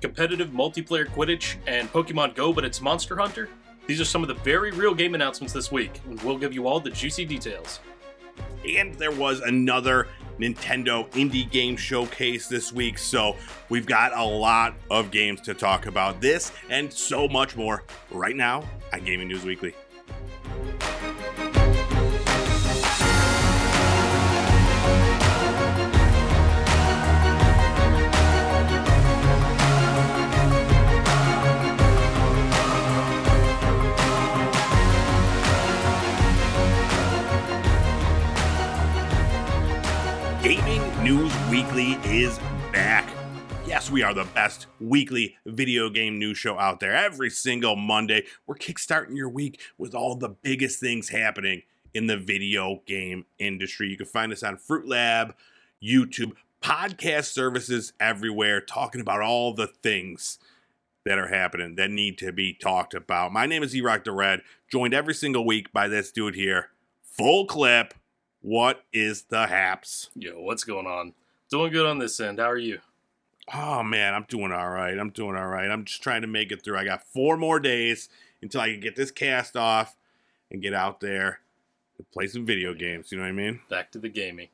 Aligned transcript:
competitive 0.00 0.50
multiplayer 0.50 1.06
Quidditch, 1.06 1.56
and 1.66 1.92
Pokemon 1.92 2.34
Go, 2.34 2.52
but 2.52 2.64
it's 2.64 2.80
Monster 2.80 3.16
Hunter? 3.16 3.48
These 3.86 4.00
are 4.00 4.04
some 4.04 4.22
of 4.22 4.28
the 4.28 4.34
very 4.34 4.70
real 4.70 4.94
game 4.94 5.14
announcements 5.14 5.52
this 5.52 5.72
week, 5.72 6.00
and 6.06 6.20
we'll 6.22 6.38
give 6.38 6.52
you 6.52 6.66
all 6.66 6.80
the 6.80 6.90
juicy 6.90 7.24
details. 7.24 7.80
And 8.68 8.94
there 8.94 9.10
was 9.10 9.40
another 9.40 10.06
Nintendo 10.38 11.10
Indie 11.10 11.50
Game 11.50 11.76
Showcase 11.76 12.46
this 12.46 12.72
week, 12.72 12.98
so 12.98 13.36
we've 13.68 13.86
got 13.86 14.16
a 14.16 14.24
lot 14.24 14.74
of 14.90 15.10
games 15.10 15.40
to 15.42 15.54
talk 15.54 15.86
about. 15.86 16.20
This 16.20 16.52
and 16.68 16.92
so 16.92 17.28
much 17.28 17.56
more 17.56 17.84
right 18.10 18.36
now 18.36 18.64
on 18.92 19.04
Gaming 19.04 19.28
News 19.28 19.44
Weekly. 19.44 19.74
Weekly 41.80 42.12
is 42.14 42.38
back. 42.72 43.08
Yes, 43.66 43.90
we 43.90 44.02
are 44.02 44.12
the 44.12 44.26
best 44.34 44.66
weekly 44.80 45.38
video 45.46 45.88
game 45.88 46.18
news 46.18 46.36
show 46.36 46.58
out 46.58 46.78
there. 46.78 46.94
Every 46.94 47.30
single 47.30 47.74
Monday, 47.74 48.26
we're 48.46 48.56
kickstarting 48.56 49.16
your 49.16 49.30
week 49.30 49.58
with 49.78 49.94
all 49.94 50.14
the 50.14 50.28
biggest 50.28 50.78
things 50.78 51.08
happening 51.08 51.62
in 51.94 52.06
the 52.06 52.18
video 52.18 52.82
game 52.84 53.24
industry. 53.38 53.88
You 53.88 53.96
can 53.96 54.04
find 54.04 54.30
us 54.30 54.42
on 54.42 54.58
Fruit 54.58 54.86
Lab, 54.86 55.34
YouTube, 55.82 56.32
podcast 56.62 57.32
services 57.32 57.94
everywhere, 57.98 58.60
talking 58.60 59.00
about 59.00 59.22
all 59.22 59.54
the 59.54 59.68
things 59.82 60.38
that 61.06 61.18
are 61.18 61.28
happening 61.28 61.76
that 61.76 61.90
need 61.90 62.18
to 62.18 62.30
be 62.30 62.52
talked 62.52 62.92
about. 62.92 63.32
My 63.32 63.46
name 63.46 63.62
is 63.62 63.74
E-Rock 63.74 64.04
the 64.04 64.12
Red, 64.12 64.42
joined 64.70 64.92
every 64.92 65.14
single 65.14 65.46
week 65.46 65.72
by 65.72 65.88
this 65.88 66.12
dude 66.12 66.34
here. 66.34 66.72
Full 67.02 67.46
clip. 67.46 67.94
What 68.42 68.84
is 68.92 69.22
the 69.22 69.46
haps? 69.46 70.10
Yo, 70.14 70.42
what's 70.42 70.64
going 70.64 70.86
on? 70.86 71.14
Doing 71.50 71.72
good 71.72 71.86
on 71.86 71.98
this 71.98 72.20
end. 72.20 72.38
How 72.38 72.48
are 72.48 72.56
you? 72.56 72.78
Oh 73.52 73.82
man, 73.82 74.14
I'm 74.14 74.24
doing 74.28 74.52
all 74.52 74.68
right. 74.68 74.96
I'm 74.96 75.10
doing 75.10 75.36
all 75.36 75.48
right. 75.48 75.68
I'm 75.68 75.84
just 75.84 76.00
trying 76.00 76.22
to 76.22 76.28
make 76.28 76.52
it 76.52 76.62
through. 76.62 76.78
I 76.78 76.84
got 76.84 77.02
four 77.02 77.36
more 77.36 77.58
days 77.58 78.08
until 78.40 78.60
I 78.60 78.70
can 78.70 78.78
get 78.80 78.94
this 78.94 79.10
cast 79.10 79.56
off 79.56 79.96
and 80.52 80.62
get 80.62 80.74
out 80.74 81.00
there 81.00 81.40
and 81.98 82.08
play 82.12 82.28
some 82.28 82.46
video 82.46 82.72
games. 82.72 83.10
You 83.10 83.18
know 83.18 83.24
what 83.24 83.30
I 83.30 83.32
mean? 83.32 83.60
Back 83.68 83.90
to 83.92 83.98
the 83.98 84.08
gaming. 84.08 84.48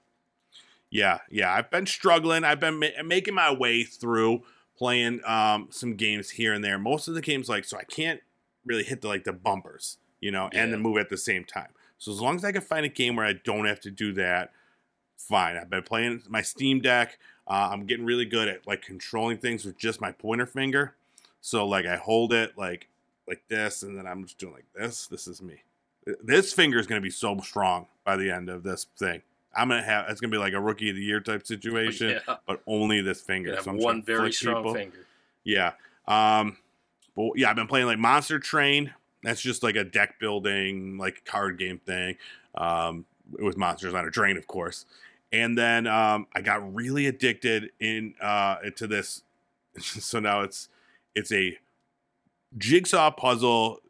Yeah, 0.88 1.18
yeah. 1.30 1.52
I've 1.52 1.70
been 1.70 1.84
struggling. 1.84 2.44
I've 2.44 2.60
been 2.60 2.78
ma- 2.78 3.02
making 3.04 3.34
my 3.34 3.52
way 3.52 3.84
through 3.84 4.44
playing 4.78 5.20
um, 5.26 5.68
some 5.70 5.96
games 5.96 6.30
here 6.30 6.54
and 6.54 6.64
there. 6.64 6.78
Most 6.78 7.08
of 7.08 7.14
the 7.14 7.20
games, 7.20 7.50
like, 7.50 7.66
so 7.66 7.76
I 7.76 7.84
can't 7.84 8.20
really 8.64 8.84
hit 8.84 9.02
the 9.02 9.08
like 9.08 9.24
the 9.24 9.34
bumpers, 9.34 9.98
you 10.20 10.30
know, 10.30 10.48
and 10.54 10.72
the 10.72 10.78
move 10.78 10.96
at 10.96 11.10
the 11.10 11.18
same 11.18 11.44
time. 11.44 11.68
So 11.98 12.10
as 12.10 12.22
long 12.22 12.36
as 12.36 12.44
I 12.44 12.52
can 12.52 12.62
find 12.62 12.86
a 12.86 12.90
game 12.90 13.16
where 13.16 13.26
I 13.26 13.34
don't 13.34 13.66
have 13.66 13.80
to 13.80 13.90
do 13.90 14.14
that, 14.14 14.52
fine. 15.16 15.56
I've 15.56 15.70
been 15.70 15.82
playing 15.82 16.22
my 16.28 16.42
Steam 16.42 16.80
Deck. 16.80 17.18
Uh, 17.48 17.68
I'm 17.72 17.86
getting 17.86 18.04
really 18.04 18.24
good 18.24 18.48
at 18.48 18.66
like 18.66 18.82
controlling 18.82 19.38
things 19.38 19.64
with 19.64 19.78
just 19.78 20.00
my 20.00 20.12
pointer 20.12 20.46
finger. 20.46 20.94
So 21.40 21.66
like 21.66 21.86
I 21.86 21.96
hold 21.96 22.32
it 22.32 22.56
like 22.56 22.88
like 23.28 23.42
this, 23.48 23.82
and 23.82 23.96
then 23.98 24.06
I'm 24.06 24.24
just 24.24 24.38
doing 24.38 24.52
like 24.54 24.66
this. 24.74 25.06
This 25.06 25.26
is 25.26 25.42
me. 25.42 25.62
This 26.22 26.52
finger 26.52 26.78
is 26.78 26.86
going 26.86 27.00
to 27.00 27.04
be 27.04 27.10
so 27.10 27.36
strong 27.40 27.86
by 28.04 28.16
the 28.16 28.30
end 28.30 28.48
of 28.48 28.62
this 28.62 28.86
thing. 28.96 29.22
I'm 29.58 29.68
gonna 29.68 29.82
have 29.82 30.10
it's 30.10 30.20
gonna 30.20 30.30
be 30.30 30.36
like 30.36 30.52
a 30.52 30.60
rookie 30.60 30.90
of 30.90 30.96
the 30.96 31.02
year 31.02 31.18
type 31.20 31.46
situation, 31.46 32.10
Yeah. 32.28 32.36
but 32.46 32.60
only 32.66 33.00
this 33.00 33.22
finger. 33.22 33.56
So 33.62 33.70
I'm 33.70 33.78
one 33.78 34.02
very 34.02 34.30
strong 34.32 34.56
people. 34.56 34.74
finger. 34.74 35.06
Yeah. 35.44 35.72
Um 36.06 36.58
but 37.16 37.30
yeah, 37.36 37.48
I've 37.48 37.56
been 37.56 37.66
playing 37.66 37.86
like 37.86 37.98
Monster 37.98 38.38
Train. 38.38 38.92
That's 39.22 39.40
just 39.40 39.62
like 39.62 39.76
a 39.76 39.82
deck 39.82 40.20
building, 40.20 40.98
like 40.98 41.24
card 41.24 41.58
game 41.58 41.78
thing. 41.78 42.16
Um 42.54 43.06
with 43.38 43.56
monsters 43.56 43.94
on 43.94 44.06
a 44.06 44.10
train, 44.10 44.36
of 44.36 44.46
course. 44.46 44.84
And 45.32 45.56
then 45.56 45.86
um 45.86 46.26
I 46.34 46.40
got 46.40 46.74
really 46.74 47.06
addicted 47.06 47.70
in 47.80 48.14
uh 48.20 48.56
into 48.64 48.86
this. 48.86 49.22
so 49.80 50.20
now 50.20 50.42
it's 50.42 50.68
it's 51.14 51.32
a 51.32 51.58
jigsaw 52.58 53.10
puzzle 53.10 53.80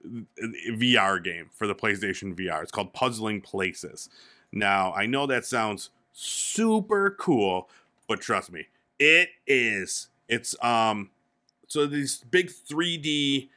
VR 0.70 1.22
game 1.22 1.50
for 1.52 1.66
the 1.66 1.74
PlayStation 1.74 2.34
VR. 2.34 2.62
It's 2.62 2.72
called 2.72 2.92
Puzzling 2.92 3.40
Places. 3.40 4.08
Now, 4.52 4.92
I 4.94 5.06
know 5.06 5.26
that 5.26 5.44
sounds 5.44 5.90
super 6.12 7.10
cool, 7.18 7.68
but 8.08 8.20
trust 8.20 8.50
me, 8.50 8.66
it 8.98 9.30
is. 9.46 10.08
It's 10.28 10.56
um 10.64 11.10
so 11.68 11.86
these 11.86 12.18
big 12.30 12.48
3D 12.48 13.48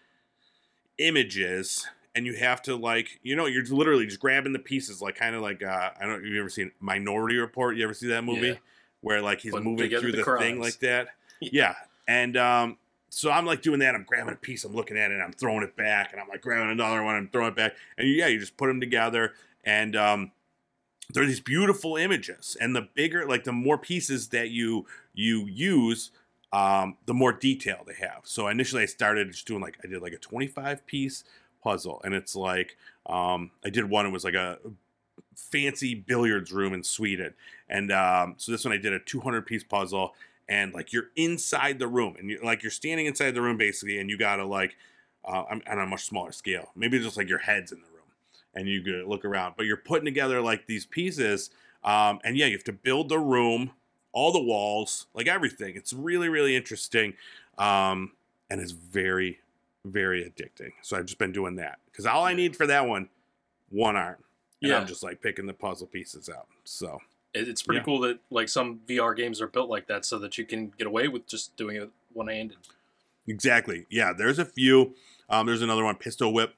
images 0.98 1.88
and 2.20 2.28
you 2.28 2.34
have 2.34 2.62
to 2.62 2.76
like 2.76 3.18
you 3.24 3.34
know 3.34 3.46
you're 3.46 3.64
literally 3.66 4.06
just 4.06 4.20
grabbing 4.20 4.52
the 4.52 4.60
pieces 4.60 5.02
like 5.02 5.16
kind 5.16 5.36
of 5.36 5.42
like 5.42 5.64
uh 5.64 5.92
I 6.00 6.06
don't 6.06 6.26
you 6.26 6.38
ever 6.42 6.50
seen 6.50 6.72
Minority 6.82 7.38
Report? 7.38 7.78
You 7.78 7.86
ever 7.86 7.94
see 7.94 8.08
that 8.08 8.26
movie? 8.26 8.50
Yeah. 8.50 8.54
where 9.00 9.22
like 9.22 9.40
he's 9.40 9.54
Putting 9.54 9.70
moving 9.70 9.90
through 9.90 10.12
the 10.12 10.24
the, 10.24 10.38
thing 10.38 10.60
like 10.60 10.80
that? 10.80 11.08
Yeah. 11.42 11.50
yeah. 11.54 11.76
And 12.06 12.36
um 12.36 12.78
so 13.10 13.32
I'm 13.32 13.46
like 13.46 13.62
doing 13.62 13.80
that. 13.80 13.96
I'm 13.96 14.04
grabbing 14.04 14.34
a 14.34 14.38
piece. 14.38 14.66
I'm 14.66 14.76
looking 14.76 14.98
at 14.98 15.12
it. 15.12 15.14
And 15.14 15.24
I'm 15.24 15.32
throwing 15.32 15.64
it 15.64 15.78
back. 15.78 16.12
And 16.12 16.22
I'm 16.22 16.28
like 16.28 16.42
grabbing 16.42 16.70
another 16.70 17.02
one. 17.02 17.16
I'm 17.16 17.30
throwing 17.30 17.48
it 17.48 17.56
back. 17.56 17.76
And 17.98 18.10
yeah 18.10 18.28
you 18.28 18.38
just 18.38 18.58
put 18.58 18.68
them 18.68 18.82
together. 18.82 19.32
And 19.64 19.96
um 19.96 20.32
they're 21.14 21.26
these 21.26 21.40
beautiful 21.40 21.96
images. 21.96 22.58
And 22.60 22.76
the 22.76 22.90
bigger 22.94 23.26
like 23.26 23.46
the 23.46 23.54
more 23.54 23.78
pieces 23.78 24.28
that 24.30 24.50
you 24.50 24.86
you 25.14 25.46
use 25.46 26.12
um, 26.52 26.98
the 27.06 27.14
more 27.14 27.32
detail 27.32 27.84
they 27.86 27.94
have. 27.94 28.22
So 28.24 28.48
initially 28.48 28.84
i 28.84 28.88
started 28.88 29.32
just 29.32 29.48
doing 29.48 29.62
like 29.62 29.78
i 29.84 29.88
did 29.88 30.02
like 30.02 30.14
a 30.14 30.18
25 30.18 30.86
piece 30.86 31.24
puzzle 31.64 32.02
and 32.04 32.14
it's 32.14 32.36
like 32.36 32.76
um, 33.08 33.52
i 33.66 33.70
did 33.70 33.90
one 33.90 34.06
it 34.06 34.10
was 34.12 34.24
like 34.24 34.34
a 34.34 34.58
fancy 35.36 35.96
billiards 35.96 36.52
room 36.52 36.74
in 36.74 36.84
sweden 36.84 37.34
and 37.70 37.92
um, 37.92 38.36
so 38.38 38.52
this 38.52 38.66
one 38.66 38.74
i 38.74 38.78
did 38.78 38.94
a 38.94 39.00
200 39.00 39.46
piece 39.46 39.64
puzzle 39.64 40.14
and 40.48 40.74
like 40.74 40.92
you're 40.92 41.10
inside 41.16 41.80
the 41.80 41.88
room 41.88 42.16
and 42.20 42.30
you 42.30 42.40
like 42.44 42.64
you're 42.64 42.72
standing 42.72 43.06
inside 43.06 43.32
the 43.32 43.42
room 43.42 43.58
basically 43.58 44.00
and 44.00 44.10
you 44.10 44.18
gotta 44.18 44.46
like 44.46 44.76
uh, 45.26 45.42
I'm- 45.50 45.62
on 45.70 45.80
a 45.80 45.86
much 45.86 46.06
smaller 46.06 46.32
scale 46.32 46.72
maybe 46.76 47.00
just 47.00 47.18
like 47.18 47.30
your 47.30 47.40
head's 47.40 47.72
in 47.72 47.80
the 47.80 47.86
room 47.88 48.00
and 48.56 48.68
you 48.68 48.82
could 48.82 49.06
look 49.06 49.26
around. 49.26 49.54
But 49.58 49.66
you're 49.66 49.78
putting 49.78 50.06
together 50.06 50.42
like 50.42 50.66
these 50.66 50.86
pieces, 50.86 51.52
um, 51.84 52.20
and 52.24 52.36
yeah, 52.36 52.48
you 52.48 52.54
have 52.54 52.64
to 52.66 52.74
build 52.74 53.10
the 53.10 53.20
room, 53.20 53.72
all 54.12 54.32
the 54.32 54.42
walls, 54.42 55.06
like 55.14 55.28
everything. 55.28 55.76
It's 55.76 55.94
really, 55.94 56.30
really 56.30 56.56
interesting, 56.56 57.14
um, 57.58 58.14
and 58.50 58.60
it's 58.60 58.72
very, 58.72 59.40
very 59.86 60.24
addicting. 60.24 60.72
So 60.82 60.98
I've 60.98 61.06
just 61.06 61.18
been 61.20 61.32
doing 61.32 61.56
that 61.56 61.80
because 61.86 62.06
all 62.06 62.24
I 62.26 62.34
need 62.34 62.56
for 62.56 62.68
that 62.68 62.88
one, 62.88 63.10
one 63.70 63.96
arm, 63.96 64.18
and 64.62 64.72
Yeah. 64.72 64.80
I'm 64.80 64.88
just 64.88 65.04
like 65.04 65.22
picking 65.22 65.46
the 65.46 65.54
puzzle 65.54 65.88
pieces 65.88 66.30
out. 66.30 66.48
So 66.64 67.00
It's 67.34 67.62
pretty 67.62 67.78
Yeah. 67.80 67.84
cool 67.86 68.00
that 68.02 68.20
like 68.32 68.50
some 68.50 68.80
VR 68.88 69.14
games 69.16 69.40
are 69.40 69.48
built 69.48 69.70
like 69.70 69.86
that 69.88 70.04
so 70.04 70.18
that 70.20 70.38
you 70.40 70.46
can 70.46 70.74
get 70.78 70.88
away 70.88 71.08
with 71.08 71.28
just 71.28 71.56
doing 71.56 71.76
it 71.76 71.92
one 72.14 72.28
handed. 72.28 72.58
Exactly. 73.28 73.86
Yeah, 73.90 74.14
there's 74.14 74.40
a 74.40 74.46
few. 74.46 74.96
Um, 75.30 75.46
there's 75.46 75.62
another 75.62 75.84
one, 75.84 75.96
Pistol 75.96 76.34
Whip, 76.34 76.56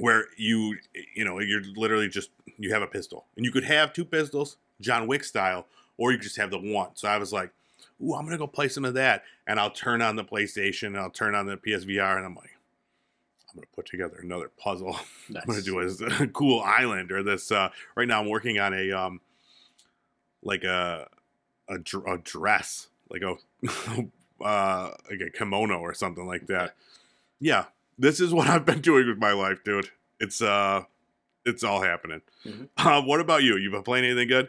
where 0.00 0.26
you 0.36 0.78
you 1.14 1.24
know 1.24 1.38
you're 1.38 1.62
literally 1.76 2.08
just 2.08 2.30
you 2.58 2.72
have 2.72 2.82
a 2.82 2.88
pistol, 2.88 3.26
and 3.36 3.44
you 3.46 3.52
could 3.52 3.62
have 3.64 3.92
two 3.92 4.04
pistols, 4.04 4.56
John 4.80 5.06
Wick 5.06 5.22
style, 5.22 5.68
or 5.96 6.10
you 6.10 6.18
could 6.18 6.24
just 6.24 6.36
have 6.38 6.50
the 6.50 6.58
one. 6.58 6.90
So 6.96 7.06
I 7.06 7.16
was 7.18 7.32
like, 7.32 7.52
"Ooh, 8.02 8.14
I'm 8.14 8.24
gonna 8.24 8.38
go 8.38 8.46
play 8.46 8.68
some 8.68 8.84
of 8.84 8.94
that," 8.94 9.24
and 9.46 9.58
I'll 9.60 9.70
turn 9.70 10.02
on 10.02 10.16
the 10.16 10.24
PlayStation, 10.24 10.88
and 10.88 10.98
I'll 10.98 11.10
turn 11.10 11.34
on 11.34 11.46
the 11.46 11.56
PSVR, 11.56 12.16
and 12.16 12.26
I'm 12.26 12.34
like, 12.34 12.56
"I'm 13.48 13.56
gonna 13.56 13.66
put 13.74 13.86
together 13.86 14.18
another 14.22 14.48
puzzle. 14.56 14.98
Nice. 15.28 15.42
I'm 15.42 15.48
gonna 15.48 15.62
do 15.62 15.78
a, 15.80 16.22
a 16.22 16.26
cool 16.32 16.60
island 16.60 17.12
or 17.12 17.22
this. 17.22 17.50
Uh, 17.52 17.70
right 17.96 18.08
now, 18.08 18.20
I'm 18.20 18.28
working 18.28 18.58
on 18.58 18.74
a 18.74 18.90
um, 18.92 19.20
like 20.42 20.64
a 20.64 21.08
a, 21.68 21.78
dr- 21.78 22.06
a 22.06 22.18
dress, 22.18 22.88
like 23.10 23.22
a 23.22 23.34
uh, 24.44 24.90
like 25.10 25.20
a 25.20 25.30
kimono 25.30 25.78
or 25.78 25.94
something 25.94 26.26
like 26.26 26.46
that. 26.48 26.74
Yeah, 27.40 27.64
this 27.98 28.20
is 28.20 28.32
what 28.32 28.48
I've 28.48 28.64
been 28.66 28.80
doing 28.80 29.06
with 29.08 29.18
my 29.18 29.32
life, 29.32 29.64
dude. 29.64 29.90
It's 30.20 30.40
uh, 30.42 30.84
it's 31.44 31.62
all 31.64 31.82
happening. 31.82 32.22
Mhm. 32.46 32.68
Uh, 32.76 33.02
what 33.02 33.20
about 33.20 33.42
you? 33.42 33.56
You 33.56 33.70
been 33.70 33.82
playing 33.82 34.04
anything 34.04 34.28
good? 34.28 34.48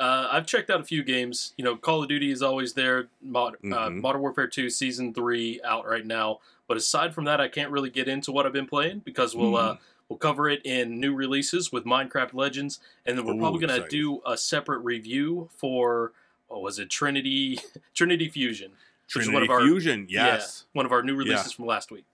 Uh, 0.00 0.28
I've 0.30 0.46
checked 0.46 0.70
out 0.70 0.80
a 0.80 0.84
few 0.84 1.02
games. 1.04 1.54
You 1.56 1.64
know, 1.64 1.76
Call 1.76 2.02
of 2.02 2.08
Duty 2.08 2.30
is 2.30 2.42
always 2.42 2.72
there. 2.74 3.08
Mod, 3.22 3.54
uh, 3.54 3.58
Mhm. 3.88 4.00
Modern 4.00 4.20
Warfare 4.22 4.48
2 4.48 4.68
Season 4.68 5.14
3 5.14 5.60
out 5.62 5.86
right 5.86 6.04
now. 6.04 6.40
But 6.66 6.76
aside 6.76 7.14
from 7.14 7.24
that, 7.26 7.40
I 7.40 7.48
can't 7.48 7.70
really 7.70 7.90
get 7.90 8.08
into 8.08 8.32
what 8.32 8.44
I've 8.46 8.52
been 8.52 8.66
playing 8.66 9.00
because 9.04 9.36
we'll 9.36 9.52
Mm-hmm. 9.52 9.72
uh, 9.72 9.76
we'll 10.08 10.18
cover 10.18 10.48
it 10.48 10.62
in 10.64 10.98
new 11.00 11.14
releases 11.14 11.70
with 11.72 11.84
Minecraft 11.84 12.34
Legends, 12.34 12.80
and 13.06 13.16
then 13.16 13.24
we're 13.24 13.34
Ooh, 13.34 13.38
probably 13.38 13.66
gonna 13.66 13.88
do 13.88 14.20
a 14.26 14.36
separate 14.36 14.78
review 14.80 15.48
for 15.56 16.12
what 16.48 16.62
was 16.62 16.78
it 16.78 16.90
Trinity 16.90 17.58
Trinity 17.94 18.28
Fusion, 18.28 18.72
Trinity 19.08 19.32
one 19.32 19.42
of 19.44 19.50
our 19.50 19.60
Fusion, 19.60 20.06
yeah, 20.10 20.26
yes. 20.26 20.64
one 20.72 20.86
of 20.86 20.92
our 20.92 21.02
new 21.02 21.14
releases 21.14 21.52
Yeah. 21.52 21.56
from 21.56 21.66
last 21.66 21.90
week. 21.90 22.04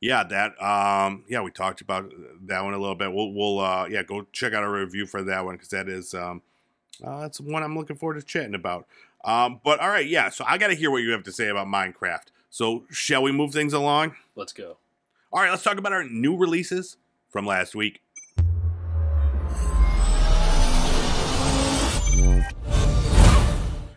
Yeah, 0.00 0.24
that 0.24 0.60
um 0.62 1.24
yeah, 1.28 1.40
we 1.42 1.50
talked 1.52 1.80
about 1.80 2.12
that 2.46 2.64
one 2.64 2.74
a 2.74 2.78
little 2.78 2.96
bit. 2.96 3.12
We'll 3.12 3.32
we'll 3.32 3.60
uh 3.60 3.86
yeah, 3.88 4.02
go 4.02 4.26
check 4.32 4.52
out 4.52 4.62
our 4.64 4.72
review 4.72 5.06
for 5.06 5.22
that 5.22 5.44
one 5.44 5.56
cuz 5.58 5.68
that 5.68 5.88
is 5.88 6.14
um 6.14 6.42
uh, 7.04 7.20
that's 7.20 7.40
one 7.40 7.62
I'm 7.62 7.76
looking 7.76 7.96
forward 7.96 8.20
to 8.20 8.26
chatting 8.26 8.54
about. 8.54 8.86
Um 9.24 9.60
but 9.64 9.80
all 9.80 9.88
right, 9.88 10.06
yeah, 10.06 10.30
so 10.30 10.44
I 10.46 10.58
got 10.58 10.68
to 10.68 10.74
hear 10.74 10.90
what 10.90 11.02
you 11.02 11.12
have 11.12 11.22
to 11.24 11.32
say 11.32 11.48
about 11.48 11.66
Minecraft. 11.68 12.26
So, 12.50 12.84
shall 12.90 13.22
we 13.22 13.32
move 13.32 13.52
things 13.52 13.72
along? 13.72 14.14
Let's 14.36 14.52
go. 14.52 14.76
All 15.32 15.40
right, 15.40 15.50
let's 15.50 15.62
talk 15.62 15.78
about 15.78 15.94
our 15.94 16.04
new 16.04 16.36
releases 16.36 16.98
from 17.30 17.46
last 17.46 17.74
week. 17.74 18.02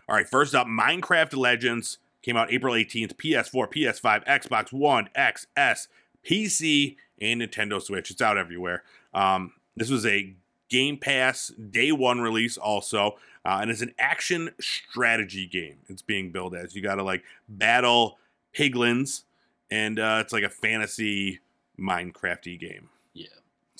All 0.07 0.15
right, 0.15 0.29
first 0.29 0.55
up, 0.55 0.67
Minecraft 0.67 1.35
Legends 1.35 1.97
came 2.21 2.37
out 2.37 2.49
April 2.49 2.75
18th, 2.75 3.15
PS4, 3.15 3.73
PS5, 3.73 4.25
Xbox 4.25 4.71
One, 4.71 5.09
XS, 5.17 5.87
PC, 6.23 6.95
and 7.19 7.41
Nintendo 7.41 7.81
Switch. 7.81 8.09
It's 8.09 8.21
out 8.21 8.37
everywhere. 8.37 8.83
Um, 9.13 9.51
this 9.75 9.89
was 9.89 10.05
a 10.05 10.33
Game 10.69 10.97
Pass 10.97 11.49
day 11.49 11.91
one 11.91 12.21
release, 12.21 12.57
also, 12.57 13.17
uh, 13.45 13.59
and 13.61 13.69
it's 13.69 13.81
an 13.81 13.93
action 13.99 14.51
strategy 14.59 15.45
game. 15.45 15.77
It's 15.87 16.01
being 16.01 16.31
billed 16.31 16.55
as 16.55 16.75
you 16.75 16.81
got 16.81 16.95
to 16.95 17.03
like 17.03 17.23
battle 17.47 18.17
piglins, 18.53 19.23
and 19.69 19.99
uh, 19.99 20.19
it's 20.21 20.33
like 20.33 20.43
a 20.43 20.49
fantasy 20.49 21.39
Minecrafty 21.79 22.59
game. 22.59 22.89
Yeah. 23.13 23.27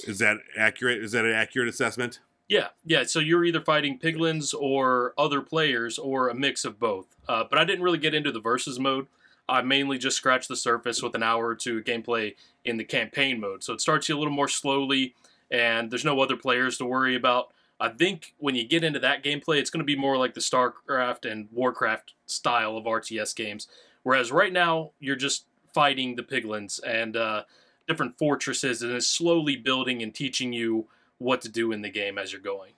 Is 0.04 0.20
that 0.20 0.38
accurate? 0.58 1.04
Is 1.04 1.14
that 1.14 1.26
an 1.26 1.32
accurate 1.32 1.70
assessment? 1.70 2.20
Yeah, 2.48 2.68
yeah. 2.86 3.04
So 3.06 3.20
you're 3.20 3.44
either 3.44 3.62
fighting 3.62 3.98
piglins 3.98 4.54
or 4.54 5.14
other 5.18 5.42
players, 5.42 5.98
or 5.98 6.30
a 6.30 6.36
mix 6.36 6.66
of 6.66 6.80
both. 6.80 7.16
Uh, 7.28 7.44
but 7.50 7.58
I 7.58 7.66
didn't 7.66 7.84
really 7.84 7.98
get 7.98 8.14
into 8.14 8.32
the 8.32 8.40
versus 8.40 8.80
mode. 8.80 9.08
I 9.48 9.62
mainly 9.62 9.98
just 9.98 10.18
scratched 10.18 10.48
the 10.48 10.56
surface 10.56 11.02
with 11.04 11.16
an 11.16 11.24
hour 11.24 11.48
or 11.48 11.56
two 11.56 11.78
of 11.78 11.84
gameplay 11.84 12.36
in 12.64 12.78
the 12.78 12.84
campaign 12.84 13.40
mode. 13.40 13.64
So 13.64 13.74
it 13.74 13.82
starts 13.82 14.10
you 14.10 14.18
a 14.18 14.20
little 14.20 14.34
more 14.34 14.48
slowly, 14.48 15.14
and 15.56 15.90
there's 15.90 16.04
no 16.04 16.20
other 16.20 16.36
players 16.36 16.78
to 16.78 16.86
worry 16.86 17.16
about. 17.16 17.54
I 17.80 17.88
think 17.90 18.34
when 18.38 18.56
you 18.56 18.68
get 18.68 18.84
into 18.84 19.00
that 19.00 19.24
gameplay, 19.24 19.58
it's 19.58 19.70
going 19.70 19.80
to 19.80 19.86
be 19.86 19.96
more 19.96 20.18
like 20.18 20.34
the 20.34 20.42
StarCraft 20.42 21.30
and 21.30 21.48
Warcraft 21.52 22.14
style 22.26 22.76
of 22.76 22.84
RTS 22.84 23.34
games. 23.36 23.68
Whereas 24.04 24.34
right 24.34 24.52
now, 24.52 24.92
you're 25.00 25.16
just 25.16 25.46
fighting 25.74 26.16
the 26.16 26.24
piglins 26.24 26.82
and 26.86 27.16
uh, 27.16 27.44
different 27.88 28.18
fortresses, 28.18 28.82
and 28.82 28.92
it's 28.92 29.08
slowly 29.08 29.56
building 29.56 30.04
and 30.04 30.14
teaching 30.14 30.52
you 30.52 30.88
what 31.20 31.42
to 31.42 31.50
do 31.50 31.72
in 31.72 31.82
the 31.82 31.90
game 31.90 32.18
as 32.18 32.34
you're 32.34 32.42
going. 32.42 32.74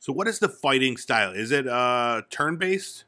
So, 0.00 0.12
what 0.12 0.26
is 0.26 0.40
the 0.40 0.48
fighting 0.48 0.96
style? 0.96 1.32
Is 1.32 1.52
it 1.52 1.68
uh, 1.68 2.22
turn 2.28 2.56
based? 2.56 3.04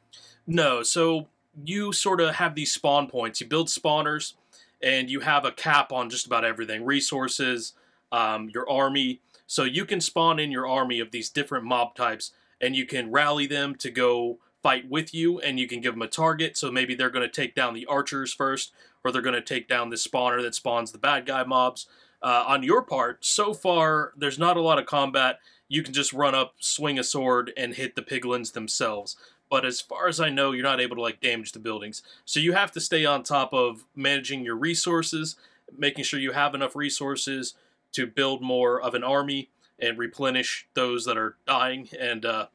No, 0.47 0.81
so 0.81 1.27
you 1.65 1.91
sort 1.91 2.21
of 2.21 2.35
have 2.35 2.55
these 2.55 2.71
spawn 2.71 3.07
points. 3.07 3.41
You 3.41 3.47
build 3.47 3.67
spawners, 3.67 4.33
and 4.81 5.09
you 5.09 5.19
have 5.21 5.43
a 5.43 5.51
cap 5.51 5.91
on 5.91 6.09
just 6.09 6.25
about 6.25 6.45
everything 6.45 6.85
resources, 6.85 7.73
um, 8.11 8.49
your 8.53 8.69
army. 8.69 9.21
So 9.47 9.63
you 9.63 9.85
can 9.85 10.01
spawn 10.01 10.39
in 10.39 10.51
your 10.51 10.67
army 10.67 10.99
of 10.99 11.11
these 11.11 11.29
different 11.29 11.65
mob 11.65 11.95
types, 11.95 12.31
and 12.59 12.75
you 12.75 12.85
can 12.85 13.11
rally 13.11 13.47
them 13.47 13.75
to 13.75 13.91
go 13.91 14.39
fight 14.63 14.89
with 14.89 15.13
you, 15.13 15.39
and 15.39 15.59
you 15.59 15.67
can 15.67 15.81
give 15.81 15.93
them 15.93 16.01
a 16.01 16.07
target. 16.07 16.55
So 16.57 16.71
maybe 16.71 16.95
they're 16.95 17.09
going 17.09 17.27
to 17.27 17.41
take 17.41 17.55
down 17.55 17.73
the 17.73 17.85
archers 17.87 18.33
first, 18.33 18.71
or 19.03 19.11
they're 19.11 19.21
going 19.21 19.35
to 19.35 19.41
take 19.41 19.67
down 19.67 19.89
the 19.89 19.95
spawner 19.95 20.41
that 20.41 20.55
spawns 20.55 20.91
the 20.91 20.97
bad 20.97 21.25
guy 21.25 21.43
mobs. 21.43 21.87
Uh, 22.21 22.43
on 22.47 22.61
your 22.61 22.83
part, 22.83 23.25
so 23.25 23.51
far, 23.51 24.13
there's 24.15 24.37
not 24.37 24.55
a 24.55 24.61
lot 24.61 24.77
of 24.77 24.85
combat. 24.85 25.39
You 25.67 25.81
can 25.81 25.93
just 25.93 26.13
run 26.13 26.35
up, 26.35 26.53
swing 26.59 26.99
a 26.99 27.03
sword, 27.03 27.51
and 27.57 27.73
hit 27.73 27.95
the 27.95 28.03
piglins 28.03 28.53
themselves. 28.53 29.15
But 29.49 29.65
as 29.65 29.81
far 29.81 30.07
as 30.07 30.19
I 30.19 30.29
know, 30.29 30.51
you're 30.51 30.63
not 30.63 30.79
able 30.79 30.95
to 30.97 31.01
like 31.01 31.19
damage 31.19 31.51
the 31.51 31.59
buildings. 31.59 32.03
So 32.23 32.39
you 32.39 32.53
have 32.53 32.71
to 32.73 32.79
stay 32.79 33.05
on 33.05 33.23
top 33.23 33.53
of 33.53 33.85
managing 33.95 34.45
your 34.45 34.55
resources, 34.55 35.35
making 35.75 36.03
sure 36.03 36.19
you 36.19 36.31
have 36.31 36.53
enough 36.53 36.75
resources 36.75 37.55
to 37.93 38.07
build 38.07 38.41
more 38.41 38.81
of 38.81 38.93
an 38.93 39.03
army 39.03 39.49
and 39.79 39.97
replenish 39.97 40.67
those 40.73 41.05
that 41.05 41.17
are 41.17 41.37
dying, 41.47 41.89
and 41.99 42.25
uh, 42.25 42.47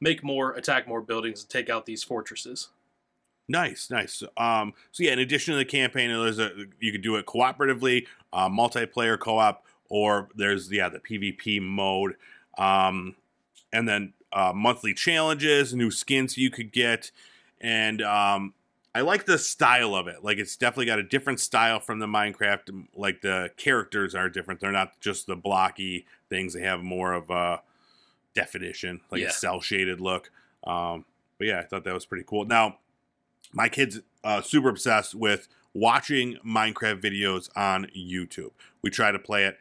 make 0.00 0.22
more, 0.22 0.52
attack 0.52 0.86
more 0.86 1.00
buildings, 1.00 1.42
and 1.42 1.50
take 1.50 1.70
out 1.70 1.86
these 1.86 2.04
fortresses. 2.04 2.68
Nice, 3.48 3.90
nice. 3.90 4.22
Um, 4.36 4.74
so 4.92 5.02
yeah, 5.02 5.12
in 5.12 5.18
addition 5.18 5.52
to 5.52 5.58
the 5.58 5.64
campaign, 5.64 6.10
there's 6.10 6.38
a 6.38 6.50
you 6.78 6.92
can 6.92 7.00
do 7.00 7.16
it 7.16 7.24
cooperatively, 7.24 8.06
uh, 8.32 8.48
multiplayer 8.48 9.18
co-op, 9.18 9.64
or 9.88 10.28
there's 10.34 10.70
yeah 10.70 10.90
the 10.90 10.98
PvP 10.98 11.62
mode, 11.62 12.16
um, 12.58 13.16
and 13.72 13.88
then 13.88 14.12
uh, 14.32 14.52
monthly 14.54 14.92
challenges, 14.92 15.74
new 15.74 15.90
skins 15.90 16.36
you 16.36 16.50
could 16.50 16.72
get, 16.72 17.10
and 17.60 18.02
um, 18.02 18.52
I 18.94 19.02
like 19.02 19.26
the 19.26 19.38
style 19.38 19.94
of 19.94 20.08
it. 20.08 20.24
Like 20.24 20.38
it's 20.38 20.56
definitely 20.56 20.86
got 20.86 20.98
a 20.98 21.02
different 21.04 21.40
style 21.40 21.78
from 21.78 21.98
the 21.98 22.06
Minecraft. 22.06 22.86
Like 22.96 23.20
the 23.20 23.50
characters 23.56 24.14
are 24.14 24.28
different; 24.28 24.60
they're 24.60 24.72
not 24.72 24.98
just 25.00 25.26
the 25.26 25.36
blocky 25.36 26.06
things. 26.28 26.54
They 26.54 26.62
have 26.62 26.82
more 26.82 27.12
of 27.12 27.30
a 27.30 27.60
definition, 28.34 29.00
like 29.10 29.20
Yeah. 29.20 29.28
a 29.28 29.32
cell 29.32 29.60
shaded 29.60 30.00
look. 30.00 30.30
Um, 30.64 31.04
but 31.38 31.46
yeah, 31.46 31.58
I 31.60 31.62
thought 31.64 31.84
that 31.84 31.94
was 31.94 32.06
pretty 32.06 32.24
cool. 32.26 32.44
Now 32.44 32.78
my 33.52 33.68
kids 33.68 34.00
uh, 34.24 34.40
super 34.42 34.68
obsessed 34.68 35.14
with 35.14 35.48
watching 35.74 36.36
Minecraft 36.44 37.00
videos 37.00 37.48
on 37.56 37.86
YouTube. 37.96 38.50
We 38.82 38.90
try 38.90 39.12
to 39.12 39.18
play 39.18 39.44
it. 39.44 39.58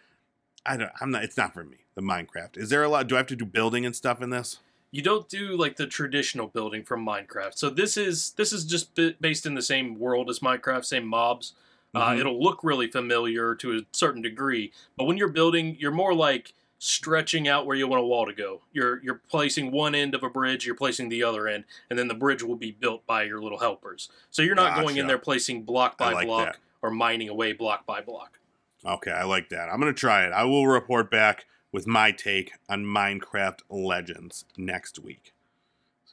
I 0.66 0.78
don't. 0.78 0.92
I'm 1.00 1.12
not. 1.12 1.24
It's 1.24 1.38
not 1.38 1.54
for 1.54 1.64
me. 1.64 1.78
The 1.96 2.02
Minecraft. 2.02 2.58
Is 2.58 2.70
there 2.70 2.84
a 2.84 2.90
lot? 2.90 3.08
Do 3.08 3.16
I 3.16 3.20
have 3.20 3.28
to 3.28 3.36
do 3.36 3.46
building 3.46 3.86
and 3.86 3.96
stuff 3.96 4.22
in 4.22 4.30
this? 4.30 4.60
You 4.92 5.02
don't 5.02 5.28
do 5.30 5.58
like 5.58 5.76
the 5.76 5.88
traditional 5.88 6.48
building 6.48 6.84
from 6.84 7.06
Minecraft. 7.06 7.58
So 7.58 7.70
this 7.70 7.98
is 7.98 8.32
this 8.32 8.54
is 8.54 8.64
just 8.66 8.96
bi- 8.96 9.16
based 9.20 9.46
in 9.46 9.54
the 9.56 9.62
same 9.62 10.00
world 10.00 10.30
as 10.30 10.40
Minecraft, 10.40 10.86
same 10.86 11.06
mobs. 11.08 11.54
Uh, 11.96 12.10
Mhm. 12.12 12.20
it'll 12.20 12.44
look 12.44 12.64
really 12.64 12.88
familiar 12.88 13.56
to 13.56 13.78
a 13.78 13.82
certain 13.92 14.22
degree, 14.22 14.72
but 14.98 15.06
when 15.06 15.18
you're 15.18 15.28
building, 15.30 15.76
you're 15.80 15.90
more 15.92 16.14
like 16.14 16.54
stretching 16.80 17.48
out 17.48 17.66
where 17.66 17.76
you 17.76 17.88
want 17.88 18.02
a 18.02 18.06
wall 18.06 18.26
to 18.26 18.34
go. 18.34 18.62
You're 18.72 19.02
you're 19.04 19.22
placing 19.30 19.72
one 19.72 19.96
end 19.96 20.14
of 20.14 20.22
a 20.24 20.30
bridge, 20.30 20.66
you're 20.66 20.76
placing 20.76 21.10
the 21.10 21.24
other 21.24 21.48
end, 21.48 21.64
and 21.90 21.98
then 21.98 22.08
the 22.08 22.14
bridge 22.14 22.44
will 22.44 22.56
be 22.56 22.72
built 22.72 23.06
by 23.08 23.24
your 23.24 23.42
little 23.42 23.58
helpers. 23.60 24.10
So 24.30 24.42
you're 24.42 24.54
not 24.56 24.80
going 24.80 24.98
in 24.98 25.08
there 25.08 25.18
placing 25.18 25.64
block 25.64 25.98
by 25.98 26.14
like 26.14 26.28
block 26.28 26.46
that. 26.54 26.58
or 26.82 26.92
mining 26.92 27.30
away 27.30 27.54
block 27.54 27.86
by 27.86 28.02
block. 28.02 28.38
Okay, 28.86 29.12
I 29.12 29.24
like 29.24 29.50
that. 29.50 29.70
I'm 29.70 29.80
gonna 29.80 29.92
try 29.94 30.26
it. 30.26 30.32
I 30.32 30.44
will 30.44 30.68
report 30.68 31.10
back 31.10 31.46
with 31.72 31.88
my 31.88 32.12
take 32.12 32.54
on 32.70 32.86
Minecraft 32.86 33.60
Legends 33.70 34.46
next 34.58 35.00
week. 35.00 35.34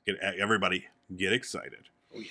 Get 0.06 0.16
everybody 0.18 0.86
get 1.16 1.32
excited. 1.32 1.88
Oh, 2.14 2.20
yeah. 2.20 2.28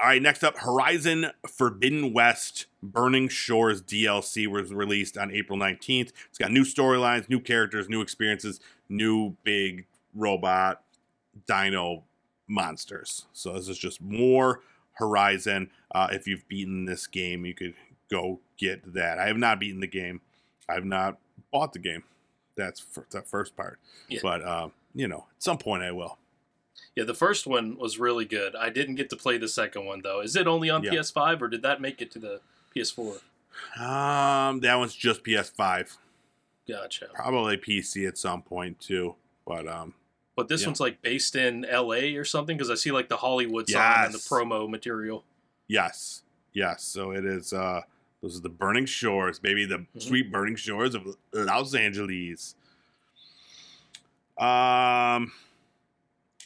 All 0.00 0.08
right, 0.08 0.20
next 0.20 0.42
up, 0.42 0.58
Horizon 0.58 1.26
Forbidden 1.46 2.12
West 2.12 2.66
Burning 2.82 3.28
Shores 3.28 3.80
DLC 3.80 4.48
was 4.48 4.74
released 4.74 5.16
on 5.16 5.30
April 5.30 5.56
19th. 5.56 6.10
It's 6.28 6.38
got 6.38 6.50
new 6.50 6.64
storylines, 6.64 7.28
new 7.28 7.38
characters, 7.38 7.88
new 7.88 8.00
experiences, 8.00 8.58
new 8.88 9.36
big 9.44 9.86
robot 10.12 10.82
dino 11.46 12.02
monsters. 12.48 13.26
So 13.32 13.52
this 13.52 13.68
is 13.68 13.78
just 13.78 14.00
more 14.02 14.62
Horizon. 14.94 15.70
Uh, 15.94 16.08
if 16.10 16.26
you've 16.26 16.48
beaten 16.48 16.84
this 16.84 17.06
game, 17.06 17.46
you 17.46 17.54
could 17.54 17.74
go 18.10 18.40
get 18.58 18.94
that. 18.94 19.20
I 19.20 19.28
have 19.28 19.38
not 19.38 19.60
beaten 19.60 19.80
the 19.80 19.86
game. 19.86 20.20
I 20.68 20.74
have 20.74 20.84
not 20.84 21.18
bought 21.52 21.72
the 21.72 21.78
game. 21.78 22.02
That's 22.56 22.80
for 22.80 23.06
the 23.10 23.22
first 23.22 23.56
part. 23.56 23.78
Yeah. 24.08 24.20
But 24.22 24.42
uh, 24.42 24.68
you 24.94 25.08
know, 25.08 25.26
at 25.36 25.42
some 25.42 25.58
point 25.58 25.82
I 25.82 25.92
will. 25.92 26.18
Yeah, 26.94 27.04
the 27.04 27.14
first 27.14 27.46
one 27.46 27.78
was 27.78 27.98
really 27.98 28.24
good. 28.26 28.54
I 28.54 28.68
didn't 28.68 28.96
get 28.96 29.08
to 29.10 29.16
play 29.16 29.38
the 29.38 29.48
second 29.48 29.86
one 29.86 30.00
though. 30.02 30.20
Is 30.20 30.36
it 30.36 30.46
only 30.46 30.68
on 30.70 30.82
Yeah. 30.82 30.92
PS5 30.92 31.40
or 31.42 31.48
did 31.48 31.62
that 31.62 31.80
make 31.80 32.02
it 32.02 32.10
to 32.12 32.18
the 32.18 32.40
PS4? 32.76 33.20
Um, 33.78 34.60
that 34.60 34.74
one's 34.76 34.94
just 34.94 35.24
PS5. 35.24 35.96
Gotcha. 36.68 37.06
Probably 37.14 37.56
PC 37.56 38.06
at 38.06 38.18
some 38.18 38.42
point 38.42 38.78
too. 38.80 39.14
But 39.46 39.66
um, 39.66 39.94
But 40.36 40.48
this 40.48 40.62
Yeah. 40.62 40.68
one's 40.68 40.80
like 40.80 41.00
based 41.02 41.34
in 41.36 41.62
LA 41.70 42.16
or 42.18 42.24
something 42.24 42.56
because 42.56 42.70
I 42.70 42.74
see 42.74 42.90
like 42.92 43.08
the 43.08 43.16
Hollywood 43.18 43.68
sign 43.68 44.06
and 44.06 44.14
the 44.14 44.18
promo 44.18 44.68
material. 44.68 45.24
yes, 45.68 46.22
yes. 46.52 46.82
So 46.84 47.12
it 47.12 47.24
is. 47.24 47.52
Uh, 47.52 47.82
those 48.22 48.38
are 48.38 48.40
the 48.42 48.48
burning 48.48 48.86
shores, 48.86 49.38
baby. 49.38 49.64
The 49.66 49.78
Mhm. 49.78 50.02
sweet 50.02 50.30
burning 50.32 50.56
shores 50.56 50.94
of 50.94 51.16
Los 51.32 51.74
Angeles. 51.74 52.54
Um, 54.38 55.32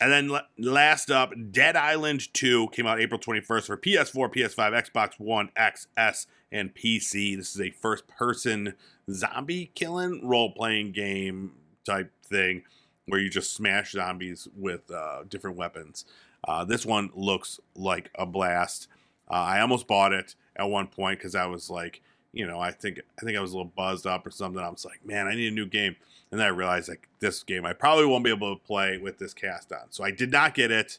and 0.00 0.10
then 0.12 0.28
la- 0.28 0.46
last 0.58 1.10
up, 1.10 1.32
Dead 1.50 1.76
Island 1.76 2.32
2 2.34 2.68
came 2.70 2.86
out 2.86 3.00
April 3.00 3.18
21st 3.20 3.66
for 3.66 3.76
PS4, 3.76 4.28
PS5, 4.28 4.72
Xbox 4.72 5.18
One, 5.18 5.50
XS, 5.56 6.26
and 6.50 6.74
PC. 6.74 7.36
This 7.36 7.54
is 7.54 7.60
a 7.60 7.70
first 7.70 8.06
person 8.08 8.74
zombie 9.10 9.70
killing 9.74 10.26
role 10.26 10.52
playing 10.52 10.92
game 10.92 11.52
type 11.84 12.10
thing 12.24 12.64
where 13.06 13.20
you 13.20 13.30
just 13.30 13.54
smash 13.54 13.92
zombies 13.92 14.48
with 14.56 14.90
uh, 14.90 15.22
different 15.28 15.56
weapons. 15.56 16.04
Uh, 16.46 16.64
this 16.64 16.84
one 16.84 17.10
looks 17.14 17.60
like 17.74 18.10
a 18.16 18.26
blast. 18.26 18.88
Uh, 19.30 19.34
I 19.34 19.60
almost 19.60 19.86
bought 19.86 20.12
it 20.12 20.34
at 20.56 20.68
one 20.68 20.86
point 20.86 21.18
because 21.18 21.34
I 21.34 21.46
was 21.46 21.70
like, 21.70 22.02
you 22.32 22.46
know, 22.46 22.60
I 22.60 22.70
think 22.70 23.00
I 23.20 23.24
think 23.24 23.36
I 23.36 23.40
was 23.40 23.52
a 23.52 23.56
little 23.56 23.72
buzzed 23.74 24.06
up 24.06 24.26
or 24.26 24.30
something. 24.30 24.62
I 24.62 24.68
was 24.68 24.84
like, 24.84 25.04
man, 25.04 25.26
I 25.26 25.34
need 25.34 25.52
a 25.52 25.54
new 25.54 25.66
game. 25.66 25.96
And 26.30 26.40
then 26.40 26.46
I 26.46 26.50
realized 26.50 26.88
like 26.88 27.08
this 27.20 27.42
game 27.42 27.64
I 27.64 27.72
probably 27.72 28.06
won't 28.06 28.24
be 28.24 28.30
able 28.30 28.54
to 28.54 28.62
play 28.62 28.98
with 28.98 29.18
this 29.18 29.32
cast 29.32 29.72
on. 29.72 29.90
So 29.90 30.04
I 30.04 30.10
did 30.10 30.30
not 30.30 30.54
get 30.54 30.70
it. 30.70 30.98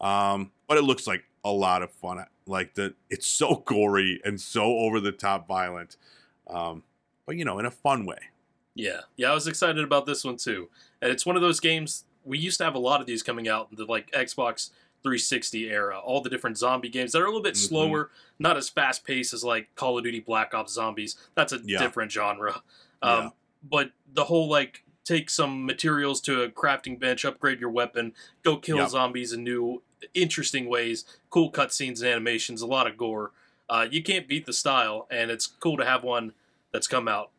Um, 0.00 0.52
but 0.68 0.78
it 0.78 0.82
looks 0.82 1.06
like 1.06 1.24
a 1.44 1.50
lot 1.50 1.82
of 1.82 1.90
fun. 1.90 2.24
Like 2.46 2.74
the 2.74 2.94
it's 3.10 3.26
so 3.26 3.56
gory 3.66 4.20
and 4.24 4.40
so 4.40 4.62
over 4.64 5.00
the 5.00 5.12
top 5.12 5.48
violent. 5.48 5.96
Um, 6.46 6.82
but 7.26 7.36
you 7.36 7.44
know, 7.44 7.58
in 7.58 7.66
a 7.66 7.70
fun 7.70 8.06
way. 8.06 8.18
Yeah, 8.74 9.00
yeah, 9.16 9.32
I 9.32 9.34
was 9.34 9.48
excited 9.48 9.82
about 9.82 10.06
this 10.06 10.24
one 10.24 10.36
too. 10.36 10.68
And 11.02 11.10
it's 11.10 11.26
one 11.26 11.34
of 11.34 11.42
those 11.42 11.58
games 11.58 12.04
we 12.24 12.38
used 12.38 12.58
to 12.58 12.64
have 12.64 12.74
a 12.74 12.78
lot 12.78 13.00
of 13.00 13.06
these 13.06 13.22
coming 13.22 13.48
out. 13.48 13.74
The 13.74 13.84
like 13.84 14.10
Xbox 14.12 14.70
360 15.02 15.68
era. 15.70 15.98
All 15.98 16.20
the 16.20 16.30
different 16.30 16.58
zombie 16.58 16.88
games 16.88 17.12
that 17.12 17.20
are 17.22 17.24
a 17.24 17.28
little 17.28 17.42
bit 17.42 17.54
Mhm. 17.54 17.68
slower, 17.68 18.10
not 18.38 18.56
as 18.56 18.68
fast 18.68 19.04
paced 19.04 19.32
as 19.32 19.44
like 19.44 19.74
Call 19.74 19.96
of 19.98 20.04
Duty 20.04 20.20
Black 20.20 20.54
Ops 20.54 20.72
Zombies. 20.72 21.16
That's 21.34 21.52
a 21.52 21.60
Yeah. 21.64 21.78
different 21.78 22.12
genre. 22.12 22.62
Yeah. 23.02 23.08
Um, 23.16 23.32
But 23.62 23.90
the 24.12 24.24
whole 24.26 24.48
like 24.48 24.84
take 25.04 25.28
some 25.28 25.66
materials 25.66 26.20
to 26.20 26.42
a 26.42 26.48
crafting 26.48 26.96
bench, 26.98 27.24
upgrade 27.24 27.58
your 27.60 27.70
weapon, 27.70 28.14
go 28.44 28.56
kill 28.56 28.76
Yep. 28.76 28.90
zombies 28.90 29.32
in 29.32 29.42
new, 29.42 29.82
interesting 30.14 30.66
ways, 30.68 31.04
cool 31.30 31.50
cutscenes 31.50 31.98
and 32.00 32.08
animations, 32.08 32.62
a 32.62 32.66
lot 32.66 32.86
of 32.86 32.96
gore. 32.96 33.32
Uh, 33.68 33.88
you 33.90 34.00
can't 34.02 34.28
beat 34.28 34.46
the 34.46 34.52
style, 34.52 35.08
and 35.10 35.30
it's 35.30 35.46
cool 35.46 35.76
to 35.76 35.84
have 35.84 36.04
one 36.04 36.34
that's 36.70 36.86
come 36.86 37.08
out. 37.08 37.30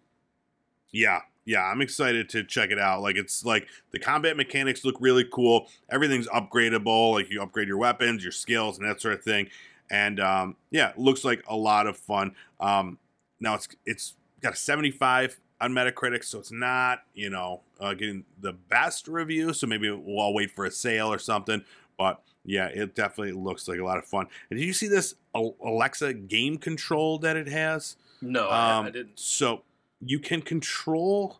Yeah, 0.91 1.21
yeah, 1.49 1.63
I'm 1.63 1.81
excited 1.81 2.29
to 2.29 2.43
check 2.43 2.69
it 2.69 2.77
out. 2.77 3.01
Like 3.01 3.15
it's 3.15 3.43
like 3.43 3.67
the 3.89 3.97
combat 3.97 4.37
mechanics 4.37 4.85
look 4.85 4.95
really 4.99 5.25
cool. 5.33 5.67
Everything's 5.89 6.27
upgradable. 6.27 7.13
Like 7.13 7.31
you 7.31 7.41
upgrade 7.41 7.67
your 7.67 7.77
weapons, 7.77 8.23
your 8.23 8.31
skills, 8.31 8.77
and 8.77 8.87
that 8.87 9.01
sort 9.01 9.15
of 9.15 9.23
thing. 9.23 9.49
And 9.89 10.19
um, 10.19 10.57
yeah, 10.69 10.89
it 10.89 10.99
looks 10.99 11.25
like 11.25 11.43
a 11.47 11.55
lot 11.55 11.87
of 11.87 11.97
fun. 11.97 12.35
Um, 12.59 12.99
now 13.39 13.55
it's 13.55 13.67
it's 13.83 14.13
got 14.41 14.53
a 14.53 14.55
75 14.55 15.39
on 15.59 15.71
Metacritic, 15.71 16.23
so 16.23 16.37
it's 16.37 16.51
not 16.51 16.99
you 17.15 17.31
know 17.31 17.61
uh, 17.79 17.95
getting 17.95 18.25
the 18.39 18.53
best 18.53 19.07
review. 19.07 19.51
So 19.51 19.65
maybe 19.65 19.89
we'll 19.89 20.19
all 20.19 20.35
wait 20.35 20.51
for 20.51 20.65
a 20.65 20.71
sale 20.71 21.11
or 21.11 21.17
something. 21.17 21.63
But 21.97 22.21
yeah, 22.45 22.67
it 22.67 22.93
definitely 22.93 23.33
looks 23.33 23.67
like 23.67 23.79
a 23.79 23.83
lot 23.83 23.97
of 23.97 24.05
fun. 24.05 24.27
And 24.51 24.59
did 24.59 24.65
you 24.67 24.73
see 24.73 24.87
this 24.87 25.15
Alexa 25.33 26.13
game 26.13 26.59
control 26.59 27.17
that 27.19 27.35
it 27.37 27.47
has? 27.47 27.95
No, 28.21 28.49
I, 28.49 28.77
Um, 28.77 28.85
I 28.85 28.89
didn't. 28.91 29.17
So 29.19 29.63
you 30.01 30.19
can 30.19 30.41
control 30.41 31.39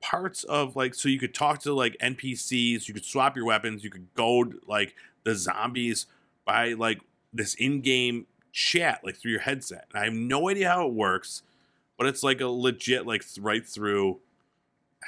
parts 0.00 0.44
of 0.44 0.76
like 0.76 0.94
so 0.94 1.08
you 1.08 1.18
could 1.18 1.34
talk 1.34 1.60
to 1.60 1.72
like 1.72 1.96
NPCs, 2.00 2.88
you 2.88 2.94
could 2.94 3.04
swap 3.04 3.36
your 3.36 3.46
weapons, 3.46 3.82
you 3.84 3.90
could 3.90 4.12
goad 4.14 4.56
like 4.66 4.94
the 5.24 5.34
zombies 5.34 6.06
by 6.44 6.72
like 6.74 7.00
this 7.32 7.54
in-game 7.54 8.26
chat 8.52 9.00
like 9.02 9.16
through 9.16 9.30
your 9.32 9.40
headset. 9.40 9.86
And 9.92 10.00
I 10.00 10.04
have 10.04 10.14
no 10.14 10.48
idea 10.48 10.68
how 10.70 10.86
it 10.86 10.92
works, 10.92 11.42
but 11.96 12.06
it's 12.06 12.22
like 12.22 12.40
a 12.40 12.46
legit 12.48 13.06
like 13.06 13.24
right 13.40 13.66
through 13.66 14.20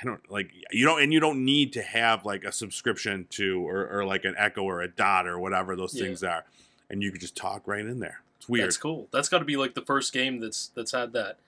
I 0.01 0.05
don't 0.05 0.31
like 0.31 0.51
you 0.71 0.85
don't 0.85 1.03
and 1.03 1.13
you 1.13 1.21
don't 1.21 1.45
need 1.45 1.73
to 1.75 1.83
have 1.83 2.25
like 2.25 2.45
a 2.45 2.53
subscription 2.53 3.27
to 3.31 3.67
or, 3.67 3.89
or 3.89 4.05
like 4.05 4.25
an 4.25 4.35
Echo 4.37 4.63
or 4.63 4.81
a 4.83 4.89
Dot 4.89 5.27
or 5.27 5.39
whatever 5.39 5.75
those 5.75 5.95
Yeah. 5.95 6.05
things 6.05 6.23
are, 6.23 6.45
and 6.91 7.03
you 7.03 7.11
could 7.11 7.21
just 7.21 7.35
talk 7.37 7.67
right 7.67 7.81
in 7.81 8.01
there. 8.01 8.21
It's 8.39 8.47
weird. 8.49 8.67
That's 8.67 8.77
cool. 8.77 9.09
That's 9.11 9.29
got 9.31 9.39
to 9.39 9.45
be 9.47 9.57
like 9.57 9.75
the 9.75 9.81
first 9.83 10.13
game 10.13 10.39
that's 10.41 10.69
that's 10.75 10.93
had 10.93 11.13
that. 11.15 11.39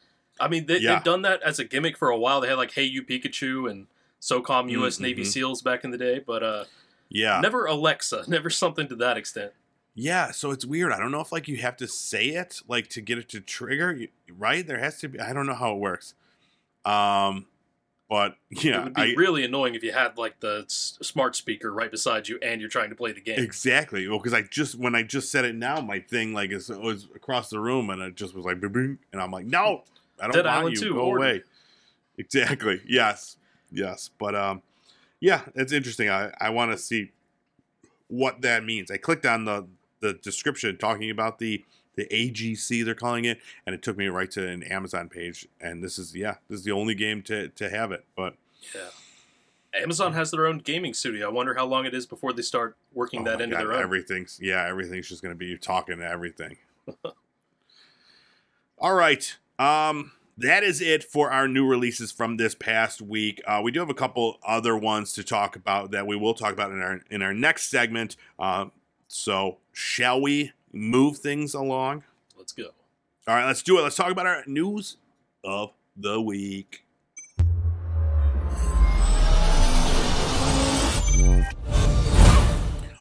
I 0.40 0.48
mean, 0.48 0.66
they, 0.66 0.78
Yeah. 0.78 0.94
they've 0.94 1.04
done 1.04 1.22
that 1.22 1.42
as 1.42 1.58
a 1.58 1.64
gimmick 1.64 1.96
for 1.96 2.08
a 2.10 2.16
while. 2.18 2.40
They 2.40 2.48
had 2.48 2.58
like 2.58 2.72
Hey 2.72 2.84
You 2.84 3.02
Pikachu 3.02 3.70
and 3.70 3.86
SOCOM 4.20 4.70
U.S. 4.72 4.98
Mm, 4.98 5.00
Navy. 5.02 5.24
SEALs 5.24 5.62
back 5.62 5.84
in 5.84 5.90
the 5.90 5.98
day, 5.98 6.18
but 6.24 6.42
uh, 6.42 6.64
yeah. 7.08 7.40
never 7.40 7.66
Alexa, 7.66 8.24
never 8.28 8.50
something 8.50 8.88
to 8.88 8.96
that 8.96 9.16
extent. 9.16 9.52
Yeah, 9.94 10.30
so 10.30 10.50
it's 10.52 10.64
weird. 10.64 10.92
I 10.92 10.98
don't 10.98 11.10
know 11.10 11.20
if 11.20 11.32
like 11.32 11.48
you 11.48 11.56
have 11.56 11.76
to 11.78 11.88
say 11.88 12.26
it 12.28 12.60
like 12.68 12.88
to 12.90 13.00
get 13.00 13.18
it 13.18 13.28
to 13.30 13.40
trigger, 13.40 13.98
right? 14.36 14.64
There 14.64 14.78
has 14.78 14.98
to 15.00 15.08
be. 15.08 15.18
I 15.18 15.32
don't 15.32 15.46
know 15.46 15.54
how 15.54 15.72
it 15.74 15.78
works. 15.78 16.14
Um, 16.84 17.46
but 18.08 18.36
yeah, 18.50 18.80
it 18.80 18.84
would 18.84 18.94
be 18.94 19.02
I 19.02 19.14
really 19.16 19.44
annoying 19.44 19.74
if 19.74 19.82
you 19.82 19.92
had 19.92 20.16
like 20.16 20.40
the 20.40 20.62
s- 20.66 20.98
smart 21.02 21.36
speaker 21.36 21.72
right 21.72 21.90
beside 21.90 22.28
you 22.28 22.38
and 22.42 22.60
you're 22.60 22.70
trying 22.70 22.90
to 22.90 22.94
play 22.96 23.12
the 23.12 23.20
game. 23.20 23.38
exactly. 23.40 24.06
Well, 24.08 24.18
because 24.18 24.32
I 24.34 24.42
just 24.42 24.76
when 24.76 24.94
I 24.94 25.02
just 25.02 25.30
said 25.32 25.44
it 25.44 25.54
now, 25.54 25.80
my 25.80 25.98
thing 26.00 26.32
like 26.32 26.50
is 26.52 26.68
was 26.68 27.08
across 27.14 27.50
the 27.50 27.60
room, 27.60 27.90
and 27.90 28.00
it 28.00 28.14
just 28.14 28.34
was 28.34 28.44
like, 28.44 28.60
boom, 28.60 28.98
and 29.12 29.20
I'm 29.20 29.30
like, 29.32 29.46
no, 29.46 29.82
I 30.20 30.24
don't 30.24 30.32
Dead 30.34 30.44
want 30.44 30.56
Island 30.58 30.76
you. 30.76 30.88
2, 30.88 30.94
Go 30.94 31.00
order. 31.00 31.24
away. 31.24 31.42
Exactly. 32.20 32.80
Yes. 32.84 33.36
Yes. 33.70 34.10
But 34.18 34.34
um, 34.34 34.62
yeah, 35.20 35.42
it's 35.54 35.72
interesting. 35.72 36.10
I 36.10 36.32
I 36.40 36.50
want 36.50 36.72
to 36.72 36.78
see 36.78 37.12
what 38.08 38.40
that 38.42 38.64
means. 38.64 38.90
I 38.90 38.96
clicked 38.96 39.24
on 39.24 39.44
the 39.44 39.68
the 40.00 40.14
description 40.14 40.76
talking 40.78 41.10
about 41.10 41.38
the 41.38 41.64
the 41.94 42.06
AGC 42.06 42.84
they're 42.84 42.96
calling 42.96 43.24
it, 43.24 43.38
and 43.66 43.72
it 43.74 43.82
took 43.82 43.96
me 43.96 44.08
right 44.08 44.28
to 44.32 44.48
an 44.48 44.64
Amazon 44.64 45.08
page. 45.08 45.46
And 45.60 45.80
this 45.82 45.96
is 45.96 46.12
yeah, 46.16 46.36
this 46.48 46.58
is 46.58 46.64
the 46.64 46.72
only 46.72 46.96
game 46.96 47.22
to 47.22 47.50
to 47.50 47.70
have 47.70 47.92
it. 47.92 48.04
But 48.16 48.34
Yeah. 48.74 48.88
Amazon 49.80 50.12
has 50.14 50.32
their 50.32 50.46
own 50.46 50.58
gaming 50.58 50.94
studio. 50.94 51.28
I 51.28 51.30
wonder 51.32 51.54
how 51.54 51.66
long 51.66 51.86
it 51.86 51.94
is 51.94 52.04
before 52.04 52.32
they 52.32 52.42
start 52.42 52.76
working 52.92 53.20
oh 53.20 53.24
that 53.30 53.40
into 53.40 53.54
God, 53.54 53.62
their 53.64 53.72
own. 53.74 53.80
everything's 53.82 54.40
yeah, 54.42 54.66
everything's 54.66 55.08
just 55.08 55.22
gonna 55.22 55.36
be 55.36 55.46
you 55.46 55.56
talking 55.58 55.98
to 55.98 56.04
everything. 56.08 56.56
All 58.78 58.94
right. 58.94 59.36
Um 59.58 60.12
that 60.40 60.62
is 60.62 60.80
it 60.80 61.02
for 61.02 61.32
our 61.32 61.48
new 61.48 61.66
releases 61.66 62.12
from 62.12 62.36
this 62.36 62.54
past 62.54 63.02
week. 63.02 63.42
Uh, 63.44 63.60
we 63.62 63.72
do 63.72 63.80
have 63.80 63.90
a 63.90 63.94
couple 63.94 64.38
other 64.46 64.76
ones 64.76 65.12
to 65.14 65.24
talk 65.24 65.56
about 65.56 65.90
that 65.90 66.06
we 66.06 66.14
will 66.14 66.32
talk 66.32 66.52
about 66.52 66.70
in 66.70 66.80
our 66.80 67.00
in 67.10 67.22
our 67.22 67.34
next 67.34 67.68
segment. 67.68 68.16
Uh, 68.38 68.66
so, 69.08 69.58
shall 69.72 70.20
we 70.20 70.52
move 70.72 71.18
things 71.18 71.54
along? 71.54 72.04
Let's 72.36 72.52
go. 72.52 72.68
All 73.26 73.34
right, 73.34 73.46
let's 73.46 73.62
do 73.62 73.78
it. 73.78 73.82
Let's 73.82 73.96
talk 73.96 74.12
about 74.12 74.26
our 74.26 74.44
news 74.46 74.98
of 75.42 75.72
the 75.96 76.20
week. 76.20 76.84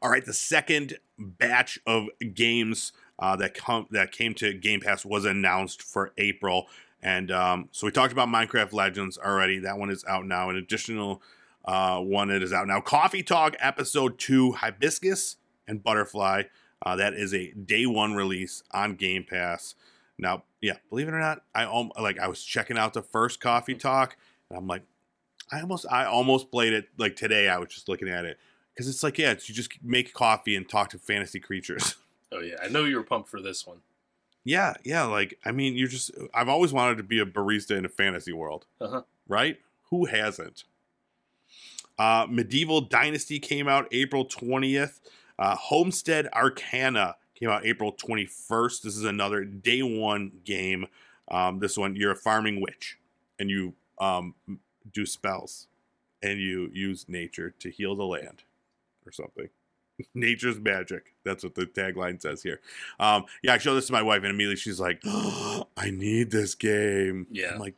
All 0.02 0.10
right, 0.10 0.26
the 0.26 0.34
second 0.34 0.98
batch 1.20 1.80
of 1.86 2.08
games 2.34 2.94
uh, 3.20 3.36
that 3.38 3.54
come 3.54 3.88
that 3.92 4.12
came 4.12 4.34
to 4.36 4.54
Game 4.54 4.80
Pass 4.80 5.06
was 5.06 5.26
announced 5.26 5.82
for 5.82 6.14
April, 6.18 6.68
and 7.02 7.32
um, 7.32 7.70
so 7.72 7.88
we 7.88 7.92
talked 7.92 8.14
about 8.14 8.28
Minecraft 8.28 8.74
Legends 8.74 9.18
already. 9.18 9.60
That 9.60 9.78
one 9.78 9.90
is 9.90 10.06
out 10.06 10.26
now. 10.26 10.50
An 10.50 10.56
additional 10.56 11.22
uh, 11.66 12.00
one 12.00 12.30
that 12.30 12.42
is 12.42 12.54
out 12.54 12.68
now. 12.68 12.82
Coffee 12.82 13.24
Talk 13.24 13.56
Episode 13.60 14.18
Two: 14.20 14.54
Hibiscus 14.54 15.38
and 15.68 15.84
Butterfly. 15.84 16.44
Uh, 16.86 16.96
that 16.96 17.14
is 17.14 17.34
a 17.34 17.52
day 17.52 17.86
one 17.86 18.14
release 18.14 18.64
on 18.72 18.96
Game 18.96 19.26
Pass. 19.28 19.76
Now, 20.20 20.44
yeah, 20.62 20.78
believe 20.90 21.08
it 21.08 21.14
or 21.14 21.20
not, 21.20 21.42
I 21.54 21.64
al- 21.64 21.92
like 22.00 22.20
I 22.20 22.28
was 22.28 22.44
checking 22.44 22.78
out 22.78 22.94
the 22.94 23.02
first 23.02 23.40
Coffee 23.40 23.76
Talk, 23.76 24.16
and 24.50 24.58
I'm 24.58 24.68
like, 24.68 24.84
I 25.52 25.62
almost 25.62 25.86
I 25.90 26.06
almost 26.06 26.52
played 26.52 26.74
it 26.74 26.90
like 26.98 27.16
today. 27.16 27.50
I 27.50 27.58
was 27.58 27.70
just 27.70 27.90
looking 27.90 28.10
at 28.10 28.26
it 28.26 28.38
because 28.74 28.88
it's 28.88 29.04
like 29.04 29.18
yeah, 29.18 29.32
it's, 29.32 29.50
you 29.50 29.56
just 29.56 29.72
make 29.84 30.14
coffee 30.14 30.56
and 30.56 30.68
talk 30.68 30.90
to 30.92 31.00
fantasy 31.00 31.40
creatures. 31.40 31.96
Oh 32.32 32.40
yeah, 32.40 32.56
I 32.64 32.68
know 32.68 32.84
you 32.86 32.98
were 32.98 33.04
pumped 33.04 33.30
for 33.30 33.42
this 33.42 33.66
one. 33.66 33.78
yeah, 34.44 34.74
yeah. 34.84 35.04
Like 35.04 35.38
I 35.46 35.52
mean, 35.52 35.76
you're 35.76 35.88
just 35.88 36.12
I've 36.34 36.50
always 36.50 36.74
wanted 36.74 36.98
to 36.98 37.04
be 37.04 37.20
a 37.20 37.26
barista 37.26 37.78
in 37.78 37.86
a 37.86 37.90
fantasy 37.90 38.34
world, 38.34 38.66
Uh-huh. 38.82 39.04
right? 39.28 39.58
Who 39.90 40.06
hasn't? 40.06 40.64
Uh, 42.00 42.28
Medieval 42.30 42.82
Dynasty 42.82 43.40
came 43.40 43.68
out 43.68 43.88
April 43.92 44.26
twentieth. 44.26 45.00
Uh, 45.40 45.56
Homestead 45.56 46.28
Arcana 46.34 47.16
came 47.36 47.50
out 47.50 47.66
April 47.66 47.92
twenty 47.92 48.26
first. 48.26 48.84
This 48.84 48.96
is 48.98 49.04
another 49.04 49.44
day 49.44 49.82
one 49.82 50.32
game. 50.44 50.88
Um, 51.30 51.60
this 51.60 51.78
one 51.78 51.96
you're 51.96 52.12
a 52.12 52.16
farming 52.16 52.62
witch, 52.62 52.98
and 53.40 53.50
you 53.50 53.74
um, 54.00 54.36
do 54.94 55.06
spells, 55.06 55.68
and 56.22 56.40
you 56.40 56.70
use 56.74 57.06
nature 57.10 57.54
to 57.60 57.70
heal 57.72 57.96
the 57.96 58.06
land, 58.06 58.44
or 59.06 59.12
something. 59.12 59.50
Nature's 60.14 60.60
magic. 60.60 61.14
That's 61.24 61.44
what 61.44 61.56
the 61.56 61.66
tagline 61.66 62.22
says 62.22 62.44
here. 62.44 62.60
Um, 63.00 63.26
yeah, 63.44 63.54
I 63.54 63.58
showed 63.58 63.76
this 63.76 63.88
to 63.88 63.94
my 63.94 64.02
wife, 64.02 64.24
and 64.24 64.32
immediately 64.32 64.56
she's 64.58 64.80
like, 64.80 65.02
"I 65.06 65.90
need 65.92 66.32
this 66.32 66.56
game." 66.56 67.28
Yeah. 67.32 67.54
I'm 67.54 67.60
like, 67.60 67.76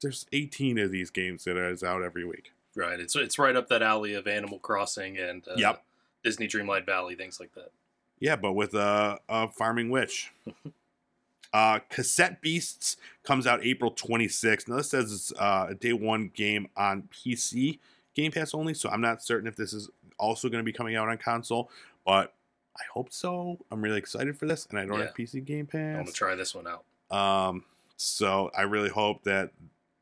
"There's 0.00 0.26
18 0.32 0.78
of 0.78 0.90
these 0.90 1.10
games 1.10 1.44
that 1.44 1.56
is 1.56 1.82
out 1.82 2.02
every 2.02 2.24
week." 2.24 2.52
Right. 2.76 3.00
It's 3.00 3.16
it's 3.16 3.38
right 3.38 3.56
up 3.56 3.68
that 3.68 3.82
alley 3.82 4.14
of 4.14 4.26
Animal 4.26 4.58
Crossing 4.58 5.18
and 5.18 5.46
uh, 5.48 5.54
Yep. 5.56 5.82
Disney 6.22 6.46
Dreamlight 6.48 6.86
Valley, 6.86 7.14
things 7.14 7.40
like 7.40 7.52
that. 7.54 7.72
Yeah, 8.18 8.36
but 8.36 8.52
with 8.52 8.74
a, 8.74 9.18
a 9.28 9.48
farming 9.48 9.90
witch. 9.90 10.32
uh, 11.52 11.80
Cassette 11.88 12.40
Beasts 12.40 12.96
comes 13.24 13.46
out 13.46 13.64
April 13.64 13.90
26th. 13.92 14.68
Now, 14.68 14.76
this 14.76 14.90
says 14.90 15.12
it's 15.12 15.32
uh, 15.38 15.68
a 15.70 15.74
day 15.74 15.92
one 15.94 16.30
game 16.34 16.68
on 16.76 17.08
PC, 17.12 17.78
Game 18.14 18.32
Pass 18.32 18.54
only, 18.54 18.74
so 18.74 18.88
I'm 18.90 19.00
not 19.00 19.22
certain 19.22 19.48
if 19.48 19.56
this 19.56 19.72
is 19.72 19.88
also 20.20 20.48
going 20.48 20.60
to 20.62 20.64
be 20.64 20.72
coming 20.72 20.94
out 20.96 21.08
on 21.08 21.18
console, 21.18 21.70
but 22.04 22.34
I 22.76 22.82
hope 22.92 23.12
so. 23.12 23.58
I'm 23.72 23.82
really 23.82 23.98
excited 23.98 24.38
for 24.38 24.46
this, 24.46 24.66
and 24.70 24.78
I 24.78 24.86
don't 24.86 24.98
Yeah. 25.00 25.06
have 25.06 25.14
PC 25.14 25.40
Game 25.44 25.66
Pass. 25.66 25.96
I'm 25.96 26.04
gonna 26.04 26.12
try 26.12 26.34
this 26.34 26.54
one 26.54 26.66
out. 26.66 26.84
Um, 27.14 27.64
so 27.96 28.50
I 28.56 28.62
really 28.62 28.88
hope 28.90 29.24
that 29.24 29.50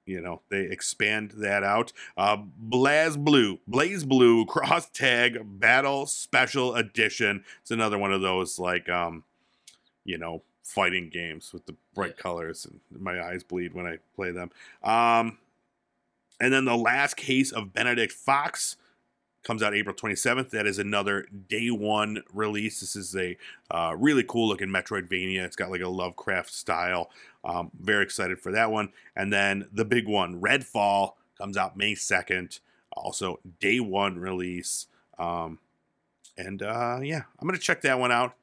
you 0.05 0.21
know 0.21 0.43
they 0.49 0.61
expand 0.63 1.33
that 1.39 1.65
out. 1.65 1.93
Uh, 2.17 2.37
BlazBlue, 2.69 3.59
Blaze 3.67 4.05
Blue 4.05 4.45
Cross 4.47 4.91
Tag 4.91 5.39
Battle 5.61 6.07
Special 6.07 6.75
Edition. 6.75 7.45
It's 7.63 7.71
another 7.71 7.99
one 7.99 8.13
of 8.13 8.21
those 8.21 8.59
like 8.59 8.89
um, 8.89 9.25
you 10.05 10.17
know, 10.19 10.43
fighting 10.63 11.09
games 11.09 11.53
with 11.53 11.67
the 11.67 11.75
bright 11.95 12.15
Yeah. 12.17 12.23
colors, 12.23 12.67
and 12.67 12.81
my 13.03 13.21
eyes 13.23 13.43
bleed 13.43 13.73
when 13.75 13.87
I 13.87 13.99
play 14.15 14.31
them. 14.31 14.51
Um, 14.83 15.39
and 16.41 16.53
then 16.53 16.65
the 16.67 16.77
last 16.77 17.17
case 17.17 17.51
of 17.51 17.73
Benedict 17.73 18.13
Fox 18.13 18.77
comes 19.45 19.63
out 19.63 19.75
April 19.75 19.95
27th. 19.95 20.51
That 20.51 20.67
is 20.67 20.79
another 20.79 21.27
day 21.49 21.71
one 21.71 22.23
release. 22.33 22.81
This 22.81 22.97
is 22.97 23.15
a 23.17 23.37
uh, 23.71 23.95
really 23.97 24.25
cool 24.25 24.49
looking 24.49 24.69
Metroidvania. 24.69 25.45
It's 25.45 25.57
got 25.57 25.71
like 25.71 25.81
a 25.81 25.89
Lovecraft 25.89 26.53
style. 26.53 27.11
Um, 27.45 27.71
very 27.81 28.03
excited 28.03 28.41
for 28.41 28.53
that 28.53 28.71
one. 28.71 28.91
And 29.17 29.33
then 29.33 29.69
the 29.73 29.85
big 29.85 30.07
one, 30.09 30.41
Redfall, 30.41 31.13
comes 31.39 31.57
out 31.57 31.77
May 31.77 31.95
2nd. 31.95 32.61
Also, 32.93 33.39
day 33.61 33.81
one 33.81 34.19
release. 34.19 34.87
Um, 35.19 35.61
and 36.37 36.63
uh, 36.63 37.01
yeah, 37.03 37.23
I'm 37.39 37.49
gonna 37.49 37.59
check 37.59 37.83
that 37.83 37.99
one 37.99 38.13
out. 38.13 38.35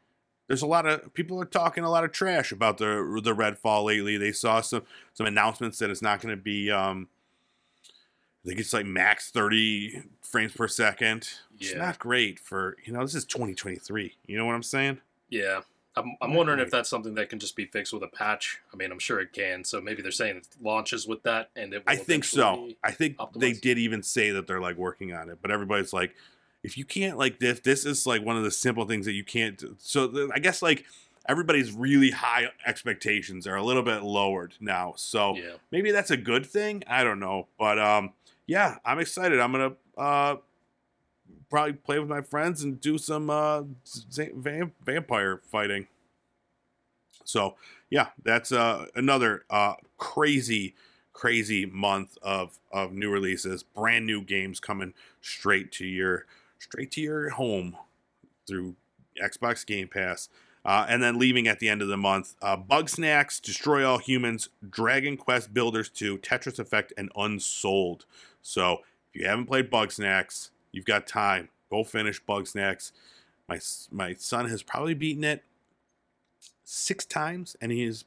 There's 0.47 0.61
a 0.61 0.67
lot 0.67 0.85
of 0.85 1.13
people 1.13 1.41
are 1.41 1.45
talking 1.45 1.83
a 1.83 1.89
lot 1.89 2.03
of 2.03 2.11
trash 2.11 2.51
about 2.51 2.77
the 2.77 3.19
the 3.23 3.33
Redfall 3.33 3.85
lately. 3.85 4.17
They 4.17 4.31
saw 4.31 4.61
some 4.61 4.83
some 5.13 5.25
announcements 5.25 5.79
that 5.79 5.89
it's 5.89 6.01
not 6.01 6.21
going 6.21 6.35
to 6.35 6.41
be. 6.41 6.69
Um, 6.69 7.07
I 8.45 8.47
think 8.47 8.59
it's 8.59 8.73
like 8.73 8.85
max 8.85 9.31
30 9.31 10.03
frames 10.21 10.51
per 10.53 10.67
second. 10.67 11.27
It's 11.59 11.71
Yeah. 11.71 11.79
not 11.79 11.97
great 11.97 12.39
for 12.39 12.77
you 12.85 12.93
know. 12.93 13.01
This 13.01 13.15
is 13.15 13.25
2023. 13.25 14.15
You 14.27 14.37
know 14.37 14.45
what 14.45 14.53
I'm 14.53 14.61
saying? 14.63 14.99
Yeah. 15.29 15.61
I'm, 15.97 16.15
I'm 16.21 16.33
wondering 16.33 16.59
if 16.59 16.69
that's 16.69 16.89
something 16.89 17.15
that 17.15 17.29
can 17.29 17.39
just 17.39 17.55
be 17.55 17.65
fixed 17.65 17.93
with 17.93 18.03
a 18.03 18.07
patch. 18.09 18.59
I 18.71 18.75
mean, 18.75 18.91
I'm 18.91 18.99
sure 18.99 19.19
it 19.21 19.31
can. 19.31 19.63
So 19.63 19.79
maybe 19.79 20.01
they're 20.01 20.11
saying 20.11 20.37
it 20.37 20.47
launches 20.61 21.07
with 21.07 21.23
that, 21.23 21.49
and 21.55 21.73
it. 21.73 21.85
Will 21.85 21.93
I 21.93 21.95
think 21.95 22.25
so. 22.25 22.69
I 22.83 22.91
think 22.91 23.17
they 23.35 23.53
did 23.53 23.77
even 23.79 24.03
say 24.03 24.29
that 24.31 24.45
they're 24.45 24.59
like 24.59 24.75
working 24.75 25.13
on 25.13 25.29
it, 25.29 25.37
but 25.41 25.51
everybody's 25.51 25.93
like, 25.93 26.13
if 26.63 26.77
you 26.77 26.83
can't 26.83 27.17
like 27.17 27.39
this, 27.39 27.61
this 27.61 27.85
is 27.85 28.05
like 28.05 28.23
one 28.25 28.35
of 28.35 28.43
the 28.43 28.51
simple 28.51 28.85
things 28.85 29.05
that 29.05 29.13
you 29.13 29.23
can't. 29.23 29.57
do. 29.57 29.75
So 29.79 30.05
the, 30.07 30.29
I 30.35 30.39
guess 30.39 30.61
like 30.61 30.83
everybody's 31.29 31.71
really 31.71 32.11
high 32.11 32.49
expectations 32.67 33.47
are 33.47 33.55
a 33.55 33.63
little 33.63 33.81
bit 33.81 34.03
lowered 34.03 34.53
now. 34.59 34.93
So 34.97 35.35
Yeah. 35.37 35.53
maybe 35.71 35.91
that's 35.91 36.11
a 36.11 36.17
good 36.17 36.45
thing. 36.45 36.83
I 36.87 37.03
don't 37.05 37.19
know, 37.21 37.47
but 37.57 37.79
um, 37.79 38.11
yeah, 38.47 38.77
I'm 38.85 38.99
excited. 38.99 39.39
I'm 39.39 39.51
gonna 39.51 39.73
uh 39.97 40.37
probably 41.49 41.73
play 41.73 41.99
with 41.99 42.09
my 42.09 42.21
friends 42.21 42.63
and 42.63 42.79
do 42.79 42.97
some 42.97 43.29
uh 43.29 43.63
vampire 44.83 45.41
fighting. 45.51 45.87
So 47.23 47.55
yeah, 47.89 48.09
that's 48.23 48.51
uh 48.51 48.87
another 48.95 49.45
uh 49.49 49.75
crazy 49.97 50.75
crazy 51.13 51.65
month 51.65 52.17
of 52.21 52.59
of 52.71 52.91
new 52.91 53.09
releases, 53.09 53.63
brand 53.63 54.05
new 54.05 54.21
games 54.21 54.59
coming 54.59 54.93
straight 55.21 55.71
to 55.73 55.85
your 55.85 56.25
straight 56.59 56.91
to 56.91 57.01
your 57.01 57.29
home 57.31 57.77
through 58.47 58.75
Xbox 59.21 59.65
Game 59.65 59.87
Pass. 59.87 60.29
Uh, 60.63 60.83
and 60.89 61.01
then 61.03 61.19
leaving 61.19 61.47
at 61.47 61.59
the 61.59 61.69
end 61.69 61.83
of 61.83 61.87
the 61.87 61.97
month, 61.97 62.33
uh, 62.41 62.57
Bugsnax, 62.57 63.39
Destroy 63.39 63.87
All 63.87 63.99
Humans, 63.99 64.49
Dragon 64.67 65.15
Quest 65.15 65.53
Builders 65.53 65.89
2, 65.89 66.17
Tetris 66.17 66.57
Effect, 66.57 66.91
and 66.97 67.11
Unsouled. 67.15 68.07
So 68.45 68.81
if 69.11 69.19
you 69.19 69.27
haven't 69.27 69.47
played 69.47 69.71
Bugsnax, 69.71 70.51
you've 70.71 70.85
got 70.85 71.07
time. 71.07 71.49
Go 71.71 71.83
finish 71.83 72.23
Bugsnax. 72.23 72.91
My 73.49 73.59
my 73.91 74.13
son 74.13 74.47
has 74.49 74.61
probably 74.61 74.93
beaten 74.93 75.23
it 75.23 75.43
six 76.63 77.05
times, 77.05 77.55
and 77.59 77.71
he 77.71 77.83
has 77.85 78.05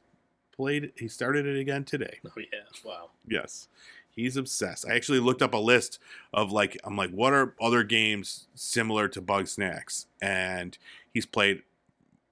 played. 0.55 0.93
He 0.95 1.09
started 1.09 1.45
it 1.45 1.59
again 1.59 1.83
today. 1.83 2.19
Oh 2.25 2.31
yeah. 2.37 2.59
Wow. 2.85 3.09
Yes. 3.27 3.67
He's 4.11 4.37
obsessed. 4.37 4.85
I 4.89 4.95
actually 4.95 5.19
looked 5.19 5.41
up 5.41 5.53
a 5.53 5.57
list 5.57 5.99
of 6.33 6.53
like 6.53 6.77
I'm 6.85 6.95
like, 6.95 7.11
what 7.11 7.33
are 7.33 7.53
other 7.61 7.83
games 7.83 8.47
similar 8.55 9.09
to 9.09 9.21
Bugsnax? 9.21 10.05
And 10.21 10.77
he's 11.13 11.25
played 11.25 11.63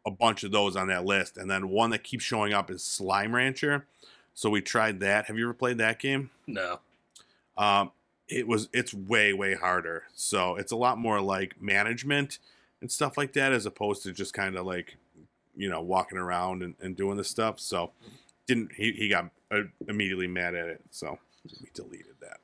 a 0.05 0.11
bunch 0.11 0.45
of 0.45 0.51
those 0.51 0.77
on 0.77 0.87
that 0.87 1.03
list. 1.03 1.37
And 1.37 1.51
then 1.51 1.67
one 1.69 1.89
that 1.89 2.03
keeps 2.03 2.23
showing 2.23 2.53
up 2.53 2.71
is 2.71 2.83
Slime 2.83 3.35
Rancher. 3.35 3.85
So 4.33 4.49
we 4.49 4.61
tried 4.61 5.01
that. 5.01 5.25
Have 5.25 5.37
you 5.37 5.43
ever 5.43 5.53
played 5.53 5.77
that 5.79 5.99
game? 5.99 6.29
No. 6.45 6.79
Um, 7.57 7.91
it 8.29 8.47
was 8.47 8.69
it's 8.73 8.93
way 8.93 9.33
way 9.33 9.55
harder. 9.55 10.03
So 10.15 10.55
it's 10.55 10.71
a 10.71 10.75
lot 10.75 10.97
more 10.97 11.21
like 11.21 11.61
management 11.61 12.39
and 12.81 12.91
stuff 12.91 13.17
like 13.17 13.33
that, 13.33 13.53
as 13.53 13.65
opposed 13.65 14.03
to 14.03 14.11
just 14.11 14.33
kind 14.33 14.55
of 14.55 14.65
like 14.65 14.97
you 15.55 15.69
know 15.69 15.81
walking 15.81 16.17
around 16.17 16.63
and, 16.63 16.75
and 16.81 16.95
doing 16.95 17.17
this 17.17 17.29
stuff. 17.29 17.59
So 17.59 17.91
didn't 18.47 18.73
he? 18.73 18.91
He 18.91 19.09
got 19.09 19.29
uh, 19.51 19.63
immediately 19.87 20.27
mad 20.27 20.55
at 20.55 20.67
it. 20.67 20.81
So 20.91 21.19
we 21.61 21.69
deleted 21.73 22.15
that. 22.21 22.37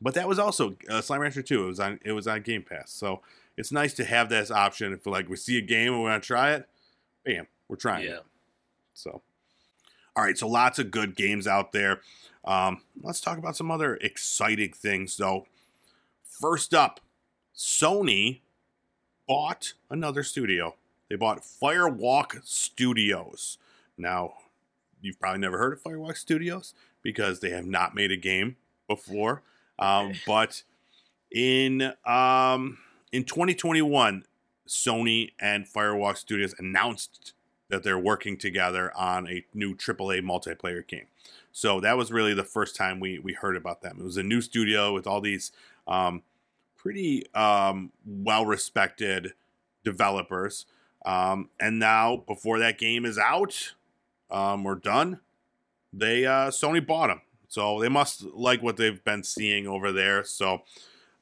But 0.00 0.14
that 0.14 0.28
was 0.28 0.38
also 0.38 0.76
uh, 0.88 1.00
Slime 1.00 1.20
Rancher 1.20 1.42
2. 1.42 1.64
It 1.64 1.66
was 1.66 1.80
on 1.80 2.00
it 2.04 2.12
was 2.12 2.26
on 2.26 2.42
Game 2.42 2.62
Pass. 2.62 2.90
So 2.90 3.20
it's 3.56 3.72
nice 3.72 3.94
to 3.94 4.04
have 4.04 4.28
this 4.28 4.50
option 4.50 4.92
if 4.92 5.06
like 5.06 5.28
we 5.28 5.36
see 5.36 5.58
a 5.58 5.62
game 5.62 5.92
and 5.92 6.02
we 6.02 6.08
want 6.08 6.22
to 6.22 6.26
try 6.26 6.52
it. 6.52 6.68
Bam, 7.24 7.46
we're 7.68 7.76
trying. 7.76 8.04
Yeah. 8.04 8.16
it. 8.16 8.24
So, 8.92 9.22
all 10.16 10.24
right. 10.24 10.38
So 10.38 10.48
lots 10.48 10.78
of 10.78 10.90
good 10.90 11.16
games 11.16 11.46
out 11.46 11.72
there. 11.72 12.00
Um, 12.44 12.82
let's 13.02 13.20
talk 13.20 13.38
about 13.38 13.56
some 13.56 13.70
other 13.70 13.96
exciting 13.96 14.72
things, 14.72 15.16
though. 15.16 15.46
First 16.24 16.74
up, 16.74 17.00
Sony 17.56 18.40
bought 19.26 19.74
another 19.90 20.22
studio. 20.22 20.74
They 21.08 21.16
bought 21.16 21.42
Firewalk 21.42 22.44
Studios. 22.44 23.58
Now, 23.96 24.34
you've 25.00 25.18
probably 25.20 25.40
never 25.40 25.58
heard 25.58 25.72
of 25.72 25.82
Firewalk 25.82 26.16
Studios 26.16 26.74
because 27.02 27.40
they 27.40 27.50
have 27.50 27.66
not 27.66 27.94
made 27.94 28.10
a 28.10 28.16
game 28.16 28.56
before. 28.88 29.42
Um, 29.78 30.14
but 30.26 30.62
in 31.30 31.92
um, 32.04 32.78
in 33.12 33.24
2021, 33.24 34.24
Sony 34.68 35.32
and 35.38 35.66
Firewalk 35.66 36.16
Studios 36.16 36.54
announced 36.58 37.32
that 37.68 37.82
they're 37.82 37.98
working 37.98 38.36
together 38.36 38.92
on 38.96 39.28
a 39.28 39.44
new 39.54 39.74
AAA 39.74 40.20
multiplayer 40.22 40.86
game. 40.86 41.06
So 41.52 41.80
that 41.80 41.96
was 41.96 42.10
really 42.12 42.34
the 42.34 42.44
first 42.44 42.76
time 42.76 43.00
we 43.00 43.18
we 43.18 43.32
heard 43.32 43.56
about 43.56 43.82
them. 43.82 43.98
It 44.00 44.04
was 44.04 44.16
a 44.16 44.22
new 44.22 44.40
studio 44.40 44.92
with 44.92 45.06
all 45.06 45.20
these 45.20 45.52
um, 45.86 46.22
pretty 46.76 47.26
um, 47.34 47.92
well 48.06 48.44
respected 48.44 49.32
developers. 49.84 50.66
Um, 51.06 51.50
and 51.60 51.78
now, 51.78 52.16
before 52.26 52.58
that 52.58 52.78
game 52.78 53.04
is 53.04 53.18
out 53.18 53.74
um, 54.30 54.66
or 54.66 54.74
done, 54.74 55.20
they 55.92 56.26
uh, 56.26 56.50
Sony 56.50 56.84
bought 56.84 57.08
them. 57.08 57.20
So 57.48 57.80
they 57.80 57.88
must 57.88 58.22
like 58.22 58.62
what 58.62 58.76
they've 58.76 59.02
been 59.04 59.22
seeing 59.22 59.66
over 59.68 59.92
there. 59.92 60.24
So 60.24 60.62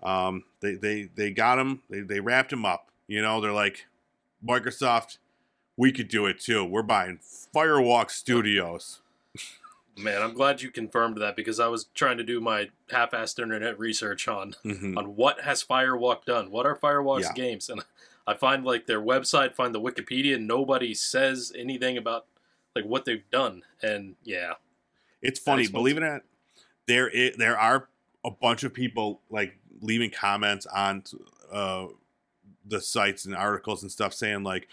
um, 0.03 0.45
they 0.61 0.75
they 0.75 1.11
they 1.15 1.31
got 1.31 1.57
them. 1.57 1.83
They 1.91 2.01
they 2.01 2.21
wrapped 2.21 2.51
them 2.51 2.65
up. 2.65 2.89
You 3.07 3.21
know, 3.21 3.41
they're 3.41 3.53
like 3.53 3.87
Microsoft. 4.45 5.19
We 5.83 5.91
could 5.91 6.07
do 6.07 6.27
it 6.27 6.39
too. 6.39 6.65
We're 6.65 6.85
buying 6.85 7.19
Firewalk 7.53 8.09
Studios. 8.13 9.01
Man, 9.99 10.23
I'm 10.23 10.33
glad 10.33 10.63
you 10.63 10.71
confirmed 10.71 11.17
that 11.17 11.35
because 11.35 11.59
I 11.59 11.67
was 11.67 11.87
trying 11.93 12.19
to 12.19 12.23
do 12.23 12.41
my 12.41 12.71
half-assed 12.93 13.41
internet 13.41 13.81
research 13.81 14.29
on 14.29 14.55
Mhm. 14.65 14.97
on 14.97 15.17
what 15.17 15.41
has 15.41 15.65
Firewalk 15.65 16.25
done. 16.25 16.53
What 16.53 16.67
are 16.67 16.77
Firewalk's 16.77 17.23
Yeah. 17.25 17.33
games? 17.33 17.69
And 17.69 17.83
I 18.29 18.35
find 18.35 18.65
like 18.65 18.87
their 18.87 19.01
website, 19.01 19.57
find 19.57 19.75
the 19.75 19.81
Wikipedia, 19.81 20.37
and 20.37 20.47
nobody 20.47 20.95
says 20.95 21.53
anything 21.57 21.99
about 21.99 22.27
like 22.77 22.85
what 22.85 23.05
they've 23.05 23.29
done. 23.31 23.65
And 23.83 24.15
yeah, 24.23 24.53
It's 25.21 25.41
funny, 25.41 25.67
believe 25.67 25.97
it 25.97 26.05
or 26.05 26.13
not. 26.13 26.23
There, 26.87 27.11
i 27.13 27.33
there 27.37 27.59
are 27.59 27.89
a 28.25 28.31
bunch 28.31 28.63
of 28.63 28.73
people 28.73 29.21
like 29.31 29.59
leaving 29.81 30.13
comments 30.13 30.65
on 30.67 31.03
uh, 31.51 31.89
the 32.65 32.81
sites 32.81 33.25
and 33.25 33.35
articles 33.35 33.83
and 33.83 33.91
stuff 33.91 34.15
saying 34.15 34.45
like, 34.45 34.69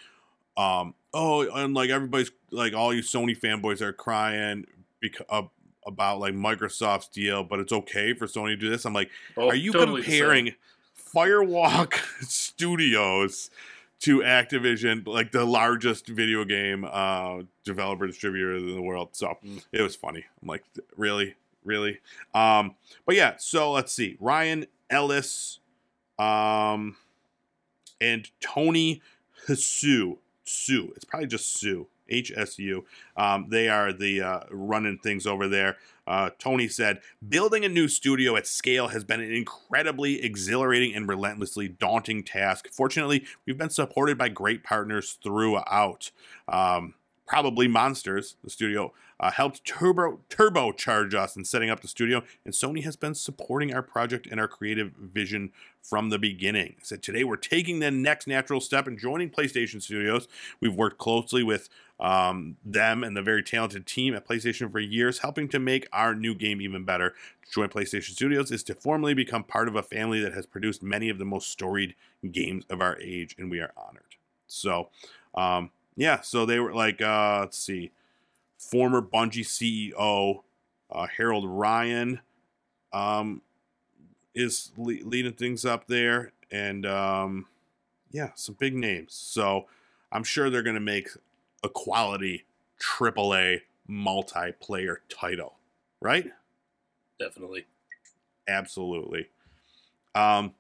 um, 0.56 0.94
oh, 1.14 1.42
and 1.50 1.74
like 1.74 1.90
everybody's 1.90 2.32
like 2.52 2.74
all 2.74 2.94
you 2.94 3.02
Sony 3.02 3.38
fanboys 3.38 3.82
are 3.82 3.94
crying 3.94 4.66
because 5.00 5.26
uh, 5.30 5.44
about 5.86 6.20
like 6.20 6.34
Microsoft's 6.34 7.08
deal, 7.08 7.44
but 7.44 7.60
it's 7.60 7.72
okay 7.74 8.14
for 8.14 8.28
Sony 8.28 8.50
to 8.50 8.58
do 8.58 8.70
this. 8.70 8.86
I'm 8.86 8.94
like, 8.94 9.10
oh, 9.38 9.48
are 9.50 9.56
you 9.56 9.72
totally 9.72 10.02
comparing 10.04 10.54
Firewalk 11.14 11.94
Studios 12.22 13.50
to 14.02 14.20
Activision, 14.20 15.06
like 15.08 15.32
the 15.32 15.46
largest 15.46 16.08
video 16.08 16.46
game 16.46 16.86
uh, 16.90 17.42
developer 17.64 18.08
distributor 18.08 18.56
in 18.56 18.76
the 18.76 18.82
world? 18.82 19.10
So 19.14 19.38
Mm. 19.44 19.64
it 19.72 19.82
was 19.82 19.96
funny. 19.96 20.26
I'm 20.42 20.48
like, 20.48 20.64
really, 20.96 21.36
really. 21.64 22.00
Um, 22.34 22.76
but 23.06 23.16
yeah, 23.16 23.36
so 23.38 23.72
let's 23.72 23.92
see. 23.92 24.18
Ryan 24.20 24.66
Ellis, 24.90 25.60
um, 26.18 26.98
and 28.02 28.30
Tony 28.42 29.02
Hsu. 29.48 30.18
Sue. 30.50 30.94
It's 30.96 31.06
probably 31.06 31.28
just 31.28 31.54
Sue. 31.54 31.88
H 32.12 32.32
S 32.36 32.58
U. 32.58 32.86
Um, 33.16 33.46
they 33.50 33.70
are 33.70 33.94
the 33.94 34.22
uh, 34.22 34.40
running 34.50 34.98
things 34.98 35.28
over 35.28 35.48
there. 35.48 35.78
Uh, 36.08 36.32
Tony 36.40 36.68
said, 36.68 37.02
Building 37.28 37.64
a 37.64 37.70
new 37.70 37.88
studio 37.88 38.36
at 38.36 38.48
scale 38.48 38.88
has 38.88 39.04
been 39.04 39.22
an 39.22 39.32
incredibly 39.32 40.24
exhilarating 40.24 40.96
and 40.96 41.08
relentlessly 41.08 41.68
daunting 41.68 42.24
task. 42.24 42.68
Fortunately, 42.72 43.26
we've 43.46 43.60
been 43.60 43.70
supported 43.70 44.18
by 44.18 44.30
great 44.30 44.64
partners 44.64 45.20
throughout. 45.24 46.10
Um, 46.48 46.96
probably 47.28 47.68
Monsters, 47.68 48.38
the 48.44 48.50
studio, 48.50 48.92
uh, 49.20 49.32
helped 49.32 49.66
turbo 49.66 50.20
turbocharge 50.30 51.14
us 51.14 51.36
in 51.36 51.46
setting 51.46 51.70
up 51.70 51.82
the 51.82 51.88
studio, 51.88 52.24
and 52.46 52.54
Sony 52.54 52.84
has 52.84 52.96
been 52.96 53.16
supporting 53.16 53.74
our 53.74 53.82
project 53.82 54.28
and 54.28 54.40
our 54.40 54.48
creative 54.48 54.92
vision 54.94 55.52
from 55.82 56.10
the 56.10 56.20
beginning. 56.20 56.76
Said 56.82 57.04
today 57.04 57.24
we're 57.24 57.36
taking 57.36 57.80
the 57.80 57.92
next 57.92 58.28
natural 58.28 58.62
step 58.62 58.88
and 58.88 58.98
joining 58.98 59.30
PlayStation 59.30 59.82
Studios. 59.82 60.28
We've 60.62 60.76
worked 60.76 60.98
closely 60.98 61.44
with 61.44 61.70
um, 62.00 62.56
them 62.64 63.04
and 63.04 63.16
the 63.16 63.22
very 63.22 63.44
talented 63.44 63.86
team 63.86 64.14
at 64.16 64.28
PlayStation 64.28 64.72
for 64.72 64.80
years, 64.80 65.20
helping 65.20 65.50
to 65.50 65.60
make 65.60 65.88
our 65.92 66.16
new 66.16 66.34
game 66.34 66.62
even 66.62 66.86
better. 66.86 67.14
To 67.46 67.52
join 67.52 67.70
PlayStation 67.70 68.12
Studios 68.12 68.52
is 68.52 68.64
to 68.64 68.74
formally 68.74 69.14
become 69.14 69.44
part 69.44 69.68
of 69.68 69.76
a 69.76 69.84
family 69.84 70.22
that 70.22 70.34
has 70.34 70.46
produced 70.46 70.82
many 70.82 71.10
of 71.10 71.18
the 71.18 71.26
most 71.26 71.50
storied 71.50 71.96
games 72.32 72.64
of 72.70 72.82
our 72.82 72.98
age, 73.02 73.36
and 73.38 73.52
we 73.52 73.60
are 73.60 73.74
honored. 73.76 74.16
So, 74.48 74.90
um, 75.36 75.72
yeah, 75.96 76.22
so 76.22 76.46
they 76.46 76.60
were 76.60 76.74
like, 76.74 77.02
uh, 77.02 77.40
let's 77.42 77.58
see, 77.58 77.92
former 78.60 79.02
Bungie 79.02 79.46
CEO 79.46 80.44
uh, 80.92 81.08
Harold 81.16 81.46
Ryan 81.48 82.20
um, 82.94 83.42
is 84.36 84.72
le- 84.78 85.04
leading 85.04 85.34
things 85.34 85.66
up 85.66 85.88
there, 85.88 86.34
and 86.52 86.86
um, 86.86 87.48
yeah, 88.12 88.30
some 88.36 88.56
big 88.60 88.76
names. 88.76 89.14
So 89.14 89.66
I'm 90.12 90.24
sure 90.24 90.50
they're 90.50 90.64
going 90.64 90.76
to 90.76 90.80
make 90.80 91.10
a 91.64 91.70
quality 91.70 92.46
AAA 92.82 93.62
multiplayer 93.90 94.98
title, 95.10 95.58
right? 96.02 96.28
Definitely. 97.20 97.66
Absolutely. 98.48 99.30
Um, 100.16 100.54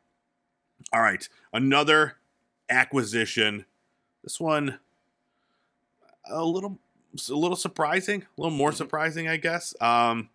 all 0.93 1.01
right, 1.01 1.27
another 1.53 2.17
acquisition. 2.69 3.65
This 4.23 4.39
one 4.39 4.79
a 6.29 6.43
little 6.43 6.77
a 7.29 7.35
little 7.35 7.55
surprising, 7.57 8.23
a 8.23 8.41
little 8.41 8.55
more 8.55 8.71
Mhm. 8.71 8.75
surprising, 8.75 9.27
I 9.27 9.37
guess. 9.37 9.73
Um, 9.81 10.29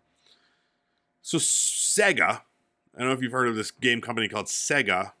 so 1.21 1.37
Sega, 1.37 2.41
I 2.95 2.99
don't 2.99 3.07
know 3.07 3.13
if 3.13 3.21
you've 3.21 3.31
heard 3.31 3.47
of 3.47 3.55
this 3.55 3.71
game 3.71 4.01
company 4.01 4.27
called 4.27 4.45
Sega. 4.47 5.13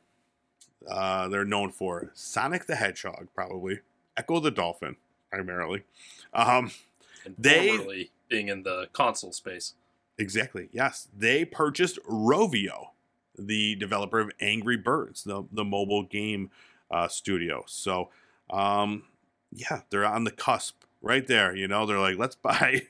Uh, 0.87 1.27
they're 1.29 1.45
known 1.45 1.71
for 1.71 2.11
Sonic 2.13 2.65
the 2.65 2.75
Hedgehog, 2.75 3.27
probably 3.33 3.79
Ecco 4.17 4.39
the 4.39 4.51
Dolphin, 4.51 4.97
primarily. 5.31 5.83
Um, 6.33 6.71
And 7.25 7.35
They- 7.39 8.11
being 8.29 8.49
in 8.49 8.61
the 8.61 8.87
console 8.93 9.31
space. 9.33 9.73
Exactly. 10.19 10.69
Yes, 10.71 11.07
they 11.11 11.43
purchased 11.43 11.97
Rovio, 12.03 12.91
the 13.35 13.75
developer 13.75 14.19
of 14.19 14.31
Angry 14.39 14.77
Birds, 14.77 15.23
the 15.23 15.43
the 15.51 15.63
mobile 15.65 16.03
game 16.03 16.51
uh, 16.91 17.07
studio. 17.07 17.63
So, 17.67 18.11
um, 18.51 19.07
yeah, 19.51 19.81
they're 19.89 20.05
on 20.05 20.23
the 20.23 20.31
cusp 20.31 20.84
right 21.05 21.25
there. 21.25 21.55
You 21.55 21.67
know, 21.69 21.85
they're 21.85 21.99
like, 21.99 22.17
let's 22.17 22.35
buy 22.51 22.87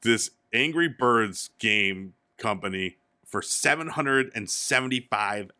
this 0.00 0.30
Angry 0.52 0.88
Birds 0.88 1.50
game 1.58 2.14
company 2.38 2.96
for 3.26 3.42
seven 3.42 3.88
hundred 3.88 4.30
and 4.34 4.48
seventy 4.48 5.06
five 5.10 5.50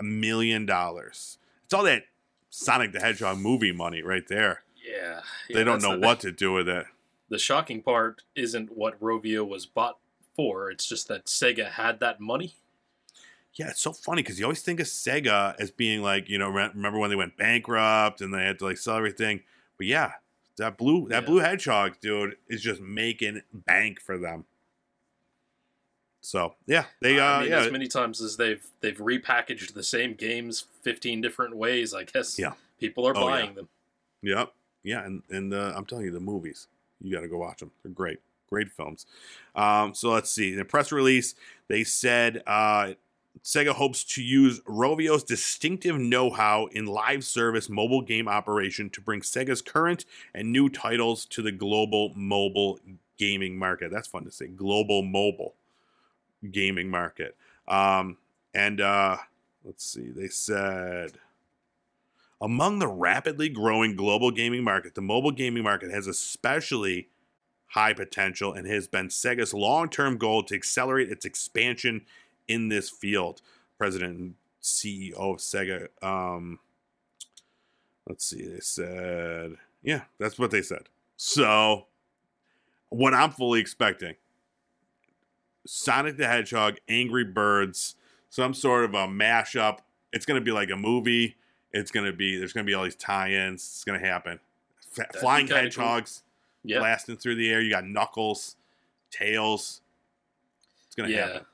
million 0.00 0.64
dollars. 0.64 1.36
It's 1.64 1.74
all 1.74 1.84
that 1.84 2.04
Sonic 2.48 2.92
the 2.92 3.00
Hedgehog 3.00 3.38
movie 3.38 3.72
money 3.72 4.02
right 4.02 4.26
there. 4.26 4.62
Yeah. 4.82 5.20
they 5.52 5.62
don't 5.62 5.82
know 5.82 5.92
the- 6.00 6.06
what 6.06 6.20
to 6.20 6.32
do 6.32 6.52
with 6.52 6.68
it. 6.68 6.86
The 7.28 7.38
shocking 7.38 7.80
part 7.82 8.22
isn't 8.34 8.76
what 8.76 9.00
Rovio 9.00 9.46
was 9.46 9.64
bought 9.64 9.98
for. 10.34 10.68
It's 10.68 10.84
just 10.88 11.06
that 11.08 11.26
Sega 11.26 11.70
had 11.72 12.00
that 12.00 12.18
money. 12.20 12.54
Yeah, 13.54 13.68
it's 13.68 13.80
so 13.80 13.92
funny 13.92 14.22
because 14.22 14.38
you 14.40 14.46
always 14.46 14.62
think 14.62 14.80
of 14.80 14.86
Sega 14.86 15.54
as 15.60 15.70
being 15.70 16.02
like, 16.02 16.28
you 16.28 16.38
know, 16.38 16.48
remember 16.48 16.98
when 16.98 17.10
they 17.10 17.14
went 17.16 17.36
bankrupt 17.36 18.20
and 18.20 18.34
they 18.34 18.42
had 18.44 18.58
to 18.60 18.64
like 18.64 18.78
sell 18.78 18.96
everything. 18.96 19.42
But 19.76 19.86
yeah, 19.86 20.12
that 20.60 20.78
blue 20.78 21.08
that 21.08 21.22
Yeah. 21.22 21.26
blue 21.26 21.38
hedgehog 21.40 21.98
dude 22.00 22.36
is 22.48 22.62
just 22.62 22.80
making 22.80 23.42
bank 23.52 24.00
for 24.00 24.16
them. 24.18 24.44
So 26.22 26.54
yeah, 26.66 26.84
they 27.00 27.18
uh 27.18 27.24
I 27.24 27.40
mean, 27.42 27.50
yeah 27.50 27.60
as 27.64 27.72
many 27.72 27.88
times 27.88 28.20
as 28.20 28.36
they've 28.36 28.64
they've 28.80 28.96
repackaged 28.98 29.72
the 29.74 29.82
same 29.82 30.14
games 30.14 30.66
fifteen 30.82 31.20
different 31.20 31.56
ways, 31.56 31.94
I 31.94 32.04
guess. 32.04 32.38
Yeah. 32.38 32.52
People 32.78 33.06
are 33.08 33.16
Oh, 33.16 33.20
yeah. 33.20 33.26
buying 33.30 33.54
them. 33.54 33.68
Yep. 34.22 34.52
Yeah, 34.82 35.04
and 35.04 35.22
and 35.30 35.52
uh, 35.52 35.72
I'm 35.76 35.84
telling 35.86 36.04
you, 36.06 36.10
the 36.10 36.20
movies 36.20 36.68
you 37.02 37.14
got 37.14 37.20
to 37.22 37.28
go 37.28 37.38
watch 37.38 37.60
them. 37.60 37.70
They're 37.82 37.92
great, 37.92 38.18
great 38.50 38.70
films. 38.70 39.06
Um, 39.54 39.94
so 39.94 40.10
let's 40.10 40.30
see. 40.30 40.52
In 40.52 40.58
the 40.58 40.64
press 40.66 40.92
release, 40.92 41.34
they 41.68 41.84
said 41.84 42.42
uh, 42.46 42.92
Sega 43.42 43.72
hopes 43.72 44.04
to 44.04 44.22
use 44.22 44.60
Rovio's 44.60 45.24
distinctive 45.24 45.98
know-how 45.98 46.66
in 46.66 46.86
live 46.86 47.24
service 47.24 47.68
mobile 47.68 48.02
game 48.02 48.28
operation 48.28 48.90
to 48.90 49.00
bring 49.00 49.20
Sega's 49.20 49.62
current 49.62 50.04
and 50.34 50.52
new 50.52 50.68
titles 50.68 51.24
to 51.26 51.42
the 51.42 51.52
global 51.52 52.12
mobile 52.14 52.78
gaming 53.16 53.58
market. 53.58 53.90
That's 53.90 54.08
fun 54.08 54.24
to 54.24 54.30
say. 54.30 54.46
Global 54.48 55.02
mobile 55.02 55.54
gaming 56.50 56.90
market. 56.90 57.36
Um, 57.66 58.18
and 58.52 58.80
uh, 58.80 59.18
let's 59.64 59.84
see. 59.84 60.10
They 60.10 60.28
said. 60.28 61.12
Among 62.42 62.78
the 62.78 62.88
rapidly 62.88 63.50
growing 63.50 63.96
global 63.96 64.30
gaming 64.30 64.64
market, 64.64 64.94
the 64.94 65.02
mobile 65.02 65.30
gaming 65.30 65.62
market 65.62 65.90
has 65.90 66.06
especially 66.06 67.08
high 67.68 67.92
potential 67.92 68.54
and 68.54 68.66
has 68.66 68.88
been 68.88 69.08
Sega's 69.08 69.52
long 69.52 69.88
term 69.88 70.16
goal 70.16 70.42
to 70.44 70.54
accelerate 70.54 71.10
its 71.10 71.26
expansion 71.26 72.06
in 72.50 72.68
this 72.68 72.90
field. 72.90 73.40
President 73.78 74.18
and 74.18 74.34
CEO 74.62 75.14
of 75.14 75.38
Sega, 75.38 75.88
um, 76.02 76.58
let's 78.06 78.26
see, 78.26 78.46
they 78.46 78.60
said, 78.60 79.56
yeah, 79.82 80.02
that's 80.18 80.38
what 80.38 80.50
they 80.50 80.60
said. 80.60 80.88
So, 81.16 81.86
what 82.90 83.14
I'm 83.14 83.30
fully 83.30 83.60
expecting 83.60 84.16
Sonic 85.66 86.16
the 86.16 86.26
Hedgehog, 86.26 86.76
Angry 86.88 87.24
Birds, 87.24 87.94
some 88.28 88.52
sort 88.54 88.84
of 88.84 88.94
a 88.94 89.06
mashup. 89.06 89.78
It's 90.12 90.26
going 90.26 90.40
to 90.40 90.44
be 90.44 90.52
like 90.52 90.70
a 90.70 90.76
movie. 90.76 91.36
It's 91.72 91.90
going 91.90 92.06
to 92.06 92.12
be, 92.12 92.36
there's 92.36 92.52
going 92.52 92.66
to 92.66 92.70
be 92.70 92.74
all 92.74 92.84
these 92.84 92.96
tie 92.96 93.30
ins. 93.30 93.62
It's 93.62 93.84
going 93.84 94.00
to 94.00 94.06
happen. 94.06 94.40
F- 94.98 95.20
flying 95.20 95.46
kinda 95.46 95.54
cool. 95.54 95.62
hedgehogs 95.62 96.22
blasting 96.64 97.16
through 97.16 97.36
the 97.36 97.50
air. 97.50 97.60
You 97.60 97.70
got 97.70 97.84
Knuckles, 97.84 98.56
Tails. 99.10 99.82
It's 100.86 100.96
going 100.96 101.10
to 101.10 101.14
yeah. 101.14 101.26
happen. 101.26 101.46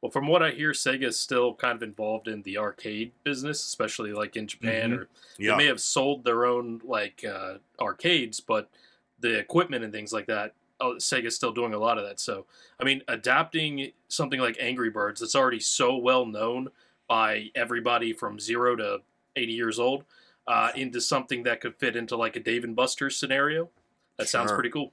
Well, 0.00 0.10
from 0.12 0.28
what 0.28 0.42
I 0.42 0.50
hear, 0.50 0.70
Sega 0.72 1.04
is 1.04 1.18
still 1.18 1.54
kind 1.54 1.74
of 1.76 1.82
involved 1.82 2.28
in 2.28 2.42
the 2.42 2.56
arcade 2.58 3.12
business, 3.24 3.60
especially 3.66 4.12
like 4.12 4.36
in 4.36 4.46
Japan. 4.46 4.92
Mhm. 4.92 4.98
Or 4.98 5.08
Yeah. 5.38 5.52
they 5.52 5.56
may 5.58 5.66
have 5.66 5.80
sold 5.80 6.24
their 6.24 6.46
own 6.46 6.80
like 6.84 7.24
uh, 7.24 7.58
arcades, 7.80 8.38
but 8.40 8.70
the 9.18 9.36
equipment 9.38 9.82
and 9.82 9.92
things 9.92 10.12
like 10.12 10.26
that, 10.26 10.54
oh, 10.80 10.94
Sega's 10.94 11.34
still 11.34 11.50
doing 11.52 11.74
a 11.74 11.78
lot 11.78 11.98
of 11.98 12.04
that. 12.04 12.20
So, 12.20 12.46
I 12.78 12.84
mean, 12.84 13.02
adapting 13.08 13.92
something 14.06 14.38
like 14.38 14.56
Angry 14.60 14.90
Birds 14.90 15.20
that's 15.20 15.34
already 15.34 15.58
so 15.60 15.96
well 15.96 16.24
known 16.24 16.70
by 17.08 17.50
everybody 17.56 18.12
from 18.12 18.38
zero 18.38 18.76
to 18.76 19.02
eighty 19.34 19.52
years 19.54 19.80
old 19.80 20.04
uh, 20.46 20.70
into 20.76 21.00
something 21.00 21.42
that 21.42 21.60
could 21.60 21.74
fit 21.74 21.96
into 21.96 22.16
like 22.16 22.36
a 22.36 22.40
Dave 22.40 22.62
and 22.62 22.76
Buster's 22.76 23.16
scenario. 23.16 23.68
That 24.16 24.28
sounds 24.28 24.52
pretty 24.52 24.70
cool. 24.70 24.92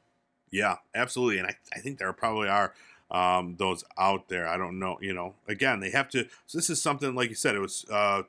Yeah, 0.52 0.78
absolutely. 0.96 1.40
And 1.40 1.48
I, 1.48 1.56
I 1.74 1.80
think 1.80 1.98
there 2.00 2.12
probably 2.14 2.48
are 2.48 2.74
um, 3.12 3.56
those 3.58 3.84
out 3.98 4.30
there. 4.30 4.48
I 4.48 4.58
don't 4.58 4.80
know. 4.80 4.98
You 5.02 5.14
know, 5.14 5.36
again, 5.48 5.80
they 5.80 5.92
have 5.92 6.10
to. 6.10 6.28
So 6.46 6.58
this 6.58 6.70
is 6.70 6.82
something 6.82 7.16
like 7.16 7.30
you 7.30 7.36
said. 7.36 7.56
It 7.56 7.60
was 7.60 7.86
uh, 7.92 8.24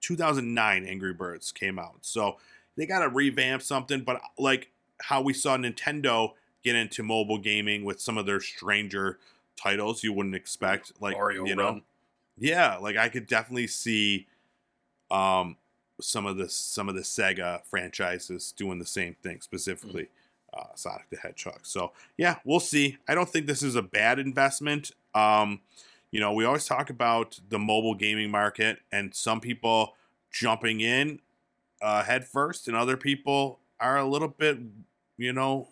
2009. 0.00 0.84
Angry 0.84 1.12
Birds 1.12 1.52
came 1.52 1.78
out, 1.78 1.98
so 2.02 2.36
they 2.76 2.86
got 2.86 3.00
to 3.00 3.08
revamp 3.08 3.62
something. 3.62 4.02
But 4.02 4.20
like 4.38 4.70
how 5.02 5.20
we 5.20 5.32
saw 5.32 5.56
Nintendo 5.56 6.32
get 6.62 6.76
into 6.76 7.02
mobile 7.02 7.38
gaming 7.38 7.84
with 7.84 8.00
some 8.00 8.16
of 8.16 8.26
their 8.26 8.40
stranger 8.40 9.18
titles, 9.56 10.04
you 10.04 10.12
wouldn't 10.12 10.34
expect. 10.34 10.92
Like 11.00 11.16
Mario 11.16 11.44
you 11.44 11.56
know, 11.56 11.64
Run. 11.64 11.82
yeah, 12.38 12.76
like 12.76 12.96
I 12.96 13.08
could 13.08 13.26
definitely 13.26 13.66
see 13.66 14.26
um 15.10 15.56
some 16.00 16.24
of 16.24 16.36
the 16.36 16.48
some 16.48 16.88
of 16.88 16.94
the 16.94 17.02
Sega 17.02 17.64
franchises 17.64 18.52
doing 18.56 18.78
the 18.78 18.86
same 18.86 19.16
thing, 19.22 19.40
specifically 19.40 20.08
uh, 20.56 20.64
Sonic 20.74 21.08
the 21.10 21.16
Hedgehog. 21.16 21.60
So 21.62 21.92
yeah, 22.16 22.36
we'll 22.44 22.60
see. 22.60 22.98
I 23.08 23.14
don't 23.14 23.28
think 23.28 23.46
this 23.46 23.62
is 23.62 23.74
a 23.76 23.82
bad 23.82 24.18
investment. 24.18 24.90
Um, 25.14 25.60
you 26.10 26.20
know, 26.20 26.32
we 26.32 26.44
always 26.44 26.66
talk 26.66 26.90
about 26.90 27.40
the 27.48 27.58
mobile 27.58 27.94
gaming 27.94 28.30
market 28.30 28.78
and 28.90 29.14
some 29.14 29.40
people 29.40 29.94
jumping 30.30 30.80
in 30.80 31.20
uh, 31.80 32.02
head 32.04 32.26
first, 32.26 32.68
and 32.68 32.76
other 32.76 32.96
people 32.96 33.58
are 33.80 33.96
a 33.98 34.04
little 34.04 34.28
bit, 34.28 34.58
you 35.16 35.32
know, 35.32 35.68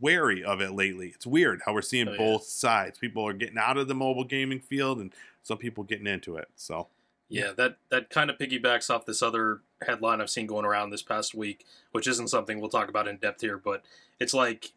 wary 0.00 0.42
of 0.42 0.60
it 0.60 0.72
lately. 0.72 1.08
It's 1.14 1.26
weird 1.26 1.60
how 1.64 1.72
we're 1.74 1.82
seeing 1.82 2.08
Oh, 2.08 2.12
yeah. 2.12 2.18
both 2.18 2.44
sides. 2.44 2.98
People 2.98 3.26
are 3.26 3.32
getting 3.32 3.58
out 3.58 3.76
of 3.76 3.86
the 3.88 3.94
mobile 3.94 4.24
gaming 4.24 4.58
field, 4.60 4.98
and 4.98 5.12
some 5.42 5.58
people 5.58 5.84
getting 5.84 6.06
into 6.06 6.36
it. 6.36 6.48
So 6.56 6.88
Yeah, 7.34 7.52
that 7.56 7.76
that 7.90 8.10
kind 8.10 8.30
of 8.30 8.38
piggybacks 8.38 8.88
off 8.90 9.06
this 9.06 9.22
other 9.22 9.60
headline 9.86 10.20
I've 10.20 10.30
seen 10.30 10.46
going 10.46 10.64
around 10.64 10.90
this 10.90 11.02
past 11.02 11.34
week, 11.34 11.64
which 11.92 12.06
isn't 12.06 12.28
something 12.28 12.60
we'll 12.60 12.70
talk 12.70 12.88
about 12.88 13.08
in 13.08 13.16
depth 13.16 13.40
here, 13.40 13.58
but 13.58 13.82
it's 14.20 14.32
like 14.34 14.72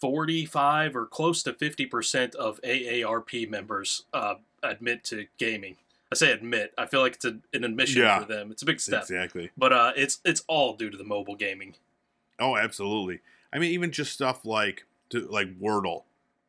45 0.00 0.94
or 0.96 1.06
close 1.06 1.42
to 1.44 1.52
50% 1.52 2.34
of 2.34 2.60
AARP 2.62 3.48
members 3.48 4.04
uh, 4.12 4.34
admit 4.62 5.04
to 5.04 5.26
gaming. 5.38 5.76
I 6.12 6.14
say 6.14 6.30
admit. 6.30 6.72
I 6.78 6.86
feel 6.86 7.00
like 7.00 7.14
it's 7.14 7.24
a, 7.24 7.38
an 7.52 7.64
admission 7.64 8.02
Yeah. 8.02 8.20
for 8.20 8.26
them. 8.26 8.50
It's 8.50 8.62
a 8.62 8.66
big 8.66 8.78
step. 8.80 9.02
exactly. 9.02 9.50
But 9.56 9.72
uh, 9.72 9.92
it's 9.96 10.20
it's 10.24 10.42
all 10.46 10.76
due 10.76 10.90
to 10.90 10.96
the 10.96 11.04
mobile 11.04 11.34
gaming. 11.34 11.74
Oh, 12.38 12.56
absolutely. 12.56 13.20
I 13.52 13.58
mean, 13.58 13.72
even 13.72 13.90
just 13.90 14.12
stuff 14.12 14.44
like 14.44 14.84
to, 15.10 15.26
like 15.26 15.58
Wordle, 15.58 16.02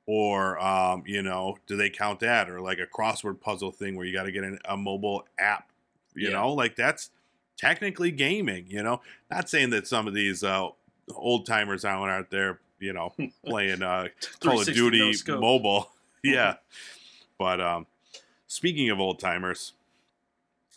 or 0.07 0.57
um, 0.59 1.03
you 1.05 1.21
know, 1.21 1.57
do 1.67 1.75
they 1.77 1.89
count 1.91 2.21
that, 2.21 2.49
or 2.49 2.59
like 2.61 2.79
a 2.79 2.87
crossword 2.87 3.39
puzzle 3.39 3.71
thing 3.71 3.95
where 3.95 4.05
you 4.05 4.13
got 4.13 4.23
to 4.23 4.31
get 4.31 4.43
an, 4.43 4.57
a 4.65 4.75
mobile 4.75 5.27
app? 5.37 5.69
You 6.15 6.29
Yeah. 6.29 6.37
know, 6.37 6.53
like 6.53 6.75
that's 6.75 7.11
technically 7.57 8.09
gaming. 8.11 8.65
You 8.67 8.81
know, 8.81 9.01
not 9.29 9.49
saying 9.49 9.69
that 9.71 9.85
some 9.85 10.07
of 10.07 10.13
these 10.15 10.43
uh, 10.43 10.69
old 11.13 11.45
timers 11.45 11.85
out 11.85 12.09
out 12.09 12.31
there, 12.31 12.59
you 12.79 12.93
know, 12.93 13.13
playing 13.45 13.83
uh, 13.83 14.07
Call 14.39 14.61
of 14.61 14.65
Duty 14.65 15.13
no 15.27 15.39
mobile, 15.39 15.91
yeah. 16.23 16.55
But 17.37 17.59
um, 17.61 17.85
speaking 18.47 18.89
of 18.89 18.99
old 18.99 19.19
timers, 19.19 19.73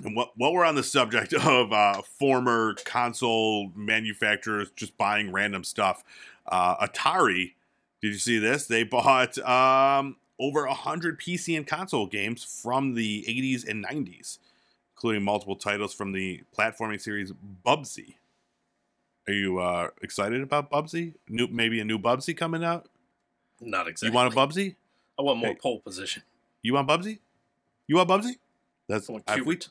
and 0.05 0.17
what 0.17 0.33
what 0.37 0.53
we're 0.53 0.65
on 0.65 0.75
the 0.75 0.83
subject 0.83 1.33
of 1.47 1.73
uh, 1.73 2.03
former 2.03 2.75
console 2.85 3.71
manufacturers 3.77 4.71
just 4.75 4.99
buying 4.99 5.31
random 5.31 5.63
stuff, 5.63 6.03
uh, 6.49 6.85
Atari. 6.87 7.53
Did 8.03 8.09
you 8.13 8.19
see 8.19 8.39
this? 8.39 8.67
They 8.67 8.83
bought 8.83 9.37
um, 9.39 10.17
over 10.39 10.65
a 10.65 10.75
hundred 10.75 11.21
PC 11.21 11.57
and 11.57 11.67
console 11.67 12.07
games 12.07 12.43
from 12.45 12.95
the 12.95 13.25
80s 13.29 13.69
and 13.69 13.85
90s, 13.85 14.39
including 14.97 15.23
multiple 15.23 15.57
titles 15.57 15.93
from 15.93 16.13
the 16.13 16.43
platforming 16.57 17.01
series 17.01 17.33
Bubsy. 17.65 18.15
Are 19.29 19.35
you 19.35 19.59
uh, 19.59 19.89
excited 20.03 20.41
about 20.43 20.71
Bubsy? 20.71 21.15
New, 21.29 21.47
maybe 21.49 21.79
a 21.81 21.85
new 21.85 21.99
Bubsy 21.99 22.35
coming 22.37 22.65
out. 22.65 22.87
Not 23.61 23.87
exactly. 23.87 24.09
You 24.09 24.15
want 24.15 24.33
a 24.33 24.37
Bubsy? 24.37 24.77
I 25.19 25.23
want 25.23 25.39
more 25.39 25.51
Hey. 25.51 25.57
pole 25.57 25.81
position. 25.81 26.23
You 26.63 26.75
want 26.75 26.89
Bubsy? 26.89 27.19
You 27.87 27.97
want 27.97 28.09
Bubsy? 28.09 28.39
That's 28.89 29.09
I 29.11 29.13
want 29.13 29.25
I- 29.29 29.35
Q*bert. 29.35 29.69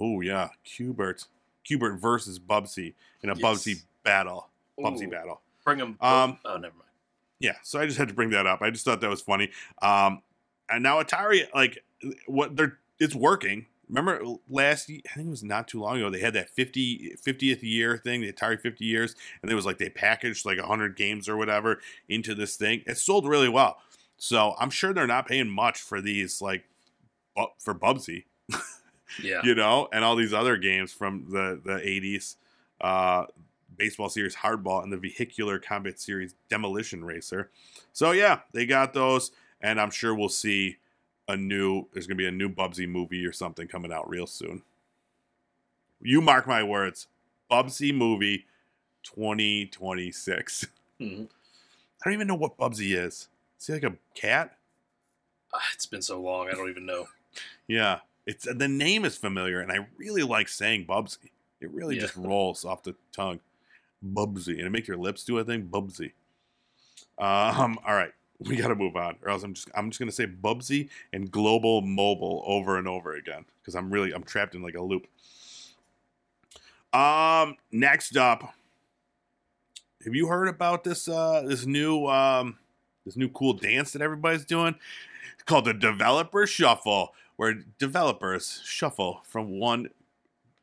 Oh 0.00 0.20
yeah, 0.22 0.48
Q*bert. 0.64 1.26
Q*bert 1.64 2.00
versus 2.00 2.38
Bubsy 2.38 2.94
in 3.22 3.28
a 3.28 3.34
Yes. 3.36 3.42
Bubsy 3.42 3.82
battle. 4.02 4.48
Bubsy 4.78 5.06
Ooh. 5.06 5.10
battle. 5.10 5.40
Bring 5.64 5.78
him. 5.80 5.98
Um, 6.00 6.38
oh, 6.46 6.56
never 6.56 6.74
mind. 6.74 6.87
Yeah, 7.40 7.54
so 7.62 7.78
I 7.80 7.86
just 7.86 7.98
had 7.98 8.08
to 8.08 8.14
bring 8.14 8.30
that 8.30 8.46
up. 8.46 8.62
I 8.62 8.70
just 8.70 8.84
thought 8.84 9.00
that 9.00 9.10
was 9.10 9.20
funny. 9.22 9.50
Um, 9.80 10.22
and 10.68 10.82
now 10.82 11.00
Atari, 11.02 11.46
like, 11.54 11.78
what 12.26 12.56
they're 12.56 12.78
it's 12.98 13.14
working. 13.14 13.66
Remember 13.88 14.20
last? 14.50 14.90
I 14.90 15.00
think 15.14 15.28
it 15.28 15.30
was 15.30 15.42
not 15.44 15.66
too 15.66 15.80
long 15.80 15.96
ago. 15.96 16.10
They 16.10 16.20
had 16.20 16.34
that 16.34 16.50
50, 16.50 17.14
50th 17.24 17.62
year 17.62 17.96
thing, 17.96 18.20
the 18.20 18.32
Atari 18.32 18.60
fifty 18.60 18.84
years, 18.84 19.14
and 19.40 19.50
it 19.50 19.54
was 19.54 19.64
like 19.64 19.78
they 19.78 19.88
packaged 19.88 20.44
like 20.44 20.58
hundred 20.58 20.96
games 20.96 21.28
or 21.28 21.36
whatever 21.36 21.80
into 22.08 22.34
this 22.34 22.56
thing. 22.56 22.82
It 22.86 22.98
sold 22.98 23.26
really 23.26 23.48
well. 23.48 23.78
So 24.18 24.54
I'm 24.58 24.68
sure 24.70 24.92
they're 24.92 25.06
not 25.06 25.26
paying 25.28 25.48
much 25.48 25.80
for 25.80 26.00
these, 26.02 26.42
like, 26.42 26.64
bu- 27.36 27.46
for 27.58 27.74
Bubsy. 27.74 28.24
Yeah. 29.22 29.40
you 29.42 29.54
know, 29.54 29.88
and 29.90 30.04
all 30.04 30.16
these 30.16 30.34
other 30.34 30.58
games 30.58 30.92
from 30.92 31.24
the 31.30 31.58
the 31.64 31.80
eighties, 31.82 32.36
uh, 32.82 33.24
baseball 33.78 34.08
series 34.08 34.36
Hardball 34.36 34.82
and 34.82 34.92
the 34.92 34.96
vehicular 34.98 35.58
combat 35.58 35.98
series 36.00 36.34
Demolition 36.48 37.04
Racer. 37.04 37.50
So 37.92 38.10
yeah, 38.10 38.40
they 38.52 38.66
got 38.66 38.92
those, 38.92 39.30
and 39.60 39.80
I'm 39.80 39.90
sure 39.90 40.14
we'll 40.14 40.28
see 40.28 40.76
a 41.28 41.36
new. 41.36 41.86
There's 41.92 42.06
gonna 42.06 42.16
be 42.16 42.26
a 42.26 42.30
new 42.32 42.48
Bubsy 42.48 42.88
movie 42.88 43.24
or 43.24 43.32
something 43.32 43.68
coming 43.68 43.92
out 43.92 44.08
real 44.08 44.26
soon. 44.26 44.62
You 46.00 46.20
mark 46.20 46.46
my 46.46 46.62
words, 46.62 47.06
Bubsy 47.50 47.94
movie, 47.94 48.46
2026. 49.02 50.66
Mhm. 51.00 51.28
I 51.30 52.04
don't 52.04 52.14
even 52.14 52.26
know 52.28 52.34
what 52.34 52.56
Bubsy 52.56 52.96
is. 52.96 53.28
Is 53.58 53.66
he 53.66 53.72
like 53.72 53.82
a 53.84 53.96
cat? 54.14 54.56
Ah, 55.52 55.60
It's 55.74 55.86
been 55.86 56.02
so 56.02 56.20
long. 56.20 56.48
I 56.48 56.52
don't 56.52 56.68
even 56.70 56.86
know. 56.86 57.08
Yeah, 57.66 58.00
it's 58.26 58.44
the 58.44 58.68
name 58.68 59.04
is 59.04 59.16
familiar, 59.16 59.60
and 59.60 59.72
I 59.72 59.86
really 59.96 60.22
like 60.22 60.48
saying 60.48 60.86
Bubsy. 60.86 61.30
It 61.60 61.70
really 61.70 61.96
Yeah. 61.96 62.02
just 62.02 62.16
rolls 62.16 62.64
off 62.64 62.82
the 62.84 62.94
tongue, 63.12 63.40
Bubsy, 64.04 64.58
and 64.58 64.66
it 64.66 64.70
makes 64.70 64.88
your 64.88 64.96
lips 64.96 65.24
do 65.24 65.38
a 65.38 65.44
thing, 65.44 65.68
Bubsy. 65.70 66.12
Um, 67.18 67.78
all 67.86 67.94
right, 67.94 68.12
we 68.38 68.56
got 68.56 68.68
to 68.68 68.74
move 68.74 68.96
on, 68.96 69.16
or 69.22 69.30
else 69.30 69.42
I'm 69.42 69.54
just 69.54 69.68
I'm 69.74 69.90
just 69.90 69.98
gonna 69.98 70.12
say 70.12 70.26
Bubsy 70.26 70.88
and 71.12 71.30
Global 71.30 71.82
Mobile 71.82 72.42
over 72.46 72.78
and 72.78 72.88
over 72.88 73.14
again 73.14 73.44
because 73.60 73.74
I'm 73.74 73.90
really 73.90 74.12
I'm 74.12 74.22
trapped 74.22 74.54
in 74.54 74.62
like 74.62 74.74
a 74.74 74.82
loop. 74.82 75.06
Um, 76.92 77.56
next 77.70 78.16
up, 78.16 78.54
have 80.04 80.14
you 80.14 80.28
heard 80.28 80.48
about 80.48 80.84
this 80.84 81.08
uh 81.08 81.42
this 81.46 81.66
new 81.66 82.06
um 82.06 82.58
this 83.04 83.16
new 83.16 83.28
cool 83.28 83.52
dance 83.52 83.92
that 83.92 84.02
everybody's 84.02 84.44
doing? 84.44 84.74
It's 85.34 85.42
called 85.42 85.64
the 85.64 85.74
Developer 85.74 86.46
Shuffle, 86.46 87.14
where 87.36 87.54
developers 87.78 88.60
shuffle 88.64 89.22
from 89.24 89.58
one 89.58 89.88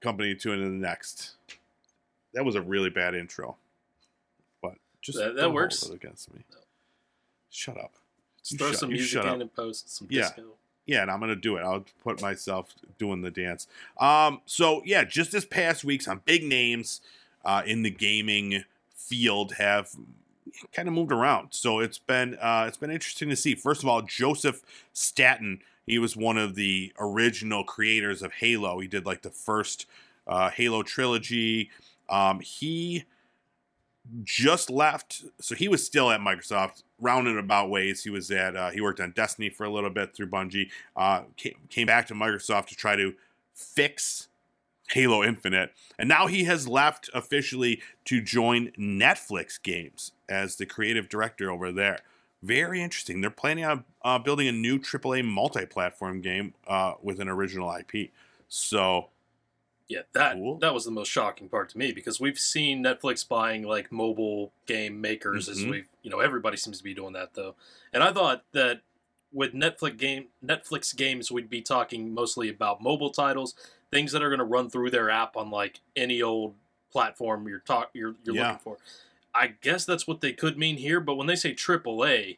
company 0.01 0.35
to 0.35 0.49
the 0.49 0.69
next. 0.69 1.35
That 2.35 2.45
was 2.45 2.53
a 2.55 2.61
really 2.61 2.89
bad 2.91 3.15
intro, 3.15 3.57
but 4.61 4.75
just 5.01 5.17
That- 5.17 5.35
that 5.35 5.51
works. 5.51 5.83
against 5.89 6.31
me. 6.33 6.41
Shut 7.49 7.77
up. 7.77 7.93
Just 8.43 8.59
throw 8.59 8.69
shut- 8.71 8.79
some 8.79 8.89
music 8.89 9.23
in 9.23 9.27
up. 9.29 9.39
and 9.41 9.53
post 9.55 9.89
some 9.89 10.07
Yeah. 10.11 10.21
disco. 10.23 10.57
Yeah, 10.85 11.01
and 11.01 11.09
I'm 11.09 11.19
gonna 11.19 11.35
do 11.35 11.57
it. 11.57 11.61
I'll 11.61 11.85
put 12.03 12.21
myself 12.21 12.75
doing 12.99 13.21
the 13.21 13.31
dance. 13.31 13.67
Um, 13.97 14.41
so 14.45 14.83
yeah, 14.85 15.03
just 15.03 15.31
this 15.31 15.45
past 15.45 15.83
week, 15.83 16.01
some 16.03 16.21
big 16.25 16.43
names 16.43 17.01
uh, 17.43 17.63
in 17.65 17.81
the 17.83 17.89
gaming 17.89 18.65
field 18.93 19.53
have 19.53 19.91
kind 20.73 20.87
of 20.87 20.93
moved 20.93 21.11
around. 21.11 21.53
So 21.53 21.79
it's 21.79 21.97
been 21.97 22.35
uh, 22.35 22.65
it's 22.67 22.77
been 22.77 22.91
interesting 22.91 23.29
to 23.29 23.35
see. 23.35 23.55
First 23.55 23.81
of 23.83 23.89
all, 23.89 24.01
Joseph 24.01 24.61
Staten. 24.93 25.61
He 25.87 25.99
was 25.99 26.15
one 26.17 26.37
of 26.37 26.55
the 26.55 26.91
original 26.99 27.63
creators 27.63 28.23
of 28.23 28.33
Halo. 28.33 28.79
He 28.79 28.87
did 28.87 29.05
like 29.05 29.21
the 29.21 29.29
first 29.29 29.85
uh, 30.27 30.49
Halo 30.49 30.81
trilogy. 30.83 31.69
Um, 32.09 32.39
he 32.39 33.05
just 34.23 34.69
left, 34.69 35.23
so 35.39 35.55
he 35.55 35.67
was 35.67 35.85
still 35.85 36.11
at 36.11 36.19
Microsoft. 36.19 36.83
Roundabout 36.99 37.69
ways, 37.69 38.03
he 38.03 38.09
was 38.09 38.31
at. 38.31 38.55
Uh, 38.55 38.69
he 38.69 38.81
worked 38.81 38.99
on 38.99 39.11
Destiny 39.11 39.49
for 39.49 39.65
a 39.65 39.69
little 39.69 39.89
bit 39.89 40.15
through 40.15 40.27
Bungie. 40.27 40.69
Uh, 40.95 41.23
came, 41.35 41.55
came 41.69 41.87
back 41.87 42.07
to 42.07 42.13
Microsoft 42.13 42.67
to 42.67 42.75
try 42.75 42.95
to 42.95 43.13
fix 43.53 44.27
Halo 44.91 45.23
Infinite, 45.23 45.71
and 45.97 46.07
now 46.07 46.27
he 46.27 46.43
has 46.43 46.67
left 46.67 47.09
officially 47.13 47.81
to 48.05 48.21
join 48.21 48.71
Netflix 48.77 49.61
Games 49.61 50.11
as 50.29 50.55
the 50.55 50.65
creative 50.65 51.09
director 51.09 51.49
over 51.49 51.71
there. 51.71 51.99
Very 52.43 52.81
interesting. 52.81 53.21
They're 53.21 53.31
planning 53.31 53.65
on 53.65 53.85
uh, 54.03 54.19
building 54.19 54.47
a 54.47 54.51
new 54.51 54.77
AAA 54.77 55.25
multi-platform 55.25 56.21
game 56.21 56.53
uh, 56.67 56.93
with 57.01 57.19
an 57.19 57.27
original 57.27 57.75
IP. 57.75 58.11
So 58.47 59.09
Yeah, 59.87 60.01
that 60.13 60.33
Cool. 60.35 60.57
that 60.59 60.73
was 60.73 60.83
the 60.85 60.91
most 60.91 61.09
shocking 61.09 61.47
part 61.47 61.69
to 61.69 61.77
me 61.77 61.91
because 61.91 62.19
we've 62.19 62.39
seen 62.39 62.83
Netflix 62.83 63.27
buying 63.27 63.63
like 63.63 63.91
mobile 63.91 64.51
game 64.65 64.99
makers 64.99 65.47
as 65.47 65.59
Mhm. 65.59 65.69
we 65.69 65.83
you 66.01 66.09
know 66.09 66.19
everybody 66.19 66.57
seems 66.57 66.79
to 66.79 66.83
be 66.83 66.93
doing 66.95 67.13
that 67.13 67.35
though. 67.35 67.55
And 67.93 68.01
I 68.01 68.11
thought 68.11 68.43
that 68.53 68.81
with 69.31 69.53
Netflix 69.53 69.97
game 69.97 70.29
Netflix 70.43 70.95
games 70.95 71.31
we'd 71.31 71.49
be 71.49 71.61
talking 71.61 72.13
mostly 72.13 72.49
about 72.49 72.81
mobile 72.81 73.11
titles, 73.11 73.53
things 73.91 74.11
that 74.11 74.23
are 74.23 74.29
going 74.29 74.39
to 74.39 74.45
run 74.45 74.69
through 74.71 74.89
their 74.89 75.09
app 75.11 75.37
on 75.37 75.51
like 75.51 75.81
any 75.95 76.19
old 76.21 76.55
platform 76.91 77.47
you're 77.47 77.59
talk 77.59 77.91
you're 77.93 78.15
you're 78.23 78.35
Yeah. 78.35 78.47
looking 78.53 78.59
for. 78.63 78.77
I 79.35 79.47
guess 79.47 79.85
that's 79.85 80.07
what 80.07 80.21
they 80.21 80.33
could 80.33 80.57
mean 80.57 80.77
here, 80.77 80.99
but 80.99 81.15
when 81.15 81.27
they 81.27 81.35
say 81.35 81.53
AAA, 81.53 82.37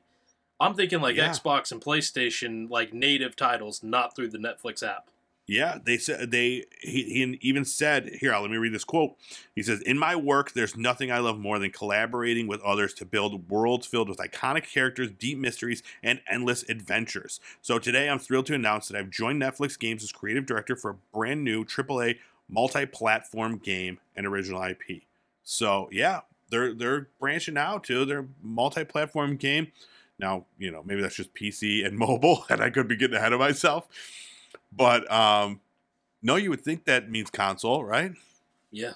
I'm 0.60 0.74
thinking 0.74 1.00
like 1.00 1.16
Yeah. 1.16 1.30
Xbox 1.30 1.72
and 1.72 1.80
PlayStation 1.82 2.70
like 2.70 2.92
native 2.92 3.38
titles, 3.38 3.84
not 3.84 4.16
through 4.18 4.30
the 4.30 4.38
Netflix 4.40 4.86
app. 4.86 5.10
Yeah, 5.48 5.78
they 5.82 5.98
said 5.98 6.32
they 6.32 6.66
he, 6.82 7.04
he 7.04 7.40
even 7.42 7.64
said 7.64 8.10
here. 8.20 8.36
Let 8.36 8.52
me 8.52 8.58
read 8.58 8.74
this 8.74 8.84
quote. 8.84 9.16
He 9.56 9.64
says, 9.64 9.80
"In 9.80 9.98
my 9.98 10.14
work, 10.14 10.52
there's 10.52 10.76
nothing 10.76 11.10
I 11.10 11.20
love 11.20 11.40
more 11.40 11.58
than 11.58 11.72
collaborating 11.72 12.48
with 12.48 12.62
others 12.62 12.94
to 12.96 13.06
build 13.06 13.50
worlds 13.50 13.88
filled 13.88 14.10
with 14.10 14.18
iconic 14.18 14.70
characters, 14.70 15.10
deep 15.10 15.38
mysteries, 15.38 15.84
and 16.04 16.20
endless 16.30 16.64
adventures." 16.70 17.40
So 17.62 17.80
today, 17.80 18.10
I'm 18.10 18.20
thrilled 18.20 18.48
to 18.48 18.56
announce 18.56 18.90
that 18.90 18.98
I've 18.98 19.10
joined 19.10 19.42
Netflix 19.42 19.80
Games 19.80 20.04
as 20.04 20.12
creative 20.12 20.46
director 20.46 20.76
for 20.76 20.92
a 20.92 21.18
brand 21.18 21.46
new 21.46 21.64
AAA 21.64 22.18
multi-platform 22.50 23.58
game 23.58 24.00
and 24.18 24.26
original 24.26 24.62
IP. 24.62 25.04
So 25.44 25.88
yeah, 25.94 26.22
they're 26.50 26.74
they're 26.74 27.08
branching 27.22 27.58
out 27.58 27.86
to 27.86 28.04
their 28.04 28.28
multi-platform 28.42 29.38
game. 29.38 29.72
Now, 30.20 30.46
you 30.58 30.72
know, 30.72 30.84
maybe 30.84 31.02
that's 31.02 31.16
just 31.16 31.34
PC 31.34 31.86
and 31.86 31.98
mobile, 31.98 32.46
and 32.50 32.62
I 32.62 32.70
could 32.70 32.90
be 32.90 32.98
getting 32.98 33.16
ahead 33.16 33.32
of 33.32 33.40
myself. 33.40 33.88
But 34.72 35.10
um, 35.12 35.62
no, 36.22 36.36
you 36.36 36.50
would 36.50 36.62
think 36.62 36.86
that 36.86 37.10
means 37.10 37.30
console, 37.30 37.84
right? 37.84 38.12
Yeah. 38.72 38.94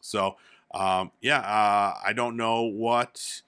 So 0.00 0.36
um, 0.72 1.12
yeah, 1.20 1.38
uh, 1.38 1.98
I 2.04 2.12
don't 2.14 2.36
know 2.36 2.62
what 2.62 3.42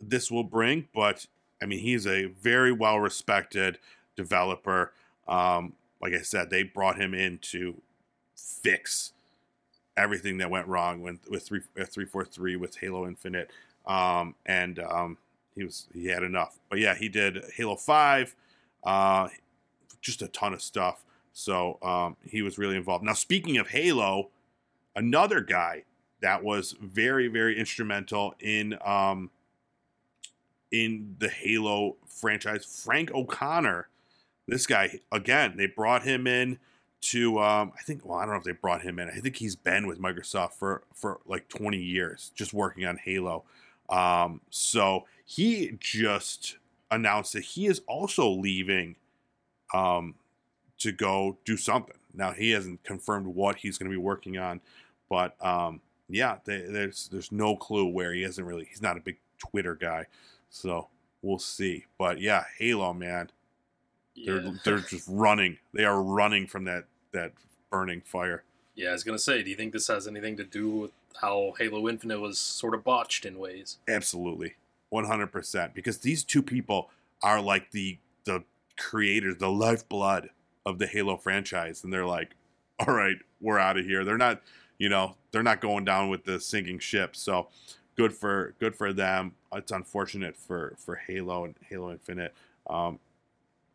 this 0.00 0.30
will 0.30 0.44
bring, 0.44 0.88
but 0.94 1.26
I 1.62 1.66
mean, 1.66 1.80
he's 1.80 2.06
a 2.06 2.26
very 2.26 2.72
well 2.72 2.98
respected 2.98 3.78
developer. 4.16 4.92
Um, 5.26 5.74
like 6.00 6.14
I 6.14 6.22
said, 6.22 6.50
they 6.50 6.62
brought 6.62 6.98
him 6.98 7.14
in 7.14 7.38
to 7.38 7.80
fix 8.36 9.12
everything 9.96 10.38
that 10.38 10.50
went 10.50 10.66
wrong 10.68 11.02
with 11.02 11.18
with 11.28 11.42
three 11.46 11.60
three 11.86 12.06
four 12.06 12.24
three 12.24 12.56
with 12.56 12.76
Halo 12.76 13.06
Infinite, 13.06 13.50
um, 13.86 14.34
and 14.46 14.78
um, 14.78 15.18
he 15.54 15.64
was 15.64 15.86
he 15.92 16.06
had 16.06 16.22
enough. 16.22 16.58
But 16.70 16.78
yeah, 16.78 16.94
he 16.94 17.08
did 17.08 17.44
Halo 17.54 17.76
Five, 17.76 18.34
uh, 18.84 19.28
just 20.00 20.22
a 20.22 20.28
ton 20.28 20.52
of 20.52 20.62
stuff. 20.62 21.04
So 21.32 21.78
um, 21.82 22.16
he 22.24 22.42
was 22.42 22.58
really 22.58 22.76
involved. 22.76 23.04
Now, 23.04 23.12
speaking 23.12 23.58
of 23.58 23.68
Halo, 23.68 24.30
another 24.96 25.40
guy 25.40 25.84
that 26.20 26.42
was 26.42 26.74
very 26.80 27.28
very 27.28 27.58
instrumental 27.58 28.34
in 28.40 28.76
um, 28.84 29.30
in 30.70 31.16
the 31.18 31.28
Halo 31.28 31.96
franchise, 32.06 32.64
Frank 32.64 33.12
O'Connor. 33.12 33.88
This 34.46 34.66
guy 34.66 35.00
again, 35.12 35.54
they 35.56 35.66
brought 35.66 36.02
him 36.02 36.26
in 36.26 36.58
to 37.00 37.38
um, 37.38 37.72
I 37.78 37.82
think 37.82 38.04
well 38.04 38.18
I 38.18 38.22
don't 38.22 38.34
know 38.34 38.38
if 38.38 38.44
they 38.44 38.52
brought 38.52 38.82
him 38.82 38.98
in. 38.98 39.08
I 39.08 39.20
think 39.20 39.36
he's 39.36 39.56
been 39.56 39.86
with 39.86 40.00
Microsoft 40.00 40.54
for 40.54 40.82
for 40.94 41.20
like 41.26 41.48
20 41.48 41.76
years 41.76 42.32
just 42.34 42.52
working 42.52 42.84
on 42.84 42.96
Halo. 42.96 43.44
Um, 43.88 44.40
so 44.50 45.06
he 45.24 45.76
just 45.78 46.56
announced 46.90 47.34
that 47.34 47.42
he 47.42 47.66
is 47.66 47.80
also 47.86 48.28
leaving 48.28 48.96
um, 49.74 50.14
to 50.78 50.92
go 50.92 51.38
do 51.44 51.56
something. 51.56 51.96
Now 52.14 52.32
he 52.32 52.50
hasn't 52.50 52.82
confirmed 52.84 53.26
what 53.26 53.56
he's 53.56 53.78
going 53.78 53.90
to 53.90 53.96
be 53.96 54.02
working 54.02 54.38
on, 54.38 54.60
but 55.08 55.34
um, 55.44 55.80
yeah, 56.08 56.38
they, 56.44 56.62
there's 56.62 57.08
there's 57.12 57.30
no 57.30 57.56
clue 57.56 57.86
where 57.86 58.12
he 58.12 58.22
hasn't 58.22 58.46
really. 58.46 58.64
He's 58.64 58.82
not 58.82 58.96
a 58.96 59.00
big 59.00 59.18
Twitter 59.38 59.74
guy, 59.74 60.06
so 60.48 60.88
we'll 61.22 61.38
see. 61.38 61.84
But 61.98 62.20
yeah, 62.20 62.44
Halo 62.58 62.92
man, 62.92 63.30
they're 64.24 64.52
they're 64.64 64.78
just 64.78 65.06
running. 65.08 65.58
They 65.74 65.84
are 65.84 66.02
running 66.02 66.46
from 66.46 66.64
that 66.64 66.84
that 67.12 67.32
burning 67.70 68.00
fire. 68.00 68.44
Yeah, 68.74 68.90
I 68.90 68.92
was 68.92 69.04
gonna 69.04 69.18
say, 69.18 69.42
do 69.42 69.50
you 69.50 69.56
think 69.56 69.72
this 69.72 69.88
has 69.88 70.06
anything 70.06 70.36
to 70.38 70.44
do 70.44 70.70
with 70.70 70.90
how 71.20 71.54
Halo 71.58 71.88
Infinite 71.88 72.20
was 72.20 72.38
sort 72.38 72.74
of 72.74 72.84
botched 72.84 73.24
in 73.24 73.38
ways? 73.38 73.78
Absolutely, 73.86 74.54
one 74.88 75.04
hundred 75.04 75.32
percent. 75.32 75.74
Because 75.74 75.98
these 75.98 76.24
two 76.24 76.42
people 76.42 76.90
are 77.22 77.40
like 77.40 77.70
the 77.72 77.98
the 78.24 78.44
creators, 78.78 79.36
the 79.38 79.50
lifeblood 79.50 80.30
of 80.64 80.78
the 80.78 80.86
Halo 80.86 81.16
franchise, 81.16 81.84
and 81.84 81.92
they're 81.92 82.06
like, 82.06 82.34
"All 82.78 82.94
right, 82.94 83.16
we're 83.40 83.58
out 83.58 83.78
of 83.78 83.84
here." 83.84 84.04
They're 84.04 84.18
not, 84.18 84.42
you 84.78 84.88
know, 84.88 85.16
they're 85.30 85.42
not 85.42 85.60
going 85.60 85.84
down 85.84 86.08
with 86.08 86.24
the 86.24 86.40
sinking 86.40 86.78
ship. 86.78 87.16
So 87.16 87.48
good 87.96 88.14
for 88.14 88.54
good 88.58 88.76
for 88.76 88.92
them. 88.92 89.32
It's 89.52 89.72
unfortunate 89.72 90.36
for 90.36 90.76
for 90.78 90.96
Halo 90.96 91.44
and 91.44 91.54
Halo 91.68 91.90
Infinite. 91.92 92.34
Um, 92.68 92.98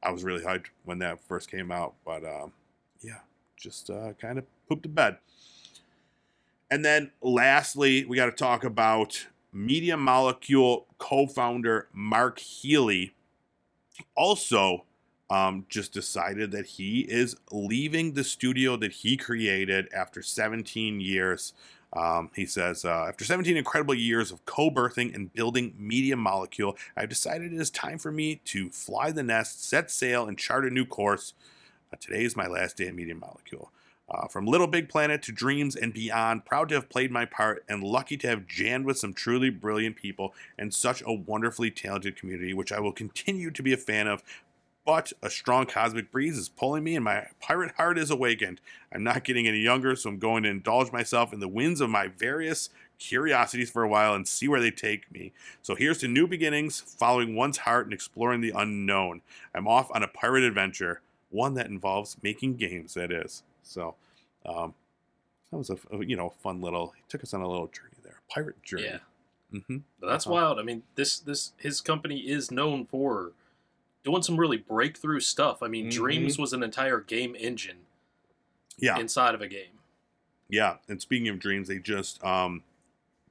I 0.01 0.11
was 0.11 0.23
really 0.23 0.43
hyped 0.43 0.67
when 0.85 0.99
that 0.99 1.23
first 1.23 1.49
came 1.49 1.71
out, 1.71 1.93
but 2.05 2.23
um, 2.25 2.51
yeah, 3.01 3.19
just 3.57 3.89
uh, 3.89 4.13
kind 4.19 4.37
of 4.37 4.45
pooped 4.67 4.83
the 4.83 4.89
bed. 4.89 5.17
And 6.71 6.83
then 6.83 7.11
lastly, 7.21 8.05
we 8.05 8.17
got 8.17 8.25
to 8.25 8.31
talk 8.31 8.63
about 8.63 9.27
Media 9.51 9.95
Molecule 9.95 10.87
co-founder 10.97 11.87
Mark 11.93 12.39
Healey, 12.39 13.13
Also, 14.15 14.85
um, 15.33 15.65
just 15.67 15.91
decided 15.91 16.51
that 16.51 16.67
he 16.67 16.99
is 16.99 17.35
leaving 17.51 18.13
the 18.13 18.23
studio 18.23 18.77
that 18.77 18.91
he 18.91 19.17
created 19.17 19.91
after 19.91 20.21
17 20.21 21.01
years. 21.01 21.53
Um, 21.91 22.29
he 22.35 22.45
says, 22.45 22.85
uh, 22.85 23.07
after 23.09 23.25
17 23.25 23.57
incredible 23.57 23.95
years 23.95 24.31
of 24.31 24.45
co 24.45 24.69
birthing 24.69 25.13
and 25.15 25.33
building 25.33 25.73
Media 25.75 26.15
Molecule, 26.15 26.77
I've 26.95 27.09
decided 27.09 27.51
it 27.51 27.59
is 27.59 27.71
time 27.71 27.97
for 27.97 28.11
me 28.11 28.41
to 28.45 28.69
fly 28.69 29.09
the 29.09 29.23
nest, 29.23 29.67
set 29.67 29.89
sail, 29.89 30.27
and 30.27 30.37
chart 30.37 30.65
a 30.65 30.69
new 30.69 30.85
course. 30.85 31.33
Uh, 31.91 31.97
today 31.99 32.23
is 32.23 32.35
my 32.35 32.45
last 32.45 32.77
day 32.77 32.87
at 32.87 32.95
Media 32.95 33.15
Molecule. 33.15 33.71
Uh, 34.09 34.27
from 34.27 34.45
Little 34.45 34.67
Big 34.67 34.89
Planet 34.89 35.23
to 35.23 35.31
Dreams 35.31 35.75
and 35.75 35.93
beyond, 35.93 36.45
proud 36.45 36.69
to 36.69 36.75
have 36.75 36.89
played 36.89 37.09
my 37.09 37.25
part 37.25 37.63
and 37.67 37.81
lucky 37.81 38.17
to 38.17 38.27
have 38.27 38.45
jammed 38.45 38.85
with 38.85 38.99
some 38.99 39.13
truly 39.13 39.49
brilliant 39.49 39.95
people 39.95 40.35
and 40.59 40.73
such 40.73 41.01
a 41.07 41.13
wonderfully 41.13 41.71
talented 41.71 42.15
community, 42.17 42.53
which 42.53 42.71
I 42.71 42.79
will 42.79 42.91
continue 42.91 43.49
to 43.49 43.63
be 43.63 43.73
a 43.73 43.77
fan 43.77 44.07
of 44.07 44.21
but 44.85 45.13
a 45.21 45.29
strong 45.29 45.65
cosmic 45.65 46.11
breeze 46.11 46.37
is 46.37 46.49
pulling 46.49 46.83
me 46.83 46.95
and 46.95 47.03
my 47.05 47.27
pirate 47.39 47.75
heart 47.75 47.97
is 47.97 48.11
awakened. 48.11 48.59
I'm 48.93 49.03
not 49.03 49.23
getting 49.23 49.47
any 49.47 49.59
younger, 49.59 49.95
so 49.95 50.09
I'm 50.09 50.19
going 50.19 50.43
to 50.43 50.49
indulge 50.49 50.91
myself 50.91 51.31
in 51.33 51.39
the 51.39 51.47
winds 51.47 51.79
of 51.81 51.89
my 51.89 52.07
various 52.07 52.69
curiosities 52.99 53.69
for 53.69 53.83
a 53.83 53.87
while 53.89 54.13
and 54.13 54.27
see 54.27 54.47
where 54.47 54.59
they 54.59 54.71
take 54.71 55.11
me. 55.11 55.31
So 55.61 55.75
here's 55.75 55.99
to 55.99 56.07
new 56.07 56.27
beginnings, 56.27 56.79
following 56.81 57.35
one's 57.35 57.59
heart 57.59 57.85
and 57.85 57.93
exploring 57.93 58.41
the 58.41 58.51
unknown. 58.55 59.21
I'm 59.55 59.67
off 59.67 59.89
on 59.93 60.03
a 60.03 60.07
pirate 60.07 60.43
adventure, 60.43 61.01
one 61.29 61.53
that 61.55 61.67
involves 61.67 62.17
making 62.21 62.55
games, 62.55 62.93
that 62.93 63.11
is. 63.11 63.43
So, 63.63 63.95
um, 64.45 64.73
that 65.51 65.57
was 65.57 65.69
a, 65.69 65.77
you 66.05 66.15
know 66.15 66.33
fun 66.41 66.61
little. 66.61 66.93
He 66.95 67.03
took 67.07 67.23
us 67.23 67.33
on 67.33 67.41
a 67.41 67.47
little 67.47 67.67
journey 67.67 67.93
there, 68.03 68.21
pirate 68.29 68.61
journey. 68.63 68.83
Yeah, 68.85 68.97
Mm-hmm. 69.53 69.77
that's 70.01 70.25
Uh-huh. 70.25 70.33
wild. 70.33 70.59
I 70.59 70.63
mean, 70.63 70.81
this 70.95 71.19
this 71.19 71.53
his 71.57 71.79
company 71.79 72.19
is 72.21 72.49
known 72.51 72.85
for 72.85 73.31
doing 74.03 74.21
some 74.21 74.37
really 74.37 74.57
breakthrough 74.57 75.19
stuff. 75.19 75.63
I 75.63 75.67
mean, 75.67 75.87
Mhm. 75.87 75.91
Dreams 75.91 76.37
was 76.37 76.53
an 76.53 76.63
entire 76.63 76.99
game 76.99 77.35
engine 77.39 77.85
Yeah, 78.77 78.99
inside 78.99 79.33
of 79.35 79.41
a 79.41 79.47
game. 79.47 79.79
Yeah, 80.49 80.77
and 80.87 81.01
speaking 81.01 81.29
of 81.29 81.39
dreams, 81.39 81.67
they 81.67 81.79
just 81.79 82.23
um 82.23 82.63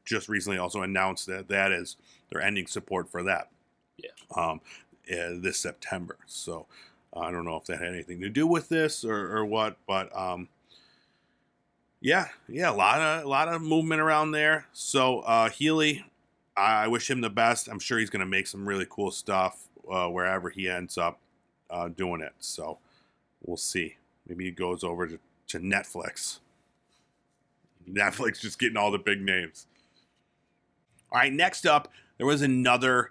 just 0.04 0.28
recently 0.28 0.58
also 0.58 0.82
announced 0.82 1.26
that 1.26 1.48
that 1.48 1.70
is 1.72 1.96
they're 2.30 2.42
ending 2.42 2.66
support 2.66 3.08
for 3.08 3.22
that. 3.22 3.50
Yeah. 3.98 4.11
Um, 4.35 4.61
uh, 5.12 5.35
this 5.38 5.58
September. 5.58 6.16
So 6.26 6.66
I 7.14 7.30
don't 7.30 7.44
know 7.44 7.56
if 7.56 7.66
that 7.66 7.78
had 7.78 7.88
anything 7.92 8.20
to 8.22 8.28
do 8.30 8.46
with 8.46 8.68
this 8.68 9.04
or, 9.04 9.37
or 9.37 9.44
what, 9.44 9.76
but 9.87 10.14
um, 10.16 10.48
yeah, 12.00 12.28
yeah, 12.48 12.70
a 12.70 12.74
lot 12.74 13.00
of 13.00 13.24
a 13.24 13.28
lot 13.28 13.48
of 13.48 13.62
movement 13.62 14.00
around 14.00 14.32
there. 14.32 14.66
So 14.72 15.20
uh, 15.20 15.50
Healey, 15.50 16.04
I, 16.56 16.85
I 16.85 16.88
wish 16.88 17.08
him 17.11 17.20
the 17.20 17.30
best. 17.30 17.68
I'm 17.68 17.78
sure 17.78 17.98
he's 17.98 18.11
going 18.11 18.20
to 18.20 18.26
make 18.26 18.46
some 18.46 18.66
really 18.66 18.87
cool 18.88 19.11
stuff 19.11 19.68
uh, 19.90 20.08
wherever 20.08 20.50
he 20.50 20.68
ends 20.68 20.98
up 20.98 21.18
uh, 21.70 21.88
doing 21.88 22.20
it. 22.20 22.32
So 22.38 22.78
we'll 23.44 23.56
see. 23.56 23.96
Maybe 24.28 24.44
he 24.44 24.50
goes 24.50 24.84
over 24.84 25.06
to, 25.06 25.18
to 25.48 25.58
Netflix. 25.58 26.38
Netflix 27.90 28.40
just 28.40 28.58
getting 28.58 28.76
all 28.76 28.90
the 28.90 28.98
big 28.98 29.20
names. 29.20 29.66
All 31.10 31.18
right, 31.18 31.32
next 31.32 31.66
up, 31.66 31.92
there 32.16 32.26
was 32.26 32.42
another 32.42 33.10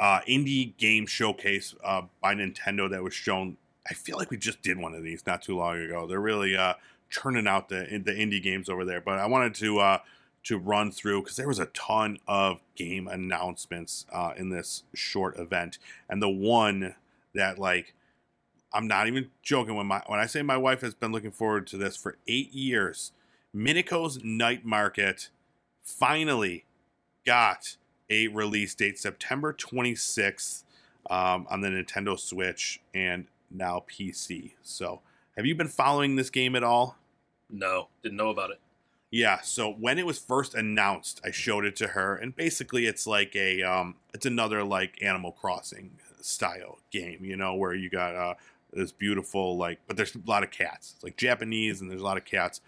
uh, 0.00 0.20
indie 0.28 0.76
game 0.78 1.06
showcase 1.06 1.74
uh, 1.84 2.02
by 2.20 2.34
Nintendo 2.34 2.90
that 2.90 3.02
was 3.02 3.14
shown. 3.14 3.56
I 3.88 3.94
feel 3.94 4.16
like 4.16 4.30
we 4.30 4.36
just 4.36 4.62
did 4.62 4.78
one 4.78 4.94
of 4.94 5.02
these 5.02 5.26
not 5.26 5.42
too 5.42 5.56
long 5.56 5.78
ago. 5.78 6.06
They're 6.06 6.20
really 6.20 6.56
uh, 6.56 6.74
churning 7.10 7.46
out 7.46 7.68
the 7.68 8.02
the 8.04 8.12
indie 8.12 8.42
games 8.42 8.68
over 8.68 8.84
there. 8.84 9.00
But 9.00 9.18
I 9.18 9.26
wanted 9.26 9.54
to 9.56 9.78
uh, 9.78 9.98
to 10.44 10.58
run 10.58 10.90
through 10.90 11.22
because 11.22 11.36
there 11.36 11.48
was 11.48 11.58
a 11.58 11.66
ton 11.66 12.18
of 12.26 12.60
game 12.74 13.06
announcements 13.08 14.06
uh, 14.12 14.32
in 14.36 14.50
this 14.50 14.84
short 14.94 15.38
event, 15.38 15.78
and 16.08 16.20
the 16.22 16.28
one 16.28 16.94
that 17.34 17.58
like 17.58 17.94
I'm 18.72 18.86
not 18.86 19.06
even 19.06 19.30
joking 19.42 19.74
when 19.74 19.86
my 19.86 20.02
when 20.06 20.18
I 20.18 20.26
say 20.26 20.42
my 20.42 20.56
wife 20.56 20.80
has 20.80 20.94
been 20.94 21.12
looking 21.12 21.30
forward 21.30 21.66
to 21.68 21.76
this 21.76 21.96
for 21.96 22.16
eight 22.26 22.52
years. 22.52 23.12
Mineko's 23.54 24.24
Night 24.24 24.64
Market 24.64 25.28
finally 25.82 26.64
got 27.26 27.76
a 28.08 28.28
release 28.28 28.74
date, 28.74 28.98
September 28.98 29.52
26th, 29.52 30.64
um, 31.10 31.46
on 31.50 31.60
the 31.60 31.68
Nintendo 31.68 32.18
Switch 32.18 32.80
and 32.94 33.26
now 33.50 33.84
PC. 33.90 34.52
So, 34.62 35.00
have 35.36 35.44
you 35.44 35.54
been 35.54 35.68
following 35.68 36.16
this 36.16 36.30
game 36.30 36.56
at 36.56 36.64
all? 36.64 36.96
No, 37.50 37.88
didn't 38.02 38.16
know 38.16 38.30
about 38.30 38.50
it. 38.50 38.60
Yeah, 39.14 39.42
so 39.42 39.70
when 39.70 39.98
it 39.98 40.06
was 40.06 40.18
first 40.18 40.54
announced, 40.54 41.20
I 41.22 41.32
showed 41.32 41.66
it 41.66 41.76
to 41.76 41.88
her, 41.88 42.16
and 42.16 42.34
basically 42.34 42.86
it's 42.86 43.06
like 43.06 43.36
a 43.36 43.62
um, 43.62 43.96
it's 44.14 44.24
another 44.24 44.64
like 44.64 45.02
Animal 45.02 45.32
Crossing 45.32 45.98
style 46.22 46.78
game, 46.90 47.18
you 47.22 47.36
know, 47.36 47.54
where 47.54 47.74
you 47.74 47.90
got 47.90 48.16
uh, 48.16 48.34
this 48.72 48.90
beautiful 48.90 49.58
like, 49.58 49.80
but 49.86 49.98
there's 49.98 50.14
a 50.14 50.20
lot 50.24 50.42
of 50.42 50.50
cats, 50.50 50.94
it's 50.94 51.04
like 51.04 51.18
Japanese, 51.18 51.82
and 51.82 51.90
there's 51.90 52.00
a 52.00 52.04
lot 52.04 52.16
of 52.16 52.24
cats, 52.24 52.62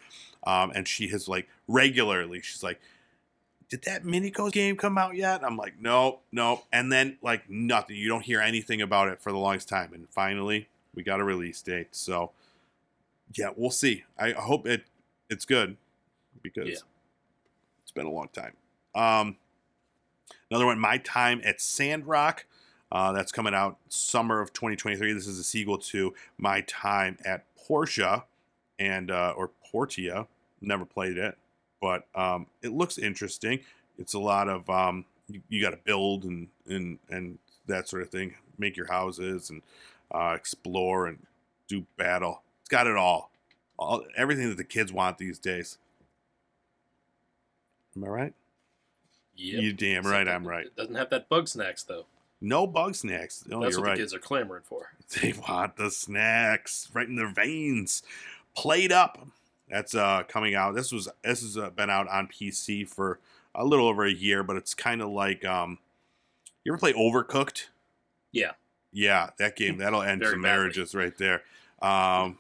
um, 0.46 0.70
and 0.74 0.86
she 0.86 1.08
has 1.08 1.28
like 1.28 1.48
regularly, 1.66 2.42
she's 2.42 2.62
like, 2.62 2.78
did 3.70 3.82
that 3.84 4.04
Mineko 4.04 4.52
game 4.52 4.76
come 4.76 4.98
out 4.98 5.16
yet? 5.16 5.42
I'm 5.42 5.56
like, 5.56 5.80
nope, 5.80 6.20
nope, 6.30 6.62
and 6.70 6.92
then 6.92 7.16
like 7.22 7.48
nothing, 7.48 7.96
you 7.96 8.06
don't 8.06 8.22
hear 8.22 8.42
anything 8.42 8.82
about 8.82 9.08
it 9.08 9.18
for 9.18 9.32
the 9.32 9.38
longest 9.38 9.70
time, 9.70 9.94
and 9.94 10.10
finally 10.10 10.68
we 10.94 11.02
got 11.02 11.20
a 11.20 11.24
release 11.24 11.62
date, 11.62 11.96
so 11.96 12.32
yeah, 13.34 13.48
we'll 13.56 13.70
see. 13.70 14.04
I 14.18 14.32
hope 14.32 14.66
it 14.66 14.84
it's 15.30 15.46
good 15.46 15.78
because 16.44 16.68
Yeah. 16.68 16.76
it's 17.82 17.90
been 17.90 18.06
a 18.06 18.10
long 18.10 18.28
time. 18.28 18.52
Um, 18.94 19.36
another 20.50 20.66
one, 20.66 20.78
My 20.78 20.98
Time 20.98 21.40
at 21.44 21.60
Sandrock. 21.60 22.46
Uh, 22.92 23.10
that's 23.10 23.32
coming 23.32 23.54
out 23.54 23.76
summer 23.88 24.40
of 24.40 24.52
2023. 24.52 25.12
This 25.12 25.26
is 25.26 25.40
a 25.40 25.42
sequel 25.42 25.78
to 25.78 26.14
My 26.38 26.60
Time 26.60 27.18
at 27.24 27.44
Portia, 27.56 28.24
and 28.78 29.10
uh, 29.10 29.34
or 29.36 29.50
Portia. 29.72 30.28
Never 30.60 30.84
played 30.84 31.18
it, 31.18 31.36
but 31.80 32.06
um, 32.14 32.46
it 32.62 32.68
looks 32.72 32.96
interesting. 32.96 33.60
It's 33.98 34.14
a 34.14 34.20
lot 34.20 34.48
of 34.48 34.70
um, 34.70 35.06
you, 35.28 35.42
you 35.48 35.60
got 35.60 35.70
to 35.70 35.78
build 35.78 36.22
and 36.24 36.48
and 36.68 36.98
and 37.10 37.38
that 37.66 37.88
sort 37.88 38.02
of 38.02 38.10
thing. 38.10 38.36
Make 38.58 38.76
your 38.76 38.86
houses 38.86 39.50
and 39.50 39.62
uh, 40.12 40.34
explore 40.36 41.06
and 41.08 41.18
do 41.66 41.86
battle. 41.96 42.42
It's 42.60 42.68
got 42.68 42.86
it 42.86 42.96
all. 42.96 43.30
all 43.76 44.04
everything 44.16 44.48
that 44.50 44.56
the 44.56 44.62
kids 44.64 44.92
want 44.92 45.18
these 45.18 45.38
days. 45.40 45.78
Am 47.96 48.04
I 48.04 48.08
right? 48.08 48.34
Yep. 49.36 49.62
You 49.62 49.72
damn 49.72 49.98
Except 49.98 50.12
right, 50.12 50.26
it- 50.26 50.30
I'm 50.30 50.46
right. 50.46 50.66
It 50.66 50.76
doesn't 50.76 50.94
have 50.94 51.10
that 51.10 51.28
Bugsnax 51.28 51.86
though. 51.86 52.06
No 52.40 52.66
Bugsnax. 52.68 53.48
No, 53.48 53.60
That's 53.62 53.72
you're 53.72 53.80
what 53.80 53.88
right. 53.88 53.96
the 53.96 54.02
kids 54.02 54.14
are 54.14 54.18
clamoring 54.18 54.62
for. 54.64 54.92
They 55.22 55.32
want 55.48 55.76
the 55.76 55.90
snacks 55.90 56.88
right 56.94 57.06
in 57.08 57.16
their 57.16 57.32
veins. 57.32 58.02
PlateUp. 58.56 59.28
That's 59.70 59.94
uh 59.94 60.22
coming 60.28 60.54
out. 60.54 60.74
This 60.74 60.92
was 60.92 61.08
this 61.22 61.40
has 61.42 61.56
uh, 61.58 61.70
been 61.70 61.90
out 61.90 62.08
on 62.08 62.26
PC 62.28 62.88
for 62.88 63.18
a 63.54 63.64
little 63.64 63.86
over 63.86 64.04
a 64.04 64.12
year, 64.12 64.42
but 64.42 64.56
it's 64.56 64.74
kind 64.74 65.00
of 65.02 65.08
like 65.10 65.44
um. 65.44 65.78
You 66.64 66.72
ever 66.72 66.78
play 66.78 66.92
Overcooked? 66.94 67.64
Yeah. 68.32 68.52
Yeah, 68.92 69.30
that 69.38 69.56
game 69.56 69.78
that'll 69.78 70.02
end 70.02 70.20
Very 70.20 70.32
some 70.34 70.42
badly. 70.42 70.56
marriages 70.58 70.94
right 70.94 71.16
there. 71.18 71.42
Um, 71.82 72.38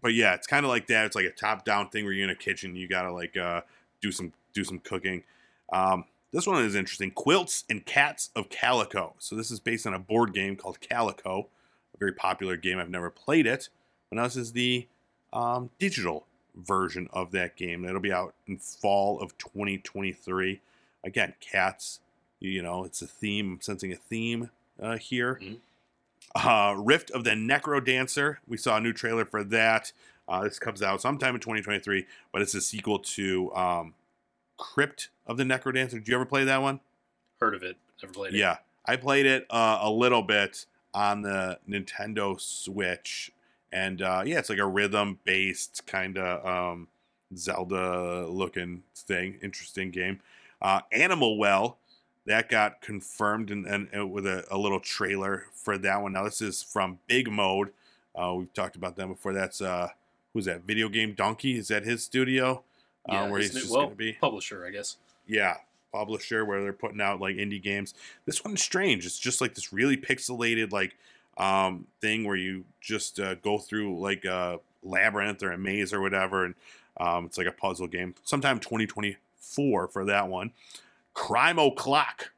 but 0.00 0.12
yeah, 0.14 0.34
it's 0.34 0.46
kind 0.46 0.64
of 0.64 0.70
like 0.70 0.86
that. 0.88 1.06
It's 1.06 1.16
like 1.16 1.24
a 1.24 1.30
top-down 1.32 1.88
thing 1.88 2.04
where 2.04 2.12
you're 2.12 2.24
in 2.24 2.30
a 2.30 2.34
kitchen. 2.36 2.76
You 2.76 2.86
gotta 2.88 3.12
like 3.12 3.36
uh 3.36 3.62
do 4.00 4.12
some 4.12 4.32
do 4.54 4.64
some 4.64 4.78
cooking. 4.78 5.24
Um, 5.72 6.04
this 6.32 6.46
one 6.46 6.64
is 6.64 6.74
interesting. 6.74 7.10
Quilts 7.10 7.64
and 7.68 7.84
Cats 7.84 8.30
of 8.34 8.48
Calico. 8.48 9.14
So 9.18 9.36
this 9.36 9.50
is 9.50 9.60
based 9.60 9.86
on 9.86 9.94
a 9.94 9.98
board 9.98 10.32
game 10.34 10.56
called 10.56 10.80
Calico, 10.80 11.48
a 11.94 11.98
very 11.98 12.12
popular 12.12 12.56
game. 12.56 12.78
I've 12.78 12.90
never 12.90 13.10
played 13.10 13.46
it. 13.46 13.68
But 14.10 14.16
now 14.16 14.24
this 14.24 14.36
is 14.36 14.52
the 14.52 14.86
um, 15.32 15.70
digital 15.78 16.26
version 16.56 17.08
of 17.12 17.30
that 17.32 17.56
game. 17.56 17.84
It'll 17.84 18.00
be 18.00 18.12
out 18.12 18.34
in 18.46 18.58
fall 18.58 19.20
of 19.20 19.36
2023. 19.38 20.60
Again, 21.04 21.34
cats. 21.40 22.00
You 22.40 22.62
know, 22.62 22.84
it's 22.84 23.00
a 23.00 23.06
theme. 23.06 23.54
I'm 23.54 23.60
sensing 23.60 23.92
a 23.92 23.96
theme 23.96 24.50
uh, 24.80 24.96
here. 24.98 25.40
Mhm. 25.42 25.58
Uh, 26.34 26.74
Rift 26.76 27.10
of 27.12 27.22
the 27.24 27.30
Necro 27.30 27.84
Dancer. 27.84 28.40
We 28.46 28.56
saw 28.56 28.76
a 28.78 28.80
new 28.80 28.92
trailer 28.92 29.24
for 29.24 29.44
that. 29.44 29.92
Uh, 30.28 30.42
this 30.42 30.58
comes 30.58 30.82
out 30.82 31.00
sometime 31.00 31.34
in 31.34 31.40
2023, 31.40 32.06
but 32.32 32.42
it's 32.42 32.54
a 32.54 32.60
sequel 32.60 32.98
to 32.98 33.54
um, 33.54 33.94
Crypt 34.56 35.08
of 35.26 35.36
the 35.36 35.44
Necro 35.44 35.74
Dancer. 35.74 35.98
Did 35.98 36.08
you 36.08 36.14
ever 36.14 36.26
play 36.26 36.44
that 36.44 36.62
one? 36.62 36.80
Heard 37.40 37.54
of 37.54 37.62
it? 37.62 37.76
Never 38.02 38.12
played 38.12 38.34
it. 38.34 38.38
Yeah, 38.38 38.58
I 38.86 38.96
played 38.96 39.26
it 39.26 39.46
uh, 39.50 39.78
a 39.82 39.90
little 39.90 40.22
bit 40.22 40.66
on 40.92 41.22
the 41.22 41.58
Nintendo 41.68 42.40
Switch, 42.40 43.32
and 43.72 44.02
uh, 44.02 44.22
yeah, 44.24 44.38
it's 44.38 44.50
like 44.50 44.58
a 44.58 44.66
rhythm-based 44.66 45.86
kind 45.86 46.18
of 46.18 46.46
um, 46.46 46.88
Zelda-looking 47.36 48.82
thing. 48.94 49.38
Interesting 49.42 49.90
game. 49.90 50.20
Uh, 50.62 50.80
Animal 50.92 51.38
Well 51.38 51.78
that 52.26 52.48
got 52.48 52.80
confirmed 52.80 53.50
and, 53.50 53.66
and, 53.66 53.88
and 53.92 54.10
with 54.10 54.26
a, 54.26 54.44
a, 54.50 54.56
little 54.56 54.80
trailer 54.80 55.46
for 55.52 55.76
that 55.78 56.00
one. 56.00 56.12
Now 56.12 56.24
this 56.24 56.40
is 56.40 56.62
from 56.62 56.98
Big 57.06 57.30
Mode. 57.30 57.70
Uh, 58.14 58.34
we've 58.34 58.52
talked 58.52 58.76
about 58.76 58.96
them 58.96 59.10
before. 59.10 59.32
That's 59.32 59.60
uh, 59.60 59.90
who's 60.32 60.46
that? 60.46 60.62
Video 60.62 60.88
Game 60.88 61.14
Dunkey. 61.14 61.58
Is 61.58 61.68
that 61.68 61.84
his 61.84 62.02
studio? 62.02 62.62
Uh, 63.08 63.14
yeah, 63.14 63.30
where 63.30 63.40
he's 63.40 63.52
just 63.52 63.70
well, 63.70 63.82
going 63.82 63.90
to 63.90 63.96
be 63.96 64.12
publisher, 64.12 64.66
I 64.66 64.70
guess. 64.70 64.96
Yeah, 65.26 65.56
publisher 65.92 66.44
where 66.44 66.62
they're 66.62 66.72
putting 66.72 67.00
out 67.00 67.20
like 67.20 67.36
indie 67.36 67.62
games. 67.62 67.94
This 68.26 68.44
one's 68.44 68.62
strange. 68.62 69.06
It's 69.06 69.18
just 69.18 69.40
like 69.40 69.54
this 69.54 69.72
really 69.72 69.96
pixelated 69.96 70.72
like 70.72 70.96
um, 71.36 71.86
thing 72.00 72.24
where 72.24 72.36
you 72.36 72.64
just 72.80 73.20
uh, 73.20 73.34
go 73.36 73.58
through 73.58 73.98
like 73.98 74.24
a 74.24 74.60
labyrinth 74.82 75.42
or 75.42 75.52
a 75.52 75.58
maze 75.58 75.92
or 75.92 76.00
whatever, 76.00 76.44
and 76.44 76.54
um, 76.98 77.26
it's 77.26 77.38
like 77.38 77.46
a 77.46 77.52
puzzle 77.52 77.86
game. 77.86 78.14
Sometime 78.24 78.58
2024 78.58 79.88
for 79.88 80.04
that 80.04 80.28
one. 80.28 80.52
Crime 81.14 81.58
O'Clock. 81.58 82.32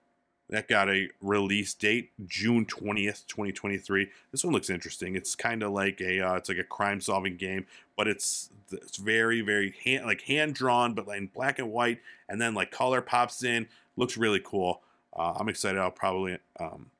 That 0.49 0.68
got 0.68 0.88
a 0.88 1.09
release 1.20 1.74
date 1.74 2.12
June 2.26 2.66
20th, 2.66 3.26
2023. 3.26 4.09
This 4.30 4.44
one 4.44 4.53
looks 4.53 4.70
interesting. 4.70 5.16
It's 5.16 5.34
kind 5.34 5.62
of 5.62 5.72
like 5.72 6.01
a 6.01 6.20
uh, 6.20 6.34
it's 6.34 6.49
like 6.49 6.59
a 6.59 6.64
crime 6.64 7.01
solving 7.01 7.36
game, 7.36 7.66
but 7.97 8.07
it's 8.07 8.51
it's 8.70 8.97
very 8.97 9.40
very 9.40 9.74
hand, 9.84 10.07
like 10.07 10.22
hand 10.22 10.55
drawn, 10.55 10.94
but 10.94 11.09
in 11.09 11.26
black 11.26 11.59
and 11.59 11.72
white, 11.72 12.01
and 12.28 12.40
then 12.40 12.55
like 12.55 12.70
color 12.70 13.01
pops 13.01 13.42
in. 13.42 13.66
Looks 13.97 14.16
really 14.16 14.40
cool. 14.44 14.82
Uh, 15.16 15.34
I'm 15.36 15.49
excited. 15.49 15.80
I'll 15.80 15.90
probably 15.90 16.38
um, 16.61 16.90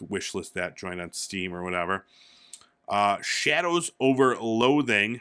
wishlist 0.00 0.54
that, 0.54 0.76
join 0.76 1.00
on 1.00 1.12
Steam 1.12 1.52
or 1.52 1.62
whatever. 1.62 2.06
Uh, 2.88 3.18
Shadows 3.20 3.90
over 4.00 4.36
Loathing. 4.36 5.20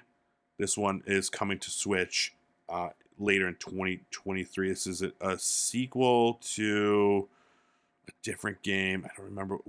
This 0.58 0.78
one 0.78 1.04
is 1.06 1.30
coming 1.30 1.60
to 1.60 1.72
Switch. 1.72 2.34
Uh, 2.70 2.90
later 3.20 3.48
in 3.48 3.56
2023. 3.56 4.70
This 4.70 4.88
is 4.88 5.02
a, 5.02 5.12
a 5.22 5.38
sequel 5.38 6.36
to 6.56 7.28
a 8.10 8.14
different 8.24 8.62
game. 8.62 9.06
I 9.06 9.10
don't 9.16 9.26
remember. 9.28 9.60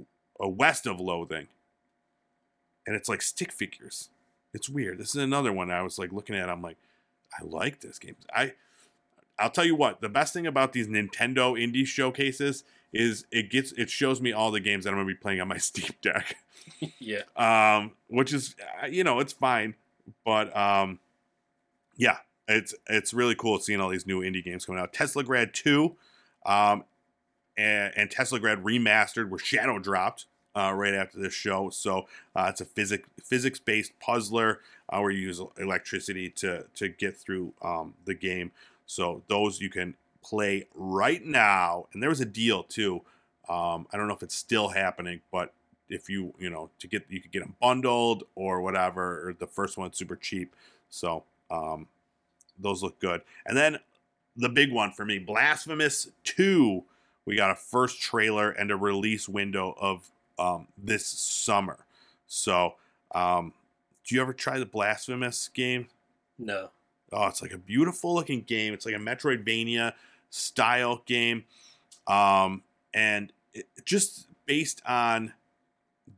A 0.41 0.49
West 0.49 0.87
of 0.87 1.01
Loathing. 1.01 1.49
And 2.87 2.97
it's 2.97 3.09
like 3.09 3.23
stick 3.23 3.53
figures. 3.53 4.09
It's 4.53 4.69
weird. 4.69 4.99
This 4.99 5.11
is 5.11 5.23
another 5.23 5.53
one 5.53 5.71
I 5.71 5.83
was 5.83 5.99
like 5.99 6.13
looking 6.13 6.35
at. 6.35 6.49
I'm 6.49 6.63
like, 6.63 6.79
I 7.39 7.45
like 7.45 7.81
this 7.81 7.99
game. 7.99 8.17
I 8.35 8.55
I'll 9.39 9.51
tell 9.51 9.65
you 9.65 9.77
what, 9.77 10.01
the 10.01 10.09
best 10.09 10.35
thing 10.35 10.47
about 10.47 10.73
these 10.73 10.89
Nintendo 10.89 11.55
indie 11.59 11.87
showcases 11.87 12.65
is 12.93 13.25
it 13.31 13.51
gets 13.51 13.73
it 13.73 13.89
shows 13.89 14.21
me 14.21 14.33
all 14.33 14.51
the 14.51 14.61
games 14.61 14.85
that 14.85 14.91
I'm 14.91 14.97
gonna 14.97 15.07
be 15.07 15.15
playing 15.15 15.41
on 15.41 15.49
my 15.49 15.59
Steam 15.59 15.91
Deck. 16.03 16.37
yeah. 16.99 17.23
Um, 17.37 17.93
which 18.09 18.33
is 18.33 18.57
uh, 18.83 18.87
you 18.87 19.05
know, 19.05 19.21
it's 19.21 19.33
fine. 19.33 19.75
But 20.25 20.55
um 20.57 20.99
yeah, 21.97 22.19
it's 22.49 22.75
it's 22.89 23.15
really 23.15 23.35
cool 23.35 23.59
seeing 23.61 23.81
all 23.81 23.91
these 23.91 24.07
new 24.07 24.21
indie 24.21 24.43
games 24.43 24.65
coming 24.65 24.81
out. 24.81 24.93
Teslagrad 24.93 25.53
2 25.53 25.95
um, 26.47 26.85
and, 27.61 27.93
and 27.97 28.11
Teslagrad 28.11 28.63
Remastered 28.63 29.29
were 29.29 29.39
shadow 29.39 29.79
dropped 29.79 30.27
uh, 30.57 30.73
right 30.75 30.95
after 30.95 31.19
this 31.19 31.35
show. 31.35 31.71
So 31.71 32.07
uh, 32.35 32.47
it's 32.49 32.61
a 32.61 32.65
physics 32.65 33.09
physics 33.23 33.59
based 33.59 33.93
puzzler 34.01 34.61
uh, 34.89 35.01
where 35.01 35.11
you 35.11 35.21
use 35.21 35.41
electricity 35.59 36.31
to 36.31 36.65
to 36.75 36.89
get 36.89 37.17
through 37.17 37.53
um, 37.63 37.95
the 38.05 38.15
game. 38.15 38.53
So 38.87 39.23
those 39.29 39.61
you 39.61 39.69
can 39.69 39.95
play 40.23 40.67
right 40.75 41.25
now. 41.25 41.87
And 41.93 42.03
there 42.03 42.11
was 42.11 42.21
a 42.21 42.27
deal 42.27 42.63
too. 42.63 43.03
Um, 43.49 43.87
I 43.93 43.97
don't 43.97 44.09
know 44.09 44.15
if 44.15 44.23
it's 44.23 44.35
still 44.35 44.69
happening, 44.69 45.21
but 45.31 45.53
if 45.89 46.09
you 46.09 46.33
you 46.39 46.51
know 46.51 46.71
to 46.79 46.89
get 46.89 47.05
you 47.11 47.21
could 47.21 47.33
get 47.33 47.41
them 47.41 47.57
bundled 47.61 48.25
or 48.35 48.63
whatever. 48.63 49.29
Or 49.29 49.35
the 49.35 49.47
first 49.47 49.77
one's 49.77 49.99
super 49.99 50.17
cheap. 50.17 50.57
So 50.89 51.25
um, 51.51 51.89
those 52.59 52.83
look 52.83 52.99
good. 53.01 53.21
And 53.47 53.57
then 53.57 53.79
the 54.37 54.49
big 54.49 54.73
one 54.73 54.93
for 54.93 55.05
me, 55.05 55.19
Blasphemous 55.19 56.09
2. 56.25 56.85
We 57.31 57.37
got 57.37 57.53
a 57.53 57.55
first 57.55 58.01
trailer 58.01 58.51
and 58.51 58.73
a 58.73 58.77
release 58.77 59.29
window 59.29 59.77
of 59.81 60.11
um, 60.37 60.67
this 60.77 61.07
summer. 61.07 61.79
So, 62.27 62.75
um, 63.15 63.53
do 64.05 64.17
you 64.17 64.21
ever 64.21 64.33
try 64.33 64.59
the 64.59 64.67
Blasphemous 64.67 65.47
game? 65.47 65.87
No. 66.41 66.71
Oh, 67.13 67.29
it's 67.29 67.41
like 67.41 67.53
a 67.53 67.59
beautiful 67.59 68.13
looking 68.13 68.41
game. 68.41 68.75
It's 68.75 68.85
like 68.85 68.97
a 68.97 68.99
Metroidvania 68.99 69.93
style 70.31 71.03
game. 71.07 71.45
Um, 72.09 72.65
and 72.93 73.33
it, 73.55 73.69
just 73.85 74.27
based 74.45 74.83
on 74.85 75.33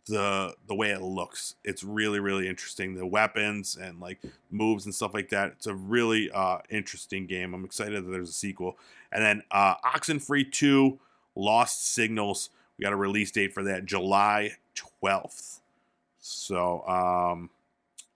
the 0.07 0.55
the 0.67 0.75
way 0.75 0.93
it 0.93 1.03
looks. 1.03 1.57
It's 1.63 1.85
really 1.85 2.21
really 2.21 2.49
interesting. 2.49 2.95
The 2.95 3.05
weapons 3.05 3.77
and 3.77 4.01
like 4.01 4.19
moves 4.51 4.87
and 4.87 4.95
stuff 4.95 5.13
like 5.13 5.29
that. 5.29 5.49
It's 5.59 5.67
a 5.67 5.75
really 5.75 6.31
uh, 6.31 6.61
interesting 6.71 7.27
game. 7.27 7.53
I'm 7.53 7.67
excited 7.67 8.03
that 8.03 8.11
there's 8.11 8.31
a 8.31 8.33
sequel. 8.33 8.79
And 9.13 9.23
then 9.23 9.43
uh, 9.51 9.75
Oxenfree 9.85 10.51
2 10.51 10.99
Lost 11.35 11.95
Signals. 11.95 12.51
We 12.79 12.85
got 12.85 12.93
a 12.93 12.97
release 12.97 13.31
date 13.31 13.53
for 13.53 13.63
that 13.65 13.85
July 13.85 14.57
12th. 15.03 15.61
So 16.19 16.87
um, 16.87 17.51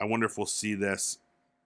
I 0.00 0.04
wonder 0.04 0.26
if 0.26 0.36
we'll 0.38 0.46
see 0.46 0.74
this 0.74 1.18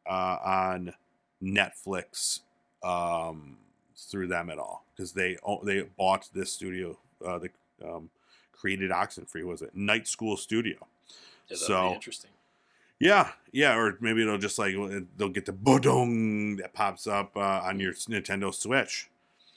uh, 0.09 0.39
on 0.45 0.95
Netflix 1.43 2.41
um, 2.83 3.57
through 3.97 4.29
them 4.29 4.51
at 4.51 4.59
all 4.59 4.85
because 4.95 5.13
they 5.13 5.37
they 5.65 5.83
bought 5.97 6.29
this 6.35 6.53
studio. 6.53 6.99
Uh, 7.25 7.39
the 7.39 7.51
um, 7.87 8.11
created 8.53 8.91
Oxenfree. 8.91 9.45
Was 9.45 9.63
it 9.63 9.75
Night 9.75 10.09
School 10.09 10.37
Studio? 10.37 10.77
Yeah, 11.49 11.57
so 11.57 11.93
interesting. 11.93 12.31
Yeah, 12.99 13.31
yeah, 13.53 13.77
or 13.77 13.97
maybe 14.01 14.23
it'll 14.23 14.39
just 14.39 14.59
like 14.59 14.75
they'll 15.17 15.29
get 15.29 15.47
the 15.47 15.53
bodong 15.53 16.59
that 16.59 16.75
pops 16.75 17.07
up 17.07 17.37
uh, 17.37 17.63
on 17.65 17.81
your 17.81 17.93
Nintendo 17.93 18.53
Switch. 18.53 19.10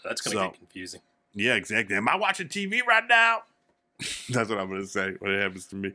That's 0.03 0.21
gonna 0.21 0.35
so, 0.35 0.41
get 0.49 0.57
confusing. 0.57 1.01
Yeah, 1.33 1.55
exactly. 1.55 1.95
Am 1.95 2.07
I 2.07 2.15
watching 2.15 2.47
TV 2.47 2.83
right 2.85 3.03
now? 3.07 3.43
That's 4.29 4.49
what 4.49 4.59
I'm 4.59 4.69
gonna 4.69 4.85
say 4.85 5.13
when 5.19 5.31
it 5.31 5.41
happens 5.41 5.65
to 5.67 5.75
me. 5.75 5.93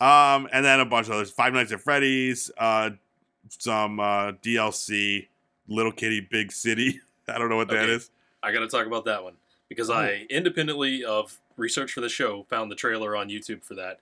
Um, 0.00 0.48
and 0.52 0.64
then 0.64 0.80
a 0.80 0.84
bunch 0.84 1.06
of 1.08 1.14
others: 1.14 1.30
Five 1.30 1.52
Nights 1.52 1.72
at 1.72 1.80
Freddy's, 1.80 2.50
uh, 2.58 2.90
some 3.48 4.00
uh, 4.00 4.32
DLC, 4.32 5.26
Little 5.68 5.92
Kitty, 5.92 6.20
Big 6.20 6.52
City. 6.52 7.00
I 7.28 7.38
don't 7.38 7.48
know 7.48 7.56
what 7.56 7.70
okay. 7.70 7.80
that 7.80 7.88
is. 7.88 8.10
I 8.42 8.52
got 8.52 8.60
to 8.60 8.68
talk 8.68 8.86
about 8.86 9.04
that 9.06 9.24
one 9.24 9.34
because 9.68 9.90
oh. 9.90 9.94
I 9.94 10.26
independently 10.30 11.04
of 11.04 11.38
research 11.56 11.92
for 11.92 12.00
the 12.00 12.08
show 12.08 12.44
found 12.48 12.70
the 12.70 12.76
trailer 12.76 13.16
on 13.16 13.28
YouTube 13.28 13.62
for 13.62 13.74
that. 13.74 14.00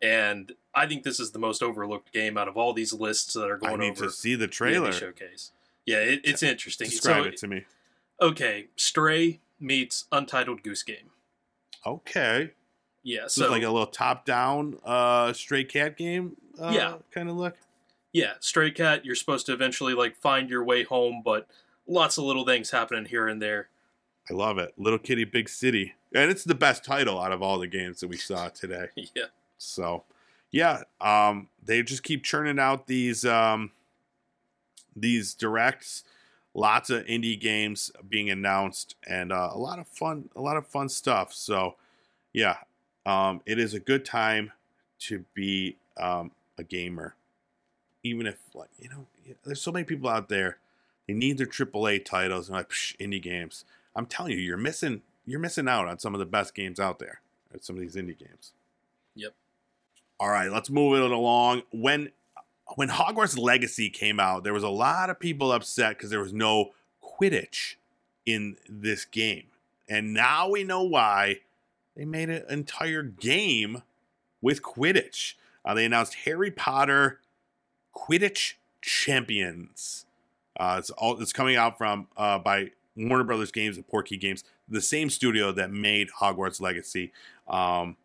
And 0.00 0.52
I 0.74 0.86
think 0.86 1.02
this 1.02 1.18
is 1.18 1.32
the 1.32 1.38
most 1.38 1.62
overlooked 1.62 2.12
game 2.12 2.38
out 2.38 2.46
of 2.46 2.56
all 2.56 2.72
these 2.72 2.92
lists 2.92 3.32
that 3.34 3.50
are 3.50 3.56
going 3.56 3.74
over. 3.74 3.82
I 3.82 3.88
need 3.88 3.96
to 3.96 4.10
see 4.10 4.36
the 4.36 4.46
trailer 4.46 4.92
the 4.92 4.98
showcase. 4.98 5.50
Yeah, 5.86 5.98
it, 5.98 6.20
it's 6.22 6.42
interesting. 6.42 6.88
Describe 6.88 7.24
so, 7.24 7.28
it 7.30 7.36
to 7.38 7.48
me. 7.48 7.64
Okay, 8.20 8.66
Stray 8.76 9.40
meets 9.60 10.06
Untitled 10.10 10.62
Goose 10.62 10.82
Game. 10.82 11.10
Okay. 11.86 12.52
Yeah, 13.02 13.26
so, 13.28 13.42
so 13.42 13.50
like 13.50 13.62
a 13.62 13.70
little 13.70 13.86
top-down 13.86 14.78
uh, 14.84 15.32
Stray 15.32 15.64
Cat 15.64 15.96
game. 15.96 16.36
Uh, 16.60 16.72
yeah, 16.74 16.94
kind 17.12 17.28
of 17.28 17.36
look. 17.36 17.56
Yeah, 18.12 18.32
Stray 18.40 18.70
Cat. 18.70 19.04
You're 19.04 19.14
supposed 19.14 19.46
to 19.46 19.52
eventually 19.52 19.94
like 19.94 20.16
find 20.16 20.50
your 20.50 20.64
way 20.64 20.82
home, 20.82 21.22
but 21.24 21.46
lots 21.86 22.18
of 22.18 22.24
little 22.24 22.44
things 22.44 22.70
happening 22.70 23.04
here 23.06 23.28
and 23.28 23.40
there. 23.40 23.68
I 24.30 24.34
love 24.34 24.58
it. 24.58 24.74
Little 24.76 24.98
Kitty 24.98 25.24
Big 25.24 25.48
City. 25.48 25.94
And 26.14 26.30
it's 26.30 26.44
the 26.44 26.54
best 26.54 26.84
title 26.84 27.20
out 27.20 27.32
of 27.32 27.42
all 27.42 27.58
the 27.58 27.66
games 27.66 28.00
that 28.00 28.08
we 28.08 28.16
saw 28.16 28.48
today. 28.54 28.88
yeah. 28.96 29.24
So, 29.56 30.04
yeah, 30.50 30.82
um, 31.00 31.48
they 31.64 31.82
just 31.82 32.02
keep 32.02 32.24
churning 32.24 32.58
out 32.58 32.86
these 32.86 33.24
um, 33.24 33.72
these 34.94 35.34
directs. 35.34 36.04
Lots 36.58 36.90
of 36.90 37.06
indie 37.06 37.38
games 37.38 37.92
being 38.08 38.30
announced, 38.30 38.96
and 39.06 39.32
uh, 39.32 39.50
a 39.52 39.58
lot 39.58 39.78
of 39.78 39.86
fun, 39.86 40.28
a 40.34 40.40
lot 40.40 40.56
of 40.56 40.66
fun 40.66 40.88
stuff. 40.88 41.32
So, 41.32 41.76
yeah, 42.32 42.56
um, 43.06 43.42
it 43.46 43.60
is 43.60 43.74
a 43.74 43.78
good 43.78 44.04
time 44.04 44.50
to 45.02 45.24
be 45.34 45.76
um, 45.96 46.32
a 46.58 46.64
gamer, 46.64 47.14
even 48.02 48.26
if 48.26 48.40
like 48.54 48.70
you 48.76 48.88
know, 48.88 49.06
there's 49.44 49.62
so 49.62 49.70
many 49.70 49.84
people 49.84 50.08
out 50.08 50.28
there. 50.28 50.58
They 51.06 51.14
need 51.14 51.38
their 51.38 51.46
AAA 51.46 52.04
titles 52.04 52.48
and 52.48 52.56
like 52.56 52.70
psh, 52.70 52.96
indie 52.96 53.22
games. 53.22 53.64
I'm 53.94 54.06
telling 54.06 54.32
you, 54.32 54.38
you're 54.38 54.56
missing 54.56 55.02
you're 55.26 55.38
missing 55.38 55.68
out 55.68 55.86
on 55.86 56.00
some 56.00 56.12
of 56.12 56.18
the 56.18 56.26
best 56.26 56.56
games 56.56 56.80
out 56.80 56.98
there. 56.98 57.20
At 57.54 57.64
some 57.64 57.76
of 57.76 57.82
these 57.82 57.94
indie 57.94 58.18
games. 58.18 58.52
Yep. 59.14 59.32
All 60.18 60.28
right, 60.28 60.50
let's 60.50 60.70
move 60.70 60.96
it 60.96 61.08
along. 61.08 61.62
When 61.70 62.10
when 62.76 62.88
Hogwarts 62.88 63.38
Legacy 63.38 63.90
came 63.90 64.20
out, 64.20 64.44
there 64.44 64.52
was 64.52 64.62
a 64.62 64.68
lot 64.68 65.10
of 65.10 65.18
people 65.18 65.52
upset 65.52 65.96
because 65.96 66.10
there 66.10 66.20
was 66.20 66.32
no 66.32 66.70
Quidditch 67.02 67.74
in 68.26 68.56
this 68.68 69.04
game, 69.04 69.46
and 69.88 70.12
now 70.12 70.48
we 70.48 70.64
know 70.64 70.82
why. 70.82 71.40
They 71.96 72.04
made 72.04 72.30
an 72.30 72.44
entire 72.48 73.02
game 73.02 73.82
with 74.40 74.62
Quidditch. 74.62 75.34
Uh, 75.64 75.74
they 75.74 75.84
announced 75.84 76.14
Harry 76.26 76.50
Potter 76.50 77.20
Quidditch 77.94 78.54
Champions. 78.80 80.06
Uh, 80.58 80.76
it's 80.78 80.90
all 80.90 81.20
it's 81.20 81.32
coming 81.32 81.56
out 81.56 81.76
from 81.76 82.06
uh, 82.16 82.38
by 82.38 82.70
Warner 82.96 83.24
Brothers 83.24 83.50
Games 83.50 83.76
and 83.76 83.86
Portkey 83.86 84.20
Games, 84.20 84.44
the 84.68 84.80
same 84.80 85.10
studio 85.10 85.52
that 85.52 85.70
made 85.70 86.08
Hogwarts 86.20 86.60
Legacy. 86.60 87.12
Um, 87.48 87.96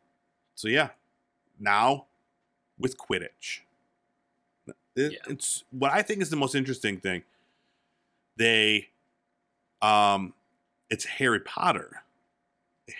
so 0.55 0.67
yeah, 0.67 0.89
now 1.59 2.05
with 2.79 2.97
Quidditch. 2.97 3.59
It, 4.95 5.13
Yeah. 5.13 5.19
It's 5.33 5.63
what 5.71 5.91
I 5.91 6.01
think 6.01 6.21
is 6.21 6.29
the 6.29 6.35
most 6.35 6.55
interesting 6.55 6.99
thing. 6.99 7.23
They, 8.37 8.89
um, 9.81 10.33
it's 10.89 11.05
Harry 11.05 11.39
Potter. 11.39 12.03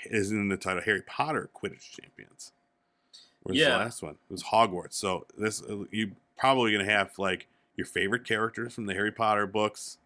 Is 0.05 0.31
in 0.31 0.47
the 0.47 0.55
title 0.55 0.81
Harry 0.81 1.01
Potter 1.01 1.49
Quidditch 1.53 1.91
Champions. 1.99 2.53
Where's 3.41 3.57
Yeah. 3.57 3.71
the 3.71 3.77
last 3.83 4.01
one? 4.01 4.13
It 4.13 4.31
was 4.31 4.43
Hogwarts. 4.45 4.93
So 4.93 5.27
this 5.37 5.61
you 5.91 6.15
probably 6.37 6.71
gonna 6.71 6.89
have 6.89 7.19
like 7.19 7.47
your 7.75 7.85
favorite 7.85 8.23
characters 8.23 8.73
from 8.73 8.85
the 8.85 8.93
Harry 8.93 9.11
Potter 9.11 9.45
books. 9.45 9.97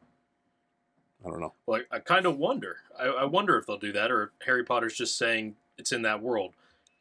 I 1.24 1.30
don't 1.30 1.40
know. 1.40 1.54
Well, 1.68 1.82
I, 1.92 1.98
I 1.98 2.00
kind 2.00 2.26
of 2.26 2.38
wonder. 2.38 2.78
I, 3.00 3.06
I 3.06 3.26
wonder 3.26 3.56
if 3.58 3.68
they'll 3.68 3.78
do 3.78 3.92
that, 3.94 4.10
or 4.12 4.24
if 4.24 4.30
Harry 4.48 4.64
Potter's 4.64 4.96
just 4.96 5.16
saying 5.16 5.56
it's 5.78 5.92
in 5.92 6.02
that 6.02 6.22
world. 6.24 6.54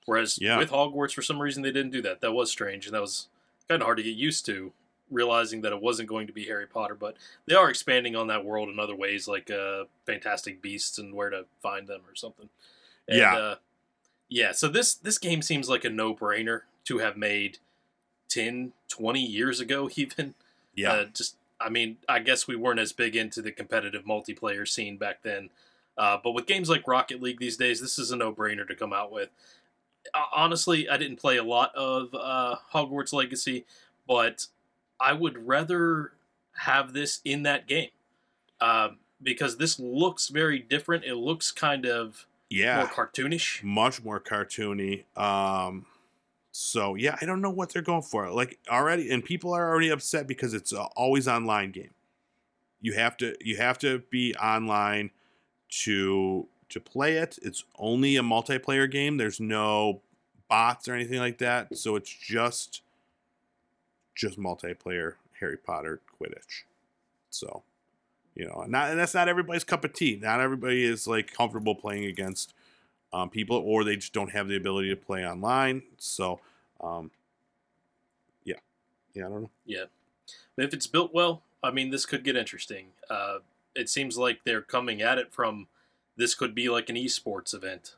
Whereas 0.05 0.39
Yeah. 0.39 0.59
with 0.59 0.71
Hogwarts, 0.71 1.15
for 1.15 1.23
some 1.23 1.41
reason, 1.41 1.63
they 1.63 1.73
didn't 1.73 1.93
do 1.93 2.03
that. 2.03 2.21
That 2.21 2.33
was 2.33 2.51
strange, 2.51 2.85
and 2.87 2.95
that 2.95 3.01
was 3.01 3.29
kind 3.69 3.83
of 3.83 3.87
hard 3.87 3.99
to 3.99 4.03
get 4.03 4.15
used 4.17 4.47
to, 4.47 4.73
realizing 5.11 5.61
that 5.63 5.73
it 5.73 5.81
wasn't 5.81 6.09
going 6.09 6.27
to 6.27 6.33
be 6.33 6.45
Harry 6.45 6.67
Potter. 6.67 6.95
But 6.95 7.17
they 7.47 7.55
are 7.55 7.71
expanding 7.71 8.17
on 8.17 8.27
that 8.29 8.45
world 8.45 8.69
in 8.69 8.79
other 8.79 8.97
ways, 8.97 9.29
like 9.29 9.51
uh, 9.51 9.85
Fantastic 10.07 10.61
Beasts 10.63 10.99
and 10.99 11.15
where 11.15 11.31
to 11.31 11.45
find 11.63 11.87
them 11.87 12.01
or 12.09 12.15
something. 12.15 12.49
And, 13.09 13.19
Yeah. 13.19 13.37
uh, 13.37 13.55
yeah. 14.29 14.53
So 14.53 14.69
this 14.69 14.95
this 14.95 15.19
game 15.19 15.43
seems 15.43 15.69
like 15.69 15.85
a 15.85 15.91
no 15.91 16.15
brainer 16.15 16.63
to 16.85 16.99
have 16.99 17.17
made 17.17 17.59
10, 18.29 18.73
20 18.89 19.21
years 19.21 19.61
ago, 19.61 19.89
even. 19.97 20.35
Yeah. 20.75 20.93
Uh, 20.93 21.05
just, 21.15 21.37
I 21.61 21.71
mean, 21.71 21.97
I 22.09 22.19
guess 22.19 22.47
we 22.47 22.55
weren't 22.57 22.81
as 22.81 22.93
big 22.93 23.17
into 23.17 23.41
the 23.41 23.51
competitive 23.53 24.05
multiplayer 24.05 24.69
scene 24.69 24.97
back 24.99 25.23
then. 25.23 25.51
Uh, 25.97 26.19
but 26.23 26.33
with 26.33 26.45
games 26.47 26.69
like 26.69 26.87
Rocket 26.87 27.23
League 27.23 27.39
these 27.41 27.57
days, 27.57 27.81
this 27.81 27.99
is 27.99 28.11
a 28.11 28.17
no-brainer 28.17 28.69
to 28.69 28.75
come 28.75 28.93
out 28.93 29.11
with. 29.11 29.31
Uh, 30.15 30.25
honestly, 30.35 30.89
I 30.89 30.97
didn't 30.97 31.17
play 31.17 31.37
a 31.37 31.45
lot 31.45 31.75
of 31.75 32.15
uh, 32.15 32.57
Hogwarts 32.73 33.13
Legacy, 33.13 33.65
but 34.07 34.47
I 35.01 35.13
would 35.13 35.47
rather 35.47 36.13
have 36.59 36.93
this 36.93 37.21
in 37.25 37.43
that 37.43 37.67
game 37.67 37.91
um, 38.61 38.99
because 39.23 39.59
this 39.59 39.79
looks 39.79 40.29
very 40.29 40.59
different. 40.59 41.05
It 41.05 41.17
looks 41.17 41.51
kind 41.51 41.87
of 41.87 42.27
yeah. 42.49 42.79
more 42.79 42.87
cartoonish. 43.07 43.63
much 43.63 44.03
more 44.03 44.21
cartoony. 44.21 45.05
Um, 45.17 45.87
so 46.53 46.95
yeah, 46.95 47.17
I 47.21 47.27
don't 47.27 47.43
know 47.43 47.51
what 47.51 47.73
they're 47.73 47.83
going 47.83 48.03
for. 48.03 48.31
Like 48.31 48.59
already, 48.71 49.11
and 49.11 49.25
people 49.25 49.53
are 49.53 49.69
already 49.69 49.91
upset 49.91 50.27
because 50.27 50.55
it's 50.55 50.73
a 50.73 50.83
always 50.97 51.29
online 51.29 51.71
game. 51.71 51.91
You 52.81 52.95
have 52.95 53.17
to 53.19 53.37
you 53.41 53.57
have 53.57 53.79
to 53.81 54.03
be 54.11 54.35
online 54.37 55.11
to 55.83 56.49
to 56.69 56.81
play 56.81 57.17
it. 57.17 57.39
It's 57.43 57.65
only 57.79 58.17
a 58.17 58.23
multiplayer 58.23 58.91
game. 58.91 59.17
There's 59.17 59.41
no 59.41 60.01
bots 60.49 60.89
or 60.89 60.95
anything 60.95 61.19
like 61.19 61.39
that. 61.39 61.77
So 61.77 61.97
it's 61.97 62.11
just 62.11 62.83
just 64.15 64.39
multiplayer 64.39 65.15
Harry 65.41 65.57
Potter 65.57 66.01
Quidditch. 66.21 66.65
So 67.31 67.63
you 68.35 68.47
know, 68.47 68.65
not 68.69 68.91
and 68.91 68.99
that's 68.99 69.15
not 69.15 69.29
everybody's 69.29 69.65
cup 69.65 69.85
of 69.85 69.93
tea. 69.95 70.19
Not 70.21 70.41
everybody 70.41 70.85
is 70.85 71.07
like 71.07 71.33
comfortable 71.33 71.75
playing 71.75 72.05
against 72.05 72.53
um, 73.13 73.31
people, 73.31 73.57
or 73.57 73.83
they 73.83 73.97
just 73.97 74.13
don't 74.13 74.31
have 74.31 74.47
the 74.47 74.57
ability 74.57 74.91
to 74.91 74.97
play 74.97 75.27
online. 75.27 75.83
So, 75.97 76.41
um, 76.83 77.11
yeah, 78.45 78.57
yeah, 79.15 79.27
I 79.27 79.29
don't 79.31 79.43
know. 79.43 79.51
Yeah. 79.65 79.85
If 80.59 80.75
it's 80.75 80.87
built 80.87 81.15
well, 81.15 81.43
I 81.63 81.71
mean, 81.71 81.91
this 81.91 82.05
could 82.05 82.25
get 82.25 82.37
interesting. 82.37 82.89
Uh, 83.09 83.39
it 83.75 83.89
seems 83.89 84.19
like 84.19 84.41
they're 84.45 84.63
coming 84.63 85.01
at 85.01 85.19
it 85.19 85.33
from 85.33 85.67
this 86.17 86.35
could 86.35 86.55
be 86.55 86.69
like 86.69 86.89
an 86.89 86.97
esports 86.97 87.55
event. 87.55 87.95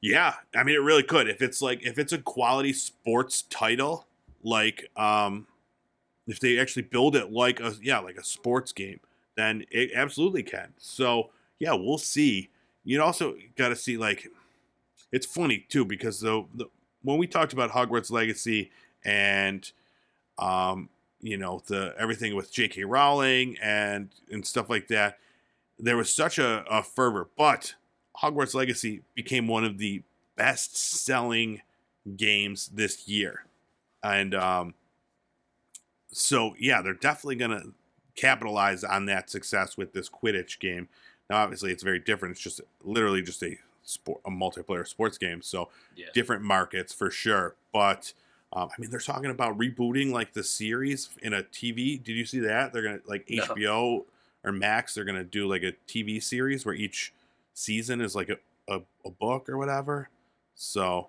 Yeah, 0.00 0.34
I 0.54 0.62
mean, 0.62 0.76
it 0.76 0.82
really 0.82 1.02
could 1.02 1.28
if 1.28 1.42
it's 1.42 1.60
like 1.60 1.84
if 1.84 1.98
it's 1.98 2.12
a 2.12 2.18
quality 2.18 2.72
sports 2.72 3.42
title, 3.42 4.06
like 4.42 4.90
um, 4.96 5.46
if 6.26 6.38
they 6.40 6.58
actually 6.58 6.82
build 6.82 7.16
it 7.16 7.32
like 7.32 7.60
a 7.60 7.74
yeah 7.82 7.98
like 7.98 8.16
a 8.16 8.24
sports 8.24 8.72
game, 8.72 9.00
then 9.36 9.64
it 9.70 9.90
absolutely 9.94 10.42
can. 10.42 10.74
So 10.78 11.30
yeah, 11.58 11.72
we'll 11.72 11.98
see. 11.98 12.50
You 12.84 13.02
also 13.02 13.34
got 13.56 13.70
to 13.70 13.76
see 13.76 13.96
like 13.96 14.28
it's 15.12 15.26
funny 15.26 15.66
too 15.68 15.84
because 15.84 16.20
the 16.20 16.44
when 17.02 17.18
we 17.18 17.26
talked 17.26 17.52
about 17.52 17.70
Hogwarts 17.70 18.10
Legacy 18.10 18.70
and 19.04 19.70
um 20.38 20.88
you 21.20 21.36
know 21.36 21.62
the 21.66 21.94
everything 21.98 22.34
with 22.36 22.52
J.K. 22.52 22.84
Rowling 22.84 23.56
and 23.62 24.10
and 24.30 24.46
stuff 24.46 24.68
like 24.68 24.88
that, 24.88 25.18
there 25.78 25.96
was 25.96 26.12
such 26.14 26.38
a, 26.38 26.64
a 26.70 26.82
fervor, 26.82 27.28
but 27.36 27.74
Hogwarts 28.22 28.54
Legacy 28.54 29.02
became 29.14 29.46
one 29.48 29.64
of 29.64 29.78
the 29.78 30.02
best 30.36 30.76
selling 30.76 31.60
games 32.16 32.68
this 32.68 33.06
year. 33.08 33.44
And 34.02 34.34
um, 34.34 34.74
so, 36.10 36.54
yeah, 36.58 36.82
they're 36.82 36.94
definitely 36.94 37.36
going 37.36 37.50
to 37.50 37.72
capitalize 38.14 38.84
on 38.84 39.06
that 39.06 39.28
success 39.30 39.76
with 39.76 39.92
this 39.92 40.08
Quidditch 40.08 40.58
game. 40.58 40.88
Now, 41.28 41.38
obviously, 41.38 41.72
it's 41.72 41.82
very 41.82 41.98
different. 41.98 42.32
It's 42.32 42.40
just 42.40 42.60
literally 42.84 43.22
just 43.22 43.42
a 43.42 43.58
sport, 43.82 44.20
a 44.24 44.30
multiplayer 44.30 44.86
sports 44.86 45.18
game. 45.18 45.42
So, 45.42 45.68
Yeah. 45.96 46.06
different 46.14 46.42
markets 46.42 46.92
for 46.92 47.10
sure. 47.10 47.56
But 47.72 48.12
um, 48.52 48.68
I 48.76 48.80
mean, 48.80 48.90
they're 48.90 49.00
talking 49.00 49.30
about 49.30 49.58
rebooting 49.58 50.12
like 50.12 50.32
the 50.32 50.44
series 50.44 51.10
in 51.20 51.34
a 51.34 51.42
TV. 51.42 52.02
Did 52.02 52.12
you 52.16 52.24
see 52.24 52.38
that? 52.40 52.72
They're 52.72 52.82
gonna 52.82 53.00
like 53.06 53.28
No. 53.28 53.42
HBO 53.44 54.04
or 54.46 54.52
Max. 54.52 54.94
They're 54.94 55.04
gonna 55.04 55.24
do 55.24 55.46
like 55.46 55.62
a 55.62 55.74
TV 55.86 56.22
series 56.22 56.64
where 56.64 56.74
each 56.74 57.12
season 57.52 58.00
is 58.00 58.14
like 58.14 58.30
a, 58.30 58.36
a, 58.68 58.80
a 59.04 59.10
book 59.10 59.48
or 59.48 59.58
whatever. 59.58 60.08
So, 60.54 61.08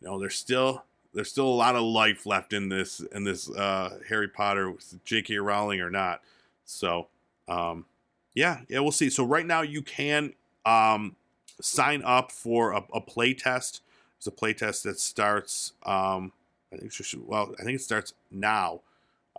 you 0.00 0.06
know, 0.06 0.20
there's 0.20 0.36
still 0.36 0.84
there's 1.14 1.30
still 1.30 1.46
a 1.46 1.48
lot 1.48 1.76
of 1.76 1.82
life 1.82 2.26
left 2.26 2.52
in 2.52 2.68
this 2.68 3.00
in 3.00 3.24
this 3.24 3.50
uh, 3.50 3.98
Harry 4.08 4.28
Potter 4.28 4.74
J.K. 5.04 5.38
Rowling 5.38 5.80
or 5.80 5.90
not. 5.90 6.20
So, 6.64 7.08
um, 7.48 7.86
yeah, 8.34 8.60
yeah, 8.68 8.80
we'll 8.80 8.92
see. 8.92 9.10
So 9.10 9.24
right 9.24 9.46
now 9.46 9.62
you 9.62 9.80
can 9.80 10.34
um, 10.66 11.14
sign 11.60 12.02
up 12.04 12.32
for 12.32 12.72
a, 12.72 12.82
a 12.92 13.00
play 13.00 13.32
test. 13.32 13.80
It's 14.18 14.26
a 14.26 14.32
play 14.32 14.54
test 14.54 14.84
that 14.84 14.98
starts. 14.98 15.72
Um, 15.84 16.32
I 16.72 16.76
think 16.76 16.92
should, 16.92 17.26
well, 17.26 17.54
I 17.60 17.62
think 17.62 17.76
it 17.76 17.82
starts 17.82 18.14
now, 18.30 18.80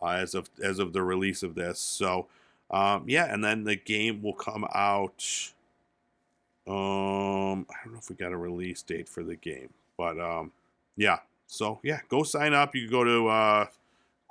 uh, 0.02 0.12
as 0.12 0.34
of 0.34 0.50
as 0.64 0.80
of 0.80 0.94
the 0.94 1.04
release 1.04 1.44
of 1.44 1.56
this. 1.56 1.80
So, 1.80 2.28
um, 2.76 3.06
yeah, 3.08 3.34
and 3.34 3.42
then 3.42 3.64
the 3.64 3.78
game 3.78 4.22
will 4.22 4.34
come 4.34 4.66
out. 4.76 5.24
Um, 6.68 7.66
I 7.70 7.76
don't 7.84 7.94
know 7.94 8.00
if 8.00 8.10
we 8.10 8.18
got 8.18 8.34
a 8.34 8.38
release 8.38 8.82
date 8.82 9.08
for 9.08 9.24
the 9.24 9.38
game, 9.38 9.70
but 9.98 10.20
um, 10.20 10.52
yeah. 10.98 11.20
So 11.48 11.80
yeah, 11.84 12.02
go 12.10 12.24
sign 12.24 12.54
up. 12.54 12.76
You 12.76 12.82
can 12.82 12.92
go 12.92 13.06
to 13.06 13.30
uh, 13.30 13.68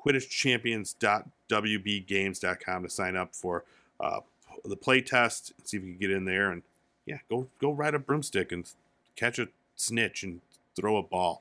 QuidditchChampions.wbgames.com 0.04 2.82
to 2.82 2.90
sign 2.90 3.16
up 3.16 3.34
for 3.34 3.64
uh, 3.98 4.20
the 4.62 4.76
play 4.76 5.00
test 5.00 5.54
and 5.56 5.66
see 5.66 5.78
if 5.78 5.82
you 5.82 5.92
can 5.92 5.98
get 5.98 6.10
in 6.10 6.26
there 6.26 6.50
and 6.50 6.62
yeah, 7.06 7.20
go 7.30 7.46
go 7.58 7.70
ride 7.70 7.94
a 7.94 7.98
broomstick 7.98 8.52
and 8.52 8.70
catch 9.16 9.38
a 9.38 9.48
snitch 9.74 10.22
and 10.22 10.42
throw 10.76 10.98
a 10.98 11.02
ball. 11.02 11.40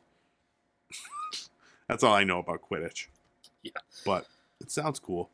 That's 1.89 2.01
all 2.01 2.13
I 2.13 2.23
know 2.23 2.39
about 2.39 2.61
Quidditch. 2.61 3.07
Yeah. 3.61 3.73
But 4.05 4.25
it 4.61 4.71
sounds 4.71 4.99
cool. 4.99 5.29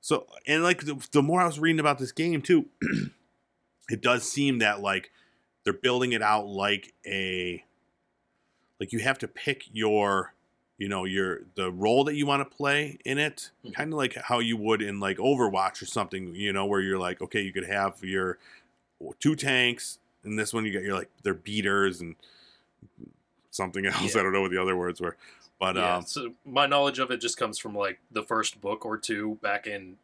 So, 0.00 0.26
and 0.46 0.62
like 0.62 0.84
the, 0.84 1.06
the 1.12 1.22
more 1.22 1.40
I 1.40 1.46
was 1.46 1.58
reading 1.58 1.80
about 1.80 1.98
this 1.98 2.12
game 2.12 2.40
too, 2.42 2.66
it 3.90 4.00
does 4.00 4.30
seem 4.30 4.58
that 4.58 4.80
like 4.80 5.10
they're 5.64 5.72
building 5.72 6.12
it 6.12 6.22
out 6.22 6.46
like 6.46 6.94
a 7.06 7.64
like 8.78 8.92
you 8.92 9.00
have 9.00 9.18
to 9.18 9.28
pick 9.28 9.64
your 9.72 10.32
you 10.78 10.88
know 10.88 11.04
your 11.04 11.42
the 11.54 11.70
role 11.70 12.04
that 12.04 12.14
you 12.14 12.24
want 12.24 12.40
to 12.48 12.56
play 12.56 12.98
in 13.04 13.18
it 13.18 13.50
Mhm. 13.66 13.74
kind 13.74 13.92
of 13.92 13.98
like 13.98 14.14
how 14.14 14.38
you 14.38 14.56
would 14.56 14.80
in 14.80 14.98
like 15.00 15.18
overwatch 15.18 15.82
or 15.82 15.86
something 15.86 16.34
you 16.34 16.52
know 16.52 16.64
where 16.64 16.80
you're 16.80 16.98
like 16.98 17.20
okay 17.20 17.42
you 17.42 17.52
could 17.52 17.66
have 17.66 18.02
your 18.02 18.38
two 19.18 19.36
tanks 19.36 19.98
and 20.24 20.38
this 20.38 20.54
one 20.54 20.64
you 20.64 20.72
got 20.72 20.82
your 20.82 20.94
like 20.94 21.10
they're 21.22 21.34
beaters 21.34 22.00
and 22.00 22.16
something 23.60 23.86
else 23.92 24.14
Yeah. 24.14 24.20
i 24.20 24.24
don't 24.24 24.32
know 24.32 24.40
what 24.42 24.50
the 24.50 24.60
other 24.60 24.76
words 24.76 25.00
were 25.00 25.16
but 25.58 25.76
yeah, 25.76 25.96
um 25.96 26.06
so 26.06 26.32
my 26.44 26.66
knowledge 26.66 26.98
of 26.98 27.10
it 27.10 27.20
just 27.20 27.36
comes 27.36 27.58
from 27.58 27.74
like 27.74 27.98
the 28.10 28.22
first 28.22 28.60
book 28.60 28.86
or 28.86 28.96
two 28.96 29.38
back 29.42 29.66
in 29.66 29.96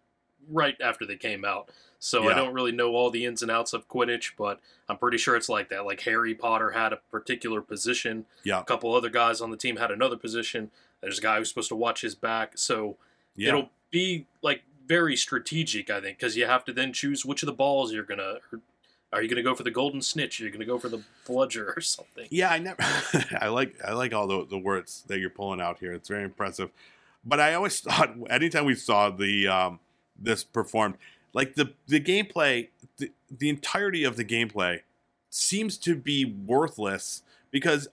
right 0.48 0.76
after 0.80 1.04
they 1.04 1.16
came 1.16 1.44
out. 1.44 1.70
So 1.98 2.28
I 2.28 2.34
don't 2.34 2.52
really 2.54 2.70
know 2.70 2.90
all 2.94 3.10
the 3.10 3.24
ins 3.24 3.42
and 3.42 3.50
outs 3.50 3.72
of 3.72 3.88
Quidditch, 3.88 4.32
but 4.38 4.60
I'm 4.88 4.98
pretty 4.98 5.16
sure 5.18 5.34
it's 5.34 5.48
like 5.48 5.70
that. 5.70 5.84
Like 5.86 6.02
Harry 6.02 6.34
Potter 6.34 6.70
had 6.72 6.92
a 6.92 6.98
particular 7.10 7.60
position, 7.62 8.26
yeah 8.44 8.60
a 8.60 8.64
couple 8.64 8.94
other 8.94 9.08
guys 9.08 9.40
on 9.40 9.50
the 9.50 9.56
team 9.56 9.76
had 9.76 9.90
another 9.90 10.16
position. 10.16 10.70
There's 11.00 11.18
a 11.18 11.22
guy 11.22 11.38
who's 11.38 11.48
supposed 11.48 11.70
to 11.70 11.74
watch 11.74 12.02
his 12.02 12.14
back, 12.14 12.58
so 12.58 12.96
yeah 13.34 13.48
it'll 13.48 13.70
be 13.90 14.26
like 14.42 14.62
very 14.86 15.16
strategic, 15.16 15.88
I 15.90 16.00
think, 16.02 16.18
because 16.18 16.36
you 16.36 16.46
have 16.46 16.64
to 16.66 16.72
then 16.72 16.92
choose 16.92 17.24
which 17.24 17.42
of 17.42 17.46
the 17.46 17.52
balls 17.54 17.92
you're 17.92 18.04
gonna 18.04 18.36
Are 19.16 19.22
you 19.22 19.28
going 19.28 19.36
to 19.36 19.42
go 19.42 19.54
for 19.54 19.62
the 19.62 19.70
golden 19.70 20.02
snitch? 20.02 20.40
Are 20.40 20.44
you 20.44 20.50
going 20.50 20.60
to 20.60 20.66
go 20.66 20.78
for 20.78 20.90
the 20.90 21.02
bludger 21.26 21.72
or 21.74 21.80
something? 21.80 22.26
Yeah, 22.30 22.50
I 22.50 22.58
never. 22.58 22.82
I 23.40 23.48
like 23.48 23.74
I 23.82 23.94
like 23.94 24.12
all 24.12 24.26
the 24.26 24.44
the 24.44 24.58
words 24.58 25.04
that 25.06 25.20
you're 25.20 25.30
pulling 25.30 25.58
out 25.58 25.78
here. 25.78 25.94
It's 25.94 26.08
very 26.08 26.24
impressive. 26.24 26.70
But 27.24 27.40
I 27.40 27.54
always 27.54 27.80
thought 27.80 28.14
anytime 28.28 28.66
we 28.66 28.74
saw 28.74 29.08
the 29.08 29.48
um, 29.48 29.80
this 30.18 30.44
performed, 30.44 30.96
like 31.32 31.54
the 31.54 31.72
the 31.86 31.98
gameplay, 31.98 32.68
the, 32.98 33.10
the 33.30 33.48
entirety 33.48 34.04
of 34.04 34.16
the 34.16 34.24
gameplay 34.24 34.80
seems 35.30 35.78
to 35.78 35.96
be 35.96 36.24
worthless 36.24 37.22
because 37.50 37.88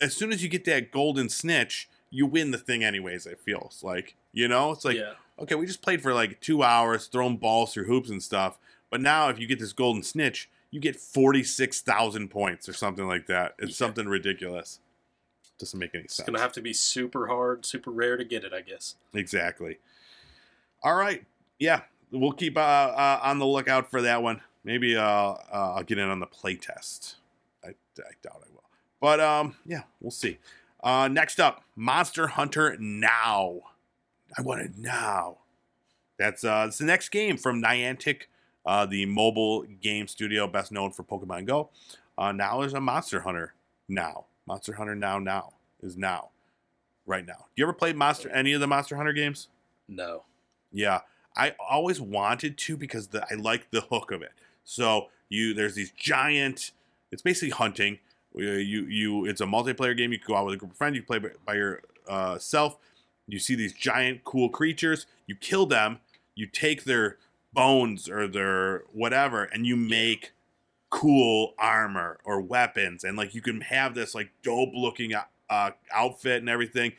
as 0.00 0.14
soon 0.16 0.32
as 0.32 0.42
you 0.42 0.48
get 0.48 0.64
that 0.64 0.90
golden 0.90 1.28
snitch, 1.28 1.88
you 2.10 2.26
win 2.26 2.50
the 2.50 2.58
thing 2.58 2.82
anyways. 2.82 3.26
It 3.26 3.38
feels 3.38 3.84
like 3.84 4.16
you 4.32 4.48
know, 4.48 4.72
it's 4.72 4.84
like 4.84 4.96
yeah. 4.96 5.12
okay, 5.38 5.54
we 5.54 5.66
just 5.66 5.82
played 5.82 6.02
for 6.02 6.12
like 6.12 6.40
two 6.40 6.64
hours, 6.64 7.06
throwing 7.06 7.36
balls 7.36 7.74
through 7.74 7.84
hoops 7.84 8.10
and 8.10 8.20
stuff. 8.20 8.58
But 8.92 9.00
now, 9.00 9.28
if 9.30 9.40
you 9.40 9.46
get 9.48 9.58
this 9.58 9.72
golden 9.72 10.02
snitch, 10.04 10.48
you 10.70 10.78
get 10.78 10.94
forty 10.96 11.42
six 11.42 11.80
thousand 11.80 12.28
points 12.28 12.68
or 12.68 12.74
something 12.74 13.08
like 13.08 13.26
that. 13.26 13.54
It's 13.58 13.70
Yeah. 13.72 13.86
something 13.86 14.06
ridiculous. 14.06 14.78
Doesn't 15.58 15.78
make 15.80 15.94
any 15.94 16.02
sense. 16.04 16.20
It's 16.20 16.26
going 16.28 16.36
to 16.36 16.42
have 16.42 16.52
to 16.52 16.60
be 16.60 16.72
super 16.74 17.26
hard, 17.28 17.64
super 17.64 17.90
rare 17.90 18.16
to 18.16 18.24
get 18.24 18.44
it, 18.44 18.52
I 18.52 18.60
guess. 18.60 18.96
Exactly. 19.14 19.78
All 20.82 20.94
right. 20.94 21.24
Yeah, 21.58 21.82
we'll 22.10 22.32
keep 22.32 22.56
uh, 22.56 22.60
uh, 22.60 23.20
on 23.22 23.38
the 23.38 23.46
lookout 23.46 23.90
for 23.90 24.02
that 24.02 24.22
one. 24.22 24.40
Maybe 24.64 24.96
uh, 24.96 25.02
uh, 25.02 25.36
I'll 25.52 25.84
get 25.84 25.98
in 25.98 26.08
on 26.08 26.20
the 26.20 26.26
playtest. 26.26 27.14
I, 27.64 27.68
I 27.68 28.12
doubt 28.22 28.42
I 28.44 28.50
will. 28.52 28.64
But 29.00 29.20
um, 29.20 29.54
yeah, 29.64 29.82
we'll 30.00 30.10
see. 30.10 30.38
Uh, 30.82 31.08
next 31.08 31.40
up, 31.40 31.62
Monster 31.76 32.26
Hunter 32.28 32.76
Now. 32.78 33.60
I 34.36 34.42
want 34.42 34.62
it 34.62 34.76
now. 34.76 35.38
That's 36.18 36.44
uh, 36.44 36.66
it's 36.68 36.78
the 36.78 36.84
next 36.84 37.10
game 37.10 37.36
from 37.36 37.62
Niantic, 37.62 38.22
uh, 38.66 38.86
the 38.86 39.06
mobile 39.06 39.62
game 39.80 40.06
studio 40.06 40.46
best 40.46 40.72
known 40.72 40.90
for 40.92 41.02
Pokemon 41.02 41.46
Go. 41.46 41.70
Uh, 42.16 42.32
now 42.32 42.60
there's 42.60 42.74
a 42.74 42.80
Monster 42.80 43.20
Hunter 43.20 43.54
Now. 43.88 44.26
Monster 44.46 44.74
Hunter 44.74 44.94
Now 44.94 45.18
Now 45.18 45.52
is 45.82 45.96
now, 45.96 46.30
right 47.06 47.26
now. 47.26 47.34
Do 47.34 47.60
you 47.60 47.64
ever 47.64 47.72
played 47.72 47.96
Monster 47.96 48.28
any 48.30 48.52
of 48.52 48.60
the 48.60 48.66
Monster 48.66 48.96
Hunter 48.96 49.12
games? 49.12 49.48
No. 49.88 50.24
Yeah, 50.72 51.00
I 51.36 51.54
always 51.58 52.00
wanted 52.00 52.56
to 52.58 52.76
because 52.76 53.08
the, 53.08 53.26
I 53.30 53.34
like 53.34 53.70
the 53.70 53.82
hook 53.82 54.10
of 54.10 54.22
it. 54.22 54.32
So 54.64 55.08
you 55.28 55.54
there's 55.54 55.74
these 55.74 55.90
giant. 55.90 56.72
It's 57.10 57.22
basically 57.22 57.50
hunting. 57.50 57.98
You 58.34 58.84
you, 58.86 59.26
it's 59.26 59.40
a 59.40 59.46
multiplayer 59.46 59.96
game. 59.96 60.12
You 60.12 60.18
can 60.18 60.28
go 60.28 60.36
out 60.36 60.46
with 60.46 60.54
a 60.54 60.56
group 60.56 60.72
of 60.72 60.76
friends. 60.76 60.96
You 60.96 61.02
play 61.02 61.18
by, 61.18 61.30
by 61.44 61.54
yourself. 61.54 62.78
You 63.26 63.38
see 63.38 63.54
these 63.54 63.72
giant 63.72 64.24
cool 64.24 64.48
creatures. 64.48 65.06
You 65.26 65.34
kill 65.34 65.66
them. 65.66 65.98
You 66.34 66.46
take 66.46 66.84
their 66.84 67.18
bones 67.52 68.08
or 68.08 68.26
their 68.28 68.84
whatever, 68.92 69.44
and 69.44 69.66
you 69.66 69.76
make 69.76 70.32
cool 70.90 71.54
armor 71.58 72.18
or 72.24 72.40
weapons. 72.40 73.04
And 73.04 73.16
like 73.16 73.34
you 73.34 73.40
can 73.42 73.60
have 73.62 73.94
this 73.94 74.14
like 74.14 74.30
dope 74.42 74.70
looking 74.74 75.12
uh, 75.14 75.70
outfit 75.92 76.40
and 76.40 76.48
everything. 76.48 76.92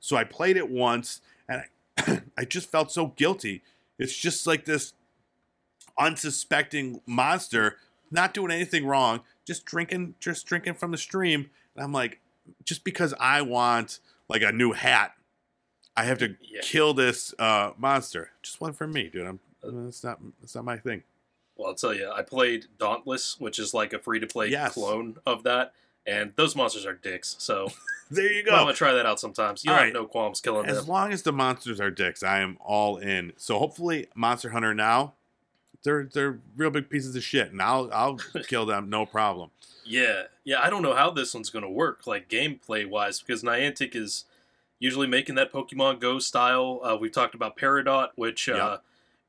So 0.00 0.16
I 0.16 0.24
played 0.24 0.56
it 0.56 0.70
once, 0.70 1.20
and 1.48 1.62
I, 1.98 2.22
I 2.38 2.44
just 2.44 2.70
felt 2.70 2.90
so 2.92 3.08
guilty. 3.08 3.62
It's 3.98 4.16
just 4.16 4.46
like 4.46 4.64
this 4.64 4.92
unsuspecting 5.98 7.00
monster, 7.06 7.76
not 8.10 8.34
doing 8.34 8.50
anything 8.52 8.86
wrong, 8.86 9.20
just 9.44 9.64
drinking, 9.64 10.14
just 10.20 10.46
drinking 10.46 10.74
from 10.74 10.90
the 10.92 10.98
stream. 10.98 11.50
And 11.74 11.84
I'm 11.84 11.92
like, 11.92 12.20
just 12.64 12.84
because 12.84 13.14
I 13.18 13.42
want 13.42 13.98
like 14.28 14.42
a 14.42 14.52
new 14.52 14.72
hat, 14.72 15.14
I 15.96 16.04
have 16.04 16.18
to 16.18 16.36
Yeah. 16.42 16.60
kill 16.62 16.94
this 16.94 17.34
uh, 17.38 17.72
monster. 17.76 18.30
Just 18.42 18.60
one 18.60 18.72
for 18.72 18.86
me, 18.86 19.08
dude. 19.08 19.26
I'm. 19.26 19.40
It's 19.88 20.02
not. 20.04 20.18
It's 20.42 20.54
not 20.54 20.64
my 20.64 20.76
thing. 20.76 21.02
Well, 21.56 21.68
I'll 21.68 21.74
tell 21.74 21.92
you, 21.94 22.10
I 22.10 22.22
played 22.22 22.66
Dauntless, 22.78 23.38
which 23.40 23.58
is 23.58 23.74
like 23.74 23.92
a 23.92 23.98
free 23.98 24.20
to 24.20 24.26
play 24.26 24.48
Yes. 24.48 24.74
clone 24.74 25.16
of 25.26 25.42
that, 25.42 25.72
and 26.06 26.32
those 26.36 26.54
monsters 26.54 26.86
are 26.86 26.92
dicks. 26.94 27.34
So 27.38 27.68
There 28.10 28.32
you 28.32 28.42
go. 28.44 28.52
I'm 28.52 28.62
gonna 28.62 28.72
try 28.74 28.92
that 28.92 29.04
out 29.06 29.18
sometimes. 29.20 29.64
You 29.64 29.70
All 29.72 29.76
have 29.76 29.84
right. 29.86 29.92
no 29.92 30.06
qualms 30.06 30.40
killing 30.40 30.66
As 30.66 30.76
them. 30.76 30.82
As 30.84 30.88
long 30.88 31.12
as 31.12 31.22
the 31.22 31.32
monsters 31.32 31.80
are 31.80 31.90
dicks, 31.90 32.22
I 32.22 32.38
am 32.40 32.56
all 32.60 32.96
in. 32.96 33.32
So 33.36 33.58
hopefully, 33.58 34.06
Monster 34.14 34.50
Hunter 34.50 34.72
now, 34.74 35.14
they're 35.82 36.04
they're 36.04 36.38
real 36.56 36.70
big 36.70 36.88
pieces 36.88 37.14
of 37.16 37.22
shit, 37.24 37.50
and 37.52 37.60
I'll 37.60 37.90
I'll 37.92 38.16
kill 38.46 38.64
them 38.64 38.88
no 38.88 39.04
problem. 39.04 39.50
Yeah, 39.84 40.24
yeah. 40.44 40.60
I 40.62 40.70
don't 40.70 40.82
know 40.82 40.94
how 40.94 41.10
this 41.10 41.34
one's 41.34 41.50
gonna 41.50 41.70
work, 41.70 42.06
like 42.06 42.28
gameplay 42.28 42.88
wise, 42.88 43.20
because 43.20 43.42
Niantic 43.42 43.94
is 43.96 44.24
usually 44.78 45.06
making 45.08 45.34
that 45.34 45.52
Pokemon 45.52 45.98
Go 46.00 46.18
style. 46.20 46.80
Uh, 46.84 46.96
we've 46.98 47.10
talked 47.12 47.34
about 47.34 47.56
Peridot, 47.58 48.10
which 48.14 48.48
uh, 48.48 48.54
Yeah. 48.54 48.76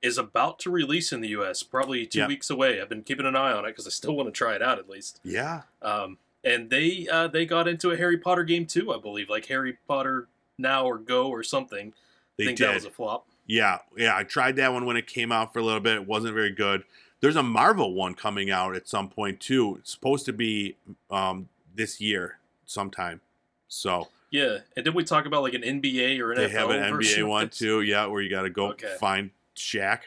Is 0.02 0.18
about 0.18 0.60
to 0.60 0.70
release 0.72 1.12
in 1.12 1.22
the 1.22 1.30
U.S. 1.30 1.62
Probably 1.64 2.06
two 2.06 2.20
Yeah. 2.20 2.28
weeks 2.28 2.50
away. 2.50 2.82
I've 2.82 2.89
been 2.89 3.04
keeping 3.04 3.26
an 3.26 3.36
eye 3.36 3.52
on 3.52 3.66
it 3.66 3.70
because 3.70 3.86
I 3.88 3.89
still 3.89 4.16
want 4.16 4.28
to 4.28 4.32
try 4.32 4.56
it 4.56 4.62
out 4.62 4.80
at 4.80 4.89
least. 4.89 5.20
Yeah, 5.24 5.64
Um, 5.82 6.18
and 6.43 6.70
they 6.70 7.08
uh, 7.12 7.28
they 7.28 7.45
got 7.45 7.68
into 7.68 7.91
a 7.91 7.97
Harry 7.97 8.18
Potter 8.18 8.43
game 8.43 8.66
too, 8.66 8.93
I 8.93 8.97
believe, 8.97 9.30
like 9.30 9.45
Harry 9.47 9.78
Potter 9.88 10.28
Now 10.58 10.86
or 10.86 10.97
Go 10.97 11.28
or 11.30 11.43
something. 11.43 11.93
they 12.38 12.45
I 12.45 12.47
think 12.47 12.58
did. 12.60 12.68
that 12.70 12.76
was 12.76 12.86
a 12.86 12.89
flop. 12.91 13.28
yeah, 13.45 13.80
yeah. 13.97 14.16
I 14.16 14.24
tried 14.24 14.56
that 14.56 14.72
one 14.72 14.86
when 14.86 14.95
it 14.95 15.06
came 15.08 15.32
out 15.34 15.52
for 15.52 15.60
a 15.60 15.64
little 15.64 15.82
bit. 15.82 15.95
It 15.95 16.08
wasn't 16.08 16.34
very 16.34 16.52
good. 16.52 16.84
There's 17.22 17.36
a 17.36 17.43
Marvel 17.43 17.93
one 17.93 18.14
coming 18.14 18.50
out 18.50 18.76
at 18.78 18.88
some 18.88 19.10
point 19.10 19.41
too. 19.41 19.76
It's 19.82 19.91
supposed 19.91 20.26
to 20.28 20.32
be 20.34 20.78
um, 21.12 21.50
this 21.76 22.00
year 22.00 22.38
sometime. 22.66 23.20
So 23.68 24.08
Yeah, 24.32 24.60
and 24.78 24.86
did 24.86 24.95
we 24.95 25.04
talk 25.04 25.26
about 25.26 25.41
like 25.43 25.54
an 25.54 25.64
NBA 25.64 26.20
or 26.22 26.32
an 26.32 26.38
they 26.38 26.47
have 26.47 26.70
an 26.70 26.80
NBA 26.82 27.28
one 27.28 27.50
too. 27.50 27.82
Yeah, 27.82 28.06
where 28.06 28.22
you 28.22 28.30
got 28.30 28.43
to 28.43 28.50
go 28.50 28.70
Okay. 28.70 28.95
find 29.00 29.32
Shaq. 29.60 29.99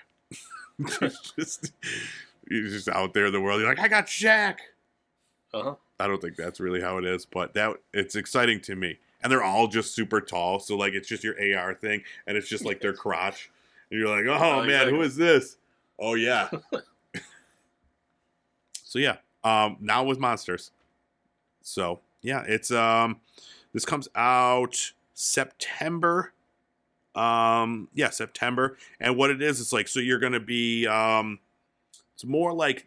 just, 1.37 1.73
he's 2.49 2.73
just 2.73 2.89
out 2.89 3.15
there 3.15 3.27
in 3.27 3.33
the 3.33 3.41
world. 3.41 3.61
You're 3.61 3.69
like, 3.69 3.79
I 3.79 3.89
got 3.89 4.07
Shaq. 4.07 4.57
Uh-huh. 5.55 5.75
I 6.01 6.09
don't 6.09 6.21
think 6.21 6.37
that's 6.37 6.59
really 6.59 6.81
how 6.81 6.99
it 6.99 7.05
is, 7.05 7.27
but 7.27 7.55
that 7.55 7.77
it's 7.93 8.17
exciting 8.17 8.61
to 8.63 8.75
me. 8.75 8.99
And 9.23 9.31
they're 9.31 9.43
all 9.43 9.69
just 9.69 9.95
super 9.95 10.21
tall, 10.21 10.59
so 10.59 10.77
like 10.77 10.95
it's 10.95 11.09
just 11.09 11.23
your 11.23 11.37
AR 11.39 11.75
thing, 11.75 12.03
and 12.27 12.37
it's 12.37 12.49
just 12.49 12.65
like 12.65 12.81
their 12.81 12.93
crotch, 12.93 13.51
and 13.91 14.01
you're 14.01 14.09
like, 14.09 14.27
oh, 14.27 14.61
Oh, 14.61 14.65
man, 14.65 14.89
who 14.89 15.03
is 15.03 15.15
this? 15.15 15.59
Oh 15.99 16.15
yeah. 16.15 16.49
so 18.83 18.99
yeah, 18.99 19.19
um, 19.45 19.77
now 19.81 20.03
with 20.03 20.19
monsters. 20.19 20.73
So 21.61 22.01
yeah, 22.23 22.43
it's 22.49 22.73
um, 22.73 23.21
this 23.73 23.85
comes 23.85 24.09
out 24.17 24.93
September. 25.15 26.33
Um, 27.15 27.89
yeah, 27.95 28.11
September, 28.11 28.79
and 29.01 29.17
what 29.17 29.31
it 29.31 29.43
is, 29.43 29.61
it's 29.61 29.73
like 29.73 29.89
so 29.89 30.01
you're 30.01 30.19
gonna 30.19 30.41
be 30.41 30.87
um, 30.87 31.39
it's 32.15 32.25
more 32.25 32.53
like 32.53 32.87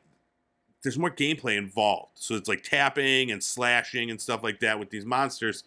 there's 0.81 0.97
more 0.99 1.11
gameplay 1.11 1.57
involved. 1.57 2.11
So 2.15 2.35
it's 2.35 2.47
like 2.47 2.63
tapping 2.63 3.31
and 3.31 3.43
slashing 3.43 4.11
and 4.11 4.21
stuff 4.21 4.43
like 4.43 4.59
that 4.59 4.79
with 4.79 4.91
these 4.91 5.05
monsters. 5.05 5.63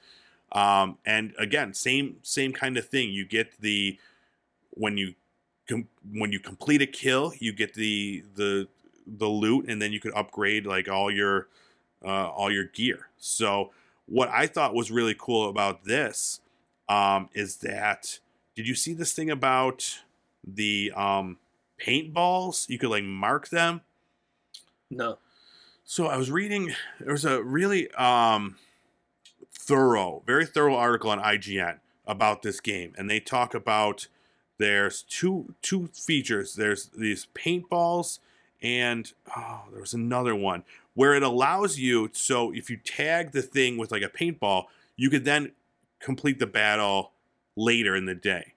Um, 0.53 0.97
and 1.05 1.35
again, 1.39 1.75
same 1.75 2.17
same 2.23 2.53
kind 2.53 2.77
of 2.79 2.89
thing. 2.89 3.11
You 3.11 3.25
get 3.25 3.61
the 3.61 3.99
when 4.71 4.97
you 4.97 5.15
com- 5.69 5.89
when 6.13 6.33
you 6.33 6.41
complete 6.41 6.83
a 6.83 6.87
kill, 6.87 7.33
you 7.39 7.53
get 7.53 7.75
the 7.75 8.25
the 8.35 8.69
the 9.07 9.27
loot, 9.27 9.69
and 9.69 9.81
then 9.81 9.93
you 9.93 10.01
could 10.01 10.15
upgrade 10.15 10.67
like 10.67 10.89
all 10.89 11.11
your 11.11 11.49
uh, 12.05 12.29
all 12.29 12.51
your 12.51 12.65
gear. 12.65 13.09
So 13.19 13.73
what 14.07 14.29
I 14.31 14.47
thought 14.47 14.75
was 14.75 14.91
really 14.91 15.17
cool 15.19 15.49
about 15.49 15.85
this 15.85 16.41
um, 16.89 17.29
is 17.35 17.57
that 17.57 18.19
did 18.59 18.67
you 18.67 18.75
see 18.75 18.93
this 18.93 19.13
thing 19.13 19.31
about 19.31 20.01
the 20.45 20.93
um, 20.97 21.37
paintballs? 21.81 22.69
You 22.69 22.77
could 22.77 22.91
like 22.91 23.05
mark 23.05 23.51
them. 23.51 23.83
No. 24.91 25.19
So 25.85 26.09
I 26.09 26.17
was 26.17 26.29
reading. 26.29 26.75
There 26.99 27.13
was 27.13 27.25
a 27.25 27.41
really 27.41 27.89
um, 27.93 28.57
thorough, 29.53 30.25
very 30.27 30.45
thorough 30.45 30.75
article 30.75 31.09
on 31.09 31.21
IGN 31.21 31.79
about 32.05 32.43
this 32.43 32.59
game, 32.59 32.95
and 32.99 33.09
they 33.09 33.21
talk 33.21 33.55
about 33.55 34.09
there's 34.59 35.03
two 35.03 35.55
two 35.63 35.91
features. 35.93 36.57
There's 36.57 36.87
these 36.87 37.29
paintballs, 37.37 38.19
and 38.61 39.13
oh, 39.37 39.67
there 39.71 39.81
was 39.81 39.95
another 39.95 40.35
one 40.35 40.65
where 40.95 41.15
it 41.15 41.23
allows 41.23 41.79
you. 41.79 42.11
So 42.13 42.53
if 42.53 42.71
you 42.71 42.77
tag 42.77 43.31
the 43.31 43.43
thing 43.43 43.77
with 43.77 43.93
like 43.93 44.03
a 44.03 44.09
paintball, 44.09 44.65
you 44.97 45.11
could 45.11 45.25
then 45.25 45.53
complete 46.01 46.41
the 46.41 46.47
battle 46.49 47.13
later 47.59 47.97
in 47.97 48.07
the 48.07 48.15
day. 48.15 48.55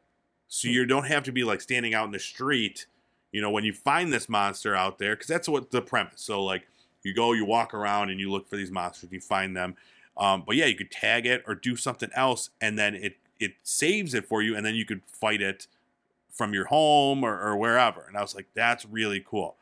So 0.47 0.67
you 0.67 0.85
don't 0.85 1.07
have 1.07 1.23
to 1.23 1.31
be 1.31 1.43
like 1.43 1.61
standing 1.61 1.93
out 1.93 2.05
in 2.05 2.11
the 2.11 2.19
street 2.19 2.85
you 3.31 3.41
know, 3.41 3.49
when 3.49 3.63
you 3.63 3.73
find 3.73 4.11
this 4.11 4.27
monster 4.27 4.75
out 4.75 4.99
there, 4.99 5.15
because 5.15 5.27
that's 5.27 5.47
what 5.47 5.71
the 5.71 5.81
premise. 5.81 6.21
So 6.21 6.43
like 6.43 6.67
you 7.03 7.13
go, 7.13 7.31
you 7.33 7.45
walk 7.45 7.73
around 7.73 8.09
and 8.09 8.19
you 8.19 8.29
look 8.29 8.47
for 8.47 8.57
these 8.57 8.71
monsters, 8.71 9.11
you 9.11 9.21
find 9.21 9.55
them. 9.55 9.75
Um, 10.17 10.43
but 10.45 10.55
yeah, 10.55 10.65
you 10.65 10.75
could 10.75 10.91
tag 10.91 11.25
it 11.25 11.43
or 11.47 11.55
do 11.55 11.75
something 11.75 12.09
else, 12.13 12.49
and 12.59 12.77
then 12.77 12.95
it 12.95 13.15
it 13.39 13.53
saves 13.63 14.13
it 14.13 14.25
for 14.25 14.41
you, 14.41 14.55
and 14.55 14.65
then 14.65 14.75
you 14.75 14.85
could 14.85 15.01
fight 15.07 15.41
it 15.41 15.67
from 16.29 16.53
your 16.53 16.65
home 16.65 17.23
or, 17.23 17.39
or 17.41 17.57
wherever. 17.57 18.03
And 18.07 18.17
I 18.17 18.21
was 18.21 18.35
like, 18.35 18.47
that's 18.53 18.85
really 18.85 19.23
cool, 19.25 19.55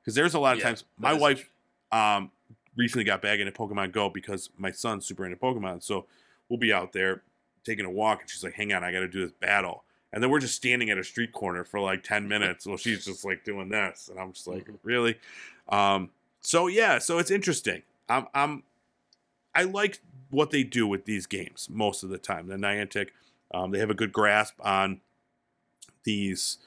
because 0.00 0.14
there's 0.14 0.34
a 0.34 0.38
lot 0.38 0.54
of 0.54 0.60
Yeah, 0.60 0.68
times 0.68 0.84
my 0.96 1.12
wife 1.12 1.50
um, 1.90 2.30
recently 2.76 3.04
got 3.04 3.20
back 3.20 3.40
into 3.40 3.52
Pokemon 3.52 3.92
Go 3.92 4.08
because 4.08 4.50
my 4.56 4.70
son's 4.70 5.04
super 5.04 5.24
into 5.26 5.36
Pokemon, 5.36 5.82
so 5.82 6.06
we'll 6.48 6.58
be 6.60 6.72
out 6.72 6.92
there 6.92 7.22
taking 7.66 7.84
a 7.84 7.90
walk, 7.90 8.20
and 8.22 8.30
she's 8.30 8.42
like, 8.44 8.54
"Hang 8.54 8.72
on, 8.72 8.82
I 8.84 8.92
got 8.92 9.00
to 9.00 9.08
do 9.08 9.20
this 9.20 9.32
battle." 9.32 9.84
And 10.12 10.22
then 10.22 10.30
we're 10.30 10.40
just 10.40 10.54
standing 10.54 10.88
at 10.88 10.96
a 10.96 11.04
street 11.04 11.32
corner 11.32 11.64
for 11.64 11.80
like 11.80 12.02
10 12.02 12.26
minutes 12.34 12.64
while 12.66 12.76
she's 12.78 13.04
just 13.04 13.24
like 13.24 13.44
doing 13.44 13.68
this. 13.68 14.08
And 14.08 14.18
I'm 14.18 14.32
just 14.32 14.46
like, 14.46 14.64
Mhm. 14.66 14.78
really? 14.82 15.18
Um, 15.68 16.10
so 16.40 16.68
yeah, 16.68 16.98
so 16.98 17.18
it's 17.18 17.30
interesting. 17.30 17.82
I'm, 18.08 18.26
I'm 18.32 18.62
I 19.54 19.64
like 19.64 20.00
what 20.30 20.50
they 20.50 20.62
do 20.62 20.86
with 20.86 21.04
these 21.06 21.26
games 21.26 21.68
most 21.70 22.02
of 22.02 22.08
the 22.10 22.18
time. 22.18 22.46
The 22.46 22.56
Niantic, 22.56 23.08
um, 23.52 23.72
they 23.72 23.78
have 23.78 23.90
a 23.90 23.94
good 23.94 24.12
grasp 24.12 24.54
on 24.60 25.00
these 26.04 26.58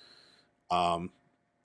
um, 0.72 1.12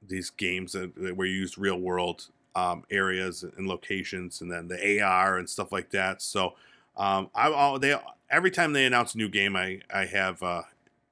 these 0.06 0.30
games 0.30 0.72
that, 0.72 0.94
that 0.96 1.16
where 1.16 1.26
you 1.26 1.36
use 1.36 1.58
real 1.58 1.78
world 1.80 2.28
um, 2.54 2.84
areas 2.90 3.42
and 3.42 3.66
locations, 3.66 4.40
and 4.40 4.50
then 4.50 4.68
the 4.68 5.00
AR 5.02 5.38
and 5.38 5.48
stuff 5.50 5.72
like 5.72 5.90
that. 5.90 6.22
So 6.22 6.54
um, 6.96 7.30
I 7.34 7.48
I'll, 7.50 7.78
they 7.78 7.98
every 8.30 8.50
time 8.50 8.72
they 8.72 8.84
announce 8.86 9.14
a 9.14 9.18
new 9.18 9.28
game, 9.28 9.56
I 9.56 9.80
I 9.92 10.06
have 10.06 10.42
uh, 10.42 10.62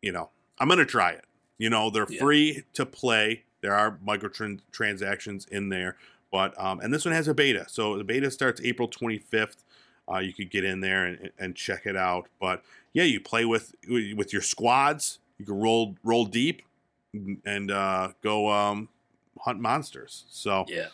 you 0.00 0.12
know 0.12 0.30
I'm 0.58 0.68
gonna 0.68 0.84
try 0.84 1.10
it. 1.12 1.24
You 1.58 1.70
know 1.70 1.90
they're 1.90 2.06
Yeah. 2.08 2.20
free 2.20 2.64
to 2.74 2.84
play. 2.86 3.44
There 3.60 3.74
are 3.74 3.98
microtransactions 4.04 5.48
in 5.48 5.68
there, 5.68 5.96
but 6.30 6.58
um, 6.62 6.80
and 6.80 6.92
this 6.92 7.04
one 7.04 7.14
has 7.14 7.28
a 7.28 7.34
beta. 7.34 7.66
So 7.68 7.96
the 7.96 8.04
beta 8.04 8.30
starts 8.30 8.60
April 8.62 8.88
25th. 8.88 9.56
Uh, 10.12 10.18
you 10.18 10.32
could 10.32 10.50
get 10.50 10.64
in 10.64 10.80
there 10.80 11.04
and, 11.06 11.30
and 11.38 11.54
check 11.54 11.86
it 11.86 11.96
out. 11.96 12.26
But 12.40 12.62
yeah, 12.92 13.04
you 13.04 13.20
play 13.20 13.44
with 13.44 13.74
with 13.88 14.32
your 14.32 14.42
squads. 14.42 15.18
You 15.38 15.46
can 15.46 15.58
roll 15.60 15.96
roll 16.02 16.24
deep 16.24 16.62
and 17.44 17.70
uh, 17.70 18.08
go 18.22 18.50
um, 18.50 18.88
hunt 19.40 19.60
monsters. 19.60 20.24
So 20.30 20.64
Yeah. 20.68 20.88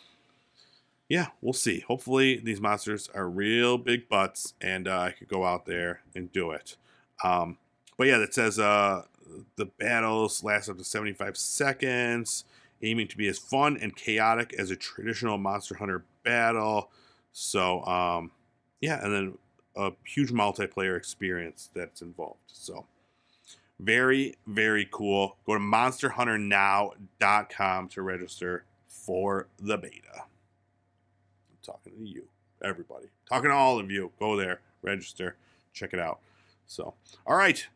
Yeah, 1.09 1.29
we'll 1.41 1.55
see. 1.55 1.81
Hopefully, 1.81 2.37
these 2.37 2.61
monsters 2.61 3.09
are 3.15 3.29
real 3.29 3.79
big 3.79 4.09
butts, 4.09 4.55
and 4.61 4.87
uh, 4.87 4.99
I 4.99 5.13
could 5.13 5.29
go 5.29 5.45
out 5.45 5.65
there 5.65 6.03
and 6.15 6.31
do 6.33 6.51
it. 6.51 6.77
Um, 7.25 7.57
but 7.97 8.09
yeah, 8.09 8.19
that 8.19 8.35
says 8.35 8.59
uh, 8.59 9.05
the 9.57 9.67
battles 9.67 10.45
last 10.45 10.69
up 10.69 10.77
to 10.77 10.85
75 10.85 11.39
seconds, 11.39 12.45
aiming 12.83 13.09
to 13.09 13.17
be 13.17 13.27
as 13.29 13.39
fun 13.39 13.79
and 13.81 13.97
chaotic 13.97 14.55
as 14.59 14.71
a 14.71 14.77
traditional 14.77 15.39
Monster 15.39 15.77
Hunter 15.77 16.05
battle. 16.25 16.91
So, 17.33 17.83
um, 17.85 18.33
yeah, 18.81 19.03
and 19.03 19.15
then 19.15 19.39
a 19.77 19.93
huge 20.05 20.31
multiplayer 20.31 20.97
experience 20.97 21.71
that's 21.75 22.03
involved. 22.03 22.41
So, 22.47 22.87
very, 23.81 24.35
very 24.47 24.87
cool. 24.91 25.37
Go 25.47 25.55
to 25.55 25.61
monsterhunternow.com 25.61 27.89
to 27.89 28.03
register 28.03 28.65
for 28.89 29.47
the 29.59 29.79
beta. 29.79 30.25
Talking 31.69 31.93
to 31.99 32.09
you, 32.09 32.25
everybody. 32.65 33.09
Talking 33.29 33.51
to 33.51 33.55
all 33.55 33.79
of 33.79 33.91
you. 33.91 34.11
Go 34.19 34.37
there, 34.37 34.61
register, 34.81 35.37
check 35.75 35.93
it 35.93 36.01
out. 36.01 36.19
So, 36.67 36.95
all 37.27 37.37
right, 37.37 37.67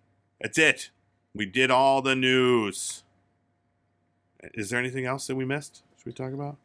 that's 0.40 0.56
it. 0.56 0.88
We 1.34 1.44
did 1.44 1.70
all 1.70 2.00
the 2.00 2.16
news. 2.16 3.02
Is 4.54 4.70
there 4.70 4.78
anything 4.78 5.04
else 5.04 5.26
that 5.26 5.36
we 5.36 5.44
missed? 5.44 5.82
Should 5.98 6.06
we 6.06 6.12
talk 6.12 6.32
about? 6.32 6.56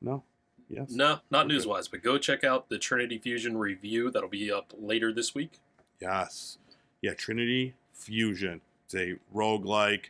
No? 0.00 0.22
Yes? 0.68 0.90
No, 0.92 1.18
not 1.32 1.46
Okay. 1.46 1.54
news 1.54 1.66
wise, 1.66 1.88
but 1.88 2.00
go 2.02 2.16
check 2.16 2.44
out 2.44 2.68
the 2.68 2.78
Trinity 2.78 3.18
Fusion 3.18 3.56
review. 3.56 4.10
That'll 4.12 4.28
be 4.28 4.52
up 4.52 4.72
later 4.78 5.12
this 5.12 5.34
week. 5.34 5.58
Yes. 6.00 6.58
Yeah, 7.02 7.14
Trinity 7.14 7.74
Fusion. 7.92 8.60
It's 8.84 8.94
a 8.94 9.16
roguelike 9.34 10.06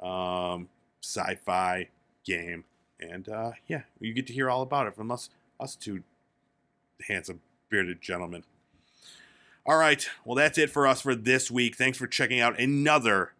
um, 0.00 0.68
sci 1.02 1.34
fi 1.44 1.88
game. 2.24 2.64
And 2.98 3.28
uh, 3.28 3.52
yeah, 3.66 3.82
you 4.00 4.14
get 4.14 4.26
to 4.28 4.32
hear 4.32 4.48
all 4.48 4.62
about 4.62 4.86
it 4.86 4.94
from 4.96 5.10
us, 5.10 5.28
us 5.60 5.76
two 5.76 6.02
handsome, 7.06 7.40
bearded 7.68 8.00
gentlemen. 8.00 8.44
All 9.66 9.76
right. 9.76 10.08
Well, 10.24 10.34
that's 10.34 10.58
it 10.58 10.70
for 10.70 10.86
us 10.86 11.02
for 11.02 11.14
this 11.14 11.50
week. 11.50 11.76
Thanks 11.76 11.98
for 11.98 12.06
checking 12.06 12.40
out 12.40 12.58
another 12.58 13.32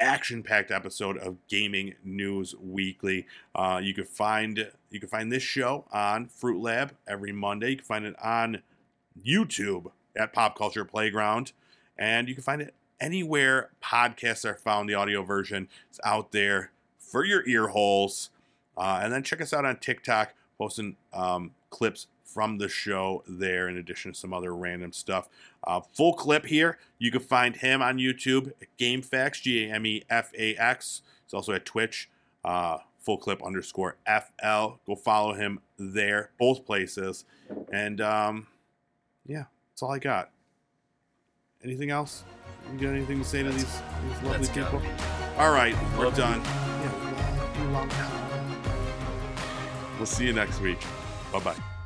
action 0.00 0.42
packed 0.42 0.70
episode 0.70 1.16
of 1.18 1.36
Gaming 1.48 1.94
News 2.04 2.54
Weekly. 2.56 3.26
Uh, 3.54 3.80
you 3.82 3.94
can 3.94 4.04
find 4.04 4.70
you 4.90 5.00
can 5.00 5.08
find 5.08 5.30
this 5.30 5.42
show 5.42 5.84
on 5.92 6.26
Fruit 6.26 6.60
Lab 6.60 6.94
every 7.06 7.32
Monday. 7.32 7.70
You 7.70 7.76
can 7.76 7.84
find 7.84 8.04
it 8.04 8.16
on 8.22 8.62
YouTube 9.24 9.90
at 10.16 10.32
Pop 10.32 10.56
Culture 10.56 10.84
Playground, 10.84 11.52
and 11.96 12.28
you 12.28 12.34
can 12.34 12.42
find 12.42 12.60
it 12.62 12.74
anywhere 13.00 13.70
podcasts 13.82 14.44
are 14.44 14.56
found. 14.56 14.88
The 14.88 14.94
audio 14.94 15.22
version 15.22 15.68
is 15.92 16.00
out 16.04 16.32
there 16.32 16.72
for 16.98 17.24
your 17.24 17.46
ear 17.46 17.68
holes. 17.68 18.30
Uh, 18.76 19.00
and 19.02 19.12
then 19.12 19.24
check 19.24 19.40
us 19.40 19.52
out 19.52 19.64
on 19.64 19.76
TikTok, 19.76 20.34
posting 20.58 20.96
um, 21.12 21.52
clips 21.70 22.08
from 22.24 22.58
the 22.58 22.68
show 22.68 23.22
there, 23.26 23.68
in 23.68 23.78
addition 23.78 24.12
to 24.12 24.18
some 24.18 24.34
other 24.34 24.54
random 24.54 24.92
stuff. 24.92 25.28
Uh, 25.64 25.80
full 25.94 26.12
clip 26.14 26.44
here. 26.44 26.78
You 26.98 27.10
can 27.10 27.20
find 27.20 27.56
him 27.56 27.80
on 27.80 27.98
YouTube 27.98 28.52
at 28.60 28.68
GameFAX, 28.78 29.42
G 29.42 29.64
A 29.64 29.74
M 29.74 29.86
E 29.86 30.02
F 30.10 30.32
A 30.36 30.54
X. 30.56 31.02
It's 31.24 31.34
also 31.34 31.52
at 31.52 31.64
Twitch, 31.64 32.10
uh, 32.44 32.78
full 33.00 33.18
clip 33.18 33.42
underscore 33.42 33.96
FL. 34.06 34.76
Go 34.86 34.94
follow 34.96 35.32
him 35.32 35.60
there, 35.78 36.30
both 36.38 36.66
places. 36.66 37.24
And 37.72 38.00
um, 38.00 38.46
yeah, 39.26 39.44
that's 39.70 39.82
all 39.82 39.92
I 39.92 39.98
got. 39.98 40.30
Anything 41.64 41.90
else? 41.90 42.24
You 42.72 42.78
got 42.78 42.94
anything 42.94 43.18
to 43.18 43.24
say 43.24 43.42
to 43.42 43.50
these, 43.50 43.64
these 43.64 44.22
lovely 44.22 44.48
people? 44.48 44.82
All 45.38 45.50
right, 45.50 45.74
we're 45.96 46.04
Love 46.04 46.16
done. 46.16 46.42
Yeah, 46.42 47.82
you 47.82 47.88
time. 47.88 48.17
We'll 49.98 50.06
see 50.06 50.26
you 50.26 50.32
next 50.32 50.60
week. 50.60 50.80
Bye 51.32 51.40
bye. 51.40 51.77